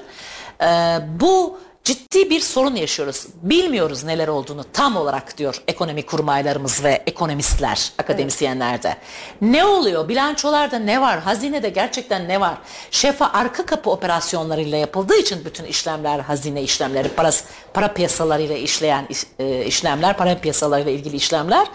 e, 0.61 0.99
bu 1.19 1.59
ciddi 1.87 2.29
bir 2.29 2.39
sorun 2.39 2.75
yaşıyoruz. 2.75 3.27
Bilmiyoruz 3.41 4.03
neler 4.03 4.27
olduğunu 4.27 4.65
tam 4.73 4.95
olarak 4.95 5.37
diyor 5.37 5.61
ekonomi 5.67 6.05
kurmaylarımız 6.05 6.83
ve 6.83 7.03
ekonomistler, 7.07 7.91
akademisyenlerde. 7.97 8.87
Evet. 8.87 9.41
Ne 9.41 9.65
oluyor? 9.65 10.09
Bilançolarda 10.09 10.79
ne 10.79 11.01
var? 11.01 11.19
Hazinede 11.19 11.69
gerçekten 11.69 12.27
ne 12.27 12.41
var? 12.41 12.57
Şefa 12.91 13.29
arka 13.33 13.65
kapı 13.65 13.89
operasyonlarıyla 13.89 14.77
yapıldığı 14.77 15.15
için 15.17 15.45
bütün 15.45 15.65
işlemler, 15.65 16.19
hazine 16.19 16.61
işlemleri, 16.61 17.09
para, 17.09 17.31
para 17.73 17.93
piyasalarıyla 17.93 18.57
işleyen 18.57 19.07
e, 19.39 19.65
işlemler, 19.65 20.17
para 20.17 20.37
piyasalarıyla 20.37 20.91
ilgili 20.91 21.15
işlemler 21.15 21.67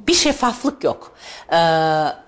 bir 0.00 0.14
şeffaflık 0.14 0.84
yok. 0.84 1.12
Ee, 1.52 1.56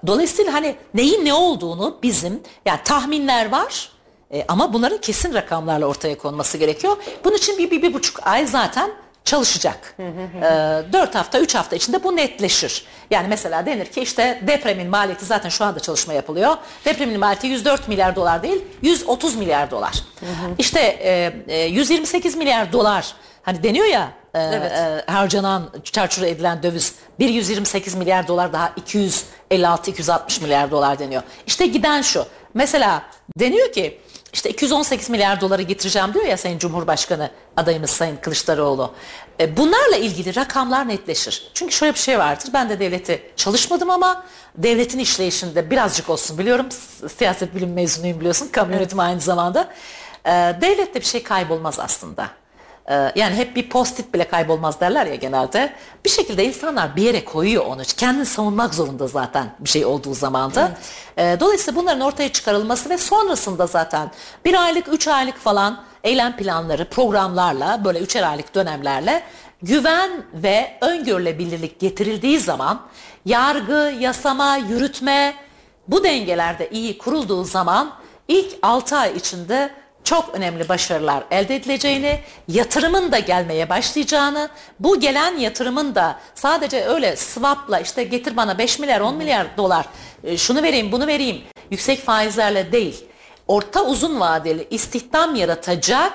dolayısıyla 0.07 0.53
hani 0.53 0.77
neyin 0.95 1.25
ne 1.25 1.35
olduğunu 1.35 1.99
bizim 2.03 2.43
yani 2.67 2.81
tahminler 2.85 3.53
var 3.53 4.00
e, 4.33 4.45
ama 4.49 4.73
bunların 4.73 4.99
kesin 4.99 5.35
rakamlarla 5.35 5.87
ortaya 5.87 6.19
konması 6.19 6.59
gerekiyor. 6.59 6.97
Bunun 7.25 7.37
için 7.37 7.59
bir, 7.59 7.71
bir, 7.71 7.83
bir 7.83 7.95
buçuk 7.95 8.27
ay 8.27 8.47
zaten 8.47 8.91
çalışacak. 9.25 9.97
e, 9.99 10.93
4 10.93 11.15
hafta, 11.15 11.41
üç 11.41 11.55
hafta 11.55 11.77
içinde 11.77 12.05
bu 12.05 12.17
netleşir. 12.17 12.85
Yani 13.11 13.29
mesela 13.29 13.67
denir 13.67 13.87
ki 13.87 14.01
işte 14.01 14.41
depremin 14.47 14.87
maliyeti 14.87 15.25
zaten 15.25 15.49
şu 15.49 15.65
anda 15.65 15.81
çalışma 15.81 16.13
yapılıyor. 16.13 16.57
Depremin 16.85 17.21
maliyeti 17.21 17.47
104 17.47 17.89
milyar 17.89 18.17
dolar 18.17 18.43
değil, 18.43 18.65
130 18.83 19.37
milyar 19.37 19.71
dolar. 19.71 20.05
İşte 20.59 20.81
e, 20.81 21.33
e, 21.49 21.65
128 21.65 22.37
milyar 22.37 22.73
dolar 22.73 23.15
hani 23.43 23.63
deniyor 23.63 23.87
ya 23.87 24.13
e, 24.35 24.41
evet. 24.41 24.73
e, 24.73 25.13
harcanan, 25.13 25.71
çarçur 25.85 26.23
edilen 26.23 26.63
döviz 26.63 26.95
bir 27.19 27.29
128 27.29 27.95
milyar 27.95 28.29
dolar 28.29 28.53
daha 28.53 28.73
256-260 29.51 30.43
milyar 30.43 30.71
dolar 30.71 30.99
deniyor. 30.99 31.23
İşte 31.47 31.67
giden 31.67 32.03
şu. 32.03 32.27
Mesela 32.55 33.03
deniyor 33.39 33.73
ki 33.73 34.01
işte 34.33 34.51
218 34.51 35.11
milyar 35.11 35.41
doları 35.41 35.63
getireceğim 35.63 36.15
diyor 36.15 36.25
ya 36.25 36.37
Sayın 36.37 36.59
Cumhurbaşkanı 36.59 37.31
adayımız 37.57 37.91
Sayın 37.91 38.17
Kılıçdaroğlu. 38.17 38.95
E, 39.41 39.57
bunlarla 39.57 39.97
ilgili 39.97 40.37
rakamlar 40.37 40.89
netleşir. 40.89 41.51
Çünkü 41.55 41.75
şöyle 41.75 41.95
bir 41.95 41.99
şey 41.99 42.19
vardır. 42.19 42.51
Ben 42.55 42.69
de 42.69 42.81
devleti 42.81 43.23
çalışmadım 43.37 43.91
ama 43.91 44.25
devletin 44.57 44.99
işleyişinde 44.99 45.71
birazcık 45.71 46.11
olsun 46.11 46.39
biliyorum. 46.39 46.67
Siyaset 47.19 47.55
bilim 47.55 47.73
mezunuyum 47.73 48.21
biliyorsun. 48.21 48.49
Kamu 48.53 48.73
yönetimi 48.73 49.03
aynı 49.03 49.21
zamanda. 49.21 49.73
E, 50.25 50.31
devlette 50.61 51.01
bir 51.01 51.07
şey 51.07 51.23
kaybolmaz 51.23 51.79
aslında. 51.79 52.40
Ee, 52.89 53.13
yani 53.17 53.35
hep 53.35 53.57
bir 53.57 53.69
postit 53.69 54.15
bile 54.15 54.29
kaybolmaz 54.29 54.81
derler 54.81 55.07
ya 55.07 55.15
genelde. 55.15 55.73
Bir 56.05 56.11
şekilde 56.11 56.45
insanlar 56.45 56.97
bir 56.97 57.03
yere 57.03 57.25
koyuyor 57.25 57.67
onu. 57.67 57.83
Kendini 57.97 58.27
savunmak 58.27 58.75
zorunda 58.75 59.07
zaten 59.07 59.55
bir 59.61 59.69
şey 59.69 59.85
olduğu 59.85 60.15
zamanda. 60.15 60.73
Evet. 61.17 61.37
Ee, 61.37 61.41
dolayısıyla 61.41 61.81
bunların 61.81 62.01
ortaya 62.01 62.33
çıkarılması 62.33 62.91
ve 62.91 62.99
sonrasında 62.99 63.67
zaten 63.67 64.11
bir 64.45 64.65
aylık, 64.65 64.89
üç 64.93 65.09
aylık 65.09 65.37
falan 65.39 65.83
eylem 66.05 66.37
planları, 66.37 66.85
programlarla 66.85 67.85
böyle 67.85 67.99
üçer 67.99 68.23
aylık 68.23 68.55
dönemlerle 68.55 69.23
güven 69.63 70.11
ve 70.35 70.79
öngörülebilirlik 70.81 71.81
getirildiği 71.81 72.41
zaman 72.41 72.81
yargı, 73.25 73.95
yasama, 74.01 74.57
yürütme 74.57 75.35
bu 75.89 76.05
dengelerde 76.05 76.71
iyi 76.71 76.99
kurulduğu 76.99 77.45
zaman 77.45 77.93
ilk 78.29 78.57
6 78.63 78.97
ay 78.97 79.17
içinde 79.17 79.71
çok 80.11 80.35
önemli 80.35 80.69
başarılar 80.69 81.25
elde 81.31 81.57
edileceğini, 81.57 82.21
yatırımın 82.49 83.13
da 83.13 83.19
gelmeye 83.19 83.69
başlayacağını, 83.69 84.49
bu 84.81 85.01
gelen 85.01 85.39
yatırımın 85.39 85.95
da 85.95 86.21
sadece 86.35 86.85
öyle 86.85 87.17
swapla 87.17 87.81
işte 87.81 88.05
getir 88.05 88.37
bana 88.37 88.59
5 88.59 88.79
milyar 88.79 89.01
10 89.01 89.17
milyar 89.17 89.47
dolar 89.57 89.87
e, 90.25 90.37
şunu 90.37 90.63
vereyim 90.63 90.93
bunu 90.93 91.07
vereyim 91.07 91.43
yüksek 91.71 92.05
faizlerle 92.05 92.73
değil, 92.73 93.05
orta 93.49 93.85
uzun 93.85 94.21
vadeli 94.21 94.67
istihdam 94.71 95.35
yaratacak 95.35 96.13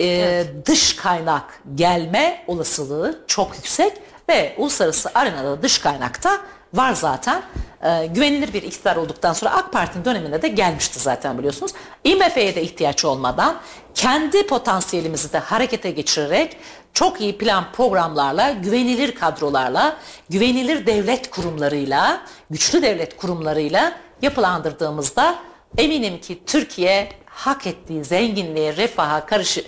e, 0.00 0.06
evet. 0.06 0.66
dış 0.66 0.96
kaynak 0.96 1.60
gelme 1.74 2.44
olasılığı 2.46 3.24
çok 3.26 3.56
yüksek 3.56 3.92
ve 4.28 4.54
uluslararası 4.58 5.10
arenada 5.14 5.62
dış 5.62 5.78
kaynakta 5.78 6.40
var 6.74 6.92
zaten. 6.92 7.42
Ee, 7.82 8.06
güvenilir 8.06 8.52
bir 8.52 8.62
iktidar 8.62 8.96
olduktan 8.96 9.32
sonra 9.32 9.50
AK 9.50 9.72
Parti'nin 9.72 10.04
döneminde 10.04 10.42
de 10.42 10.48
gelmişti 10.48 10.98
zaten 10.98 11.38
biliyorsunuz. 11.38 11.72
IMF'ye 12.04 12.54
de 12.54 12.62
ihtiyaç 12.62 13.04
olmadan 13.04 13.56
kendi 13.94 14.46
potansiyelimizi 14.46 15.32
de 15.32 15.38
harekete 15.38 15.90
geçirerek 15.90 16.56
çok 16.92 17.20
iyi 17.20 17.38
plan 17.38 17.64
programlarla, 17.72 18.50
güvenilir 18.50 19.14
kadrolarla, 19.14 19.96
güvenilir 20.30 20.86
devlet 20.86 21.30
kurumlarıyla, 21.30 22.22
güçlü 22.50 22.82
devlet 22.82 23.16
kurumlarıyla 23.16 23.92
yapılandırdığımızda 24.22 25.38
eminim 25.78 26.20
ki 26.20 26.42
Türkiye 26.46 27.08
hak 27.26 27.66
ettiği 27.66 28.04
zenginliğe, 28.04 28.76
refaha 28.76 29.26
karşı 29.26 29.64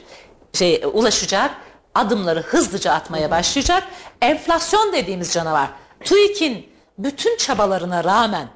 şey 0.53 0.83
ulaşacak. 0.93 1.51
Adımları 1.95 2.43
hızlıca 2.43 2.93
atmaya 2.93 3.31
başlayacak. 3.31 3.83
Enflasyon 4.23 4.93
dediğimiz 4.93 5.33
canavar. 5.33 5.69
TÜİK'in 6.05 6.74
bütün 6.99 7.37
çabalarına 7.37 8.05
rağmen 8.05 8.49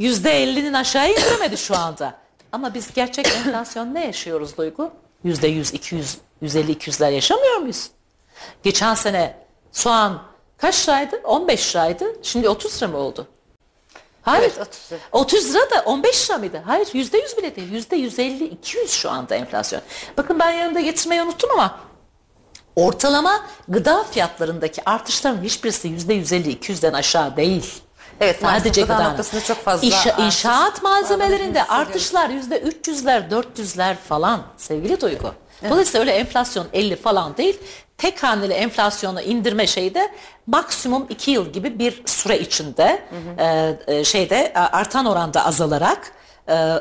%50'nin 0.00 0.72
aşağı 0.72 1.10
indiremedi 1.10 1.56
şu 1.56 1.76
anda. 1.76 2.14
Ama 2.52 2.74
biz 2.74 2.94
gerçek 2.94 3.26
enflasyon 3.26 3.94
ne 3.94 4.06
yaşıyoruz 4.06 4.56
Duygu? 4.56 4.90
%100, 5.24 5.74
200, 5.74 6.18
150, 6.40 6.72
200'ler 6.72 7.12
yaşamıyor 7.12 7.56
muyuz? 7.56 7.90
Geçen 8.62 8.94
sene 8.94 9.36
soğan 9.72 10.22
kaç 10.58 10.88
liraydı? 10.88 11.16
15 11.24 11.76
liraydı. 11.76 12.04
Şimdi 12.22 12.48
30 12.48 12.76
lira 12.82 12.88
mı 12.88 12.96
oldu? 12.96 13.26
Hayır. 14.22 14.42
Evet, 14.42 14.58
30 14.58 14.92
lira. 14.92 15.00
30 15.12 15.54
lira 15.54 15.70
da 15.70 15.82
15 15.84 16.30
lira 16.30 16.38
mıydı? 16.38 16.62
Hayır 16.66 16.88
yüzde 16.92 17.18
yüz 17.18 17.36
bile 17.36 17.56
değil. 17.56 17.72
Yüzde 17.72 17.96
150, 17.96 18.44
200 18.44 18.90
şu 18.90 19.10
anda 19.10 19.34
enflasyon. 19.34 19.82
Bakın 20.16 20.38
ben 20.38 20.50
yanında 20.50 20.80
getirmeyi 20.80 21.22
unuttum 21.22 21.50
ama 21.50 21.80
ortalama 22.76 23.46
gıda 23.68 24.04
fiyatlarındaki 24.04 24.82
artışların 24.90 25.42
hiçbirisi 25.42 25.88
yüzde 25.88 26.14
150, 26.14 26.52
200'den 26.52 26.92
aşağı 26.92 27.36
değil. 27.36 27.83
Evet, 28.20 28.36
Sadece 28.42 28.82
gıda 28.82 29.08
noktasında 29.10 29.44
çok 29.44 29.56
fazla 29.64 29.86
İnşa- 29.86 30.10
artış 30.12 30.24
inşaat 30.24 30.82
malzemelerinde 30.82 31.64
artışlar 31.64 32.28
yüzde 32.30 32.58
300'ler, 32.62 33.30
400'ler 33.30 33.94
falan 33.96 34.42
sevgili 34.56 35.00
Duygu. 35.00 35.34
Dolayısıyla 35.70 36.00
öyle 36.00 36.12
enflasyon 36.12 36.66
50 36.72 36.96
falan 36.96 37.36
değil. 37.36 37.58
Tek 37.98 38.22
haneli 38.22 38.52
enflasyonu 38.52 39.20
indirme 39.20 39.66
şeyi 39.66 39.94
de 39.94 40.12
maksimum 40.46 41.06
2 41.08 41.30
yıl 41.30 41.52
gibi 41.52 41.78
bir 41.78 42.02
süre 42.06 42.38
içinde 42.38 43.02
e, 43.38 43.76
e, 43.86 44.04
şeyde 44.04 44.36
e, 44.36 44.58
artan 44.58 45.06
oranda 45.06 45.46
azalarak 45.46 46.12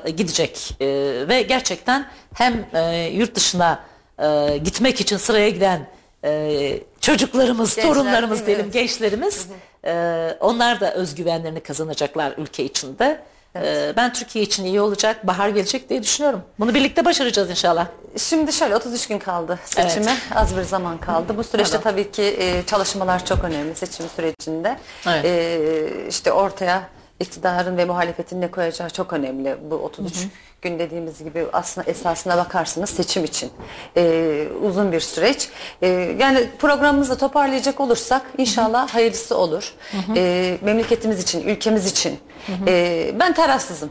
e, 0.06 0.10
gidecek. 0.10 0.76
E, 0.82 0.86
ve 1.30 1.42
gerçekten 1.42 2.08
hem 2.36 2.66
e, 2.74 2.96
yurt 3.14 3.36
dışına 3.36 3.80
e, 4.20 4.58
gitmek 4.64 5.02
için 5.02 5.18
sıraya 5.18 5.50
giden 5.50 5.88
e, 6.24 6.80
çocuklarımız, 7.04 7.76
Gençler, 7.76 7.94
torunlarımız 7.94 8.38
evet. 8.38 8.48
diyelim 8.48 8.72
gençlerimiz 8.72 9.48
e, 9.86 10.38
onlar 10.40 10.80
da 10.82 10.94
özgüvenlerini 10.94 11.60
kazanacaklar 11.60 12.34
ülke 12.38 12.64
içinde. 12.64 13.22
E, 13.56 13.94
ben 13.98 14.14
Türkiye 14.14 14.46
için 14.46 14.66
iyi 14.66 14.82
olacak, 14.82 15.28
bahar 15.28 15.50
gelecek 15.50 15.90
diye 15.90 16.04
düşünüyorum. 16.04 16.42
Bunu 16.60 16.74
birlikte 16.74 17.06
başaracağız 17.06 17.50
inşallah. 17.50 17.88
Şimdi 18.18 18.54
şöyle 18.54 18.76
33 18.76 19.08
gün 19.08 19.20
kaldı 19.20 19.60
seçime. 19.66 20.18
Az 20.36 20.58
bir 20.58 20.64
zaman 20.64 20.98
kaldı. 20.98 21.38
Bu 21.38 21.44
süreçte 21.44 21.78
Tamam. 21.78 21.84
tabii 21.84 22.12
ki 22.12 22.24
e, 22.40 22.64
çalışmalar 22.66 23.26
çok 23.26 23.44
önemli 23.44 23.76
seçim 23.76 24.06
sürecinde. 24.16 24.78
Evet. 25.08 25.26
E, 25.26 26.08
işte 26.10 26.32
ortaya 26.32 26.90
iktidarın 27.24 27.78
ve 27.78 27.86
muhalefetin 27.86 28.42
ne 28.42 28.52
koyacağı 28.52 28.90
çok 28.90 29.14
önemli. 29.14 29.58
Bu 29.72 29.76
33 29.76 30.14
gün 30.62 30.80
dediğimiz 30.80 31.24
gibi 31.24 31.46
aslında 31.54 31.90
esasına 31.90 32.38
bakarsınız 32.38 32.90
seçim 32.90 33.24
için 33.24 33.52
e, 33.98 34.44
uzun 34.64 34.92
bir 34.92 35.00
süreç. 35.00 35.50
E, 35.82 35.88
yani 36.20 36.50
programımızı 36.60 37.18
toparlayacak 37.18 37.80
olursak 37.80 38.22
inşallah 38.38 38.90
hayırlısı 38.90 39.38
olur. 39.38 39.74
E, 40.16 40.58
memleketimiz 40.62 41.24
için, 41.24 41.48
ülkemiz 41.48 41.92
için. 41.92 42.20
E, 42.68 43.12
ben 43.20 43.34
tarafsızım. 43.34 43.90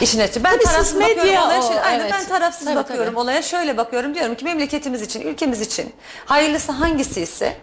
İşin 0.00 0.20
açığı. 0.20 0.44
Ben 0.44 0.52
Tabii 0.52 0.64
tarafsız 0.64 1.00
bakıyorum 1.00 1.42
olaya. 1.42 1.60
o, 1.60 1.66
Şöyle, 1.68 1.80
aynen 1.80 2.00
evet. 2.00 2.12
ben 2.12 2.24
tarafsız 2.24 2.64
Tabii, 2.64 2.76
bakıyorum 2.76 3.06
tabii. 3.14 3.20
olaya. 3.20 3.42
Şöyle 3.42 3.76
bakıyorum 3.76 4.14
diyorum 4.14 4.34
ki 4.34 4.44
memleketimiz 4.44 5.02
için, 5.02 5.20
ülkemiz 5.20 5.60
için 5.60 5.92
hayırlısı 6.24 6.72
hangisi 6.72 7.20
ise 7.20 7.56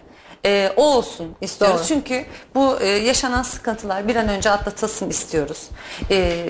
e, 0.45 0.71
o 0.77 0.83
olsun 0.83 1.35
istiyoruz. 1.41 1.79
Doğru. 1.79 1.87
Çünkü 1.87 2.25
bu 2.55 2.79
e, 2.79 2.87
yaşanan 2.87 3.43
sıkıntılar 3.43 4.07
bir 4.07 4.15
an 4.15 4.27
önce 4.27 4.51
atlatılsın 4.51 5.09
istiyoruz. 5.09 5.67
E, 6.11 6.45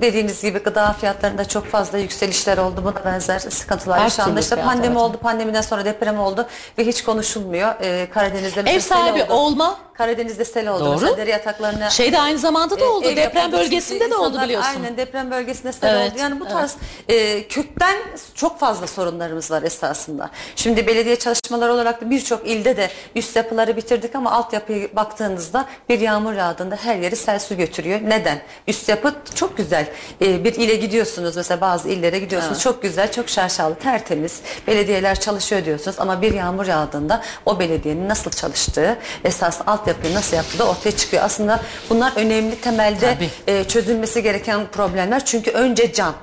dediğiniz 0.00 0.42
gibi 0.42 0.58
gıda 0.58 0.92
fiyatlarında 0.92 1.44
çok 1.44 1.66
fazla 1.66 1.98
yükselişler 1.98 2.58
oldu. 2.58 2.80
Buna 2.84 3.04
benzer 3.04 3.38
sıkıntılar 3.38 3.98
Her 3.98 4.04
yaşandı. 4.04 4.40
İşte 4.40 4.54
fiyat, 4.54 4.68
pandemi 4.68 4.86
evet. 4.86 5.02
oldu. 5.02 5.16
Pandemiden 5.22 5.60
sonra 5.60 5.84
deprem 5.84 6.18
oldu 6.18 6.46
ve 6.78 6.86
hiç 6.86 7.04
konuşulmuyor. 7.04 7.74
E, 7.80 8.10
Karadeniz'de 8.10 8.60
Ev 8.60 8.80
sahibi 8.80 9.22
oldu. 9.22 9.32
olma 9.32 9.78
Karadeniz'de 9.94 10.44
sel 10.44 10.68
oldu. 10.68 10.84
Doğru. 10.84 10.90
Mesela 10.90 11.16
deri 11.16 11.30
yataklarına 11.30 11.90
şeyde 11.90 12.20
aynı 12.20 12.38
zamanda 12.38 12.80
da 12.80 12.84
e, 12.84 12.88
oldu. 12.88 13.06
Deprem 13.16 13.52
bölgesinde 13.52 13.98
Çünkü 13.98 14.10
de 14.10 14.16
oldu 14.16 14.40
biliyorsun. 14.42 14.70
Aynen 14.76 14.96
deprem 14.96 15.30
bölgesinde 15.30 15.72
sel 15.72 15.94
Evet, 15.94 16.12
oldu. 16.12 16.20
Yani 16.20 16.40
bu 16.40 16.44
evet. 16.44 16.52
tarz 16.52 16.76
e, 17.08 17.48
kökten 17.48 17.96
çok 18.34 18.60
fazla 18.60 18.86
sorunlarımız 18.86 19.50
var 19.50 19.62
esasında. 19.62 20.30
Şimdi 20.56 20.86
belediye 20.86 21.16
çalışmaları 21.16 21.72
olarak 21.72 22.00
da 22.00 22.10
birçok 22.10 22.48
ilde 22.48 22.76
de 22.76 22.90
üst 23.14 23.25
yapıları 23.36 23.76
bitirdik 23.76 24.14
ama 24.14 24.32
altyapıya 24.32 24.88
baktığınızda 24.96 25.66
bir 25.88 26.00
yağmur 26.00 26.32
yağdığında 26.32 26.76
her 26.76 26.96
yeri 26.96 27.16
sel 27.16 27.38
su 27.38 27.56
götürüyor. 27.56 28.00
Neden? 28.02 28.38
Üst 28.68 28.88
yapı 28.88 29.14
çok 29.34 29.56
güzel. 29.56 29.86
E, 30.22 30.44
bir 30.44 30.54
ile 30.54 30.76
gidiyorsunuz 30.76 31.36
mesela 31.36 31.60
bazı 31.60 31.88
illere 31.88 32.18
gidiyorsunuz. 32.18 32.60
Çok 32.60 32.82
güzel, 32.82 33.12
çok 33.12 33.28
şaşalı, 33.28 33.74
tertemiz. 33.74 34.40
Belediyeler 34.66 35.20
çalışıyor 35.20 35.64
diyorsunuz 35.64 35.96
ama 36.00 36.22
bir 36.22 36.34
yağmur 36.34 36.66
yağdığında 36.66 37.22
o 37.46 37.60
belediyenin 37.60 38.08
nasıl 38.08 38.30
çalıştığı, 38.30 38.98
esas 39.24 39.60
altyapıyı 39.66 40.14
nasıl 40.14 40.36
yaptığı 40.36 40.58
da 40.58 40.68
ortaya 40.68 40.92
çıkıyor. 40.96 41.22
Aslında 41.22 41.60
bunlar 41.90 42.12
önemli 42.16 42.60
temelde 42.60 43.14
Tabii. 43.14 43.30
e, 43.46 43.64
çözülmesi 43.64 44.22
gereken 44.22 44.66
problemler. 44.66 45.24
Çünkü 45.24 45.50
önce 45.50 45.92
can. 45.92 46.14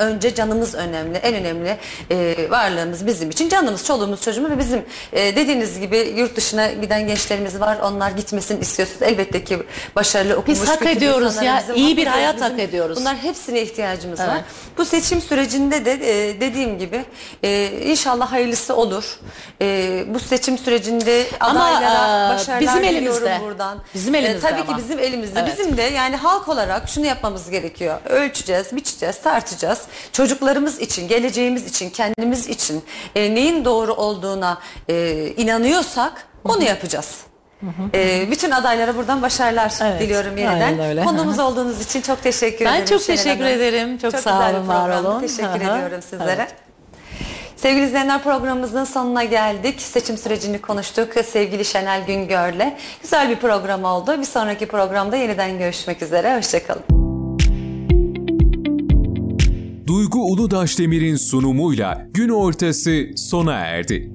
Önce 0.00 0.34
canımız 0.34 0.74
önemli. 0.74 1.18
En 1.18 1.34
önemli 1.34 1.78
e, 2.10 2.36
varlığımız 2.50 3.06
bizim 3.06 3.30
için. 3.30 3.48
Canımız, 3.48 3.86
çoluğumuz, 3.86 4.22
çocuğumuz 4.22 4.50
ve 4.50 4.58
bizim 4.58 4.84
e, 5.12 5.36
dediğiniz 5.36 5.80
gibi 5.80 6.14
yurt 6.16 6.36
dışına 6.36 6.70
giden 6.70 7.06
gençlerimiz 7.06 7.60
var. 7.60 7.78
Onlar 7.82 8.10
gitmesini 8.10 8.60
istiyorsunuz. 8.60 9.02
Elbette 9.02 9.44
ki 9.44 9.62
başarılı 9.96 10.36
okumuş. 10.36 10.60
Biz 10.60 10.68
hak 10.68 10.86
ediyoruz 10.86 11.42
ya. 11.42 11.64
İyi 11.74 11.96
bir 11.96 12.06
hayat 12.06 12.34
Bizim 12.34 12.50
hak 12.50 12.58
ediyoruz. 12.60 12.96
Bunlar 13.00 13.16
hepsine 13.16 13.62
ihtiyacımız 13.62 14.20
var. 14.20 14.28
Evet. 14.32 14.44
Bu 14.78 14.84
seçim 14.84 15.20
sürecinde 15.20 15.84
de 15.84 15.92
e, 15.92 16.40
dediğim 16.40 16.78
gibi 16.78 17.04
e, 17.42 17.70
inşallah 17.84 18.32
hayırlısı 18.32 18.76
olur. 18.76 19.18
E, 19.62 20.04
bu 20.08 20.20
seçim 20.20 20.58
sürecinde 20.58 21.26
Ama, 21.40 21.64
adaylara 21.64 22.26
e, 22.26 22.34
başarılar 22.34 22.60
bizim 22.60 22.84
elimizde. 22.84 23.40
buradan. 23.42 23.78
Bizim 23.94 24.14
elimizde 24.14 24.50
tabii 24.50 24.60
ama. 24.60 24.76
ki 24.76 24.82
bizim 24.82 24.98
elimizde. 24.98 25.40
Evet. 25.40 25.58
Bizim 25.58 25.76
de 25.76 25.82
yani 25.82 26.16
halk 26.16 26.48
olarak 26.48 26.88
şunu 26.88 27.06
yapmamız 27.06 27.50
gerekiyor. 27.50 28.00
Ölçeceğiz, 28.08 28.76
biçeceğiz, 28.76 29.20
tartacağız. 29.22 29.80
Çocuklarımız 30.12 30.80
için, 30.80 31.08
geleceğimiz 31.08 31.66
için, 31.66 31.90
kendimiz 31.90 32.48
için 32.48 32.82
e, 33.14 33.34
neyin 33.34 33.64
doğru 33.64 33.92
olduğuna 33.94 34.58
e, 34.88 35.26
inanıyorsak 35.36 36.26
onu 36.44 36.62
yapacağız. 36.62 37.20
E, 37.94 38.30
bütün 38.30 38.50
adaylara 38.50 38.96
buradan 38.96 39.22
başarılar 39.22 39.72
Evet, 39.82 40.00
diliyorum 40.00 40.36
yeniden. 40.36 40.78
öyle. 40.80 41.04
Konuğumuz 41.04 41.38
olduğunuz 41.38 41.80
için 41.80 42.00
çok 42.00 42.22
teşekkür 42.22 42.64
Ben 42.64 42.72
ederim. 42.72 42.86
çok 42.86 43.02
Şenol 43.02 43.16
teşekkür 43.16 43.44
Hanım. 43.44 43.56
ederim. 43.56 43.98
Çok 43.98 44.12
sağ 44.12 44.18
güzel 44.18 44.52
bir 44.52 44.58
olun, 44.58 44.68
var 44.68 45.00
olun. 45.00 45.20
Teşekkür 45.20 45.42
Hı 45.44 45.52
hı. 45.52 45.76
ediyorum 45.76 46.02
sizlere. 46.02 46.32
Evet. 46.32 46.54
Sevgili 47.56 47.84
izleyenler 47.86 48.22
programımızın 48.22 48.84
sonuna 48.84 49.24
geldik. 49.24 49.80
Seçim 49.80 50.18
sürecini 50.18 50.60
konuştuk 50.60 51.12
sevgili 51.32 51.64
Şenel 51.64 52.06
Güngör'le. 52.06 52.76
Güzel 53.02 53.28
bir 53.30 53.36
program 53.36 53.84
oldu. 53.84 54.18
Bir 54.20 54.24
sonraki 54.24 54.68
programda 54.68 55.16
yeniden 55.16 55.58
görüşmek 55.58 56.02
üzere. 56.02 56.36
Hoşçakalın. 56.36 56.99
Duygu 59.90 60.32
Uludaş 60.32 60.78
Demir'in 60.78 61.16
sunumuyla 61.16 62.06
gün 62.14 62.28
ortası 62.28 63.06
sona 63.16 63.52
erdi. 63.52 64.12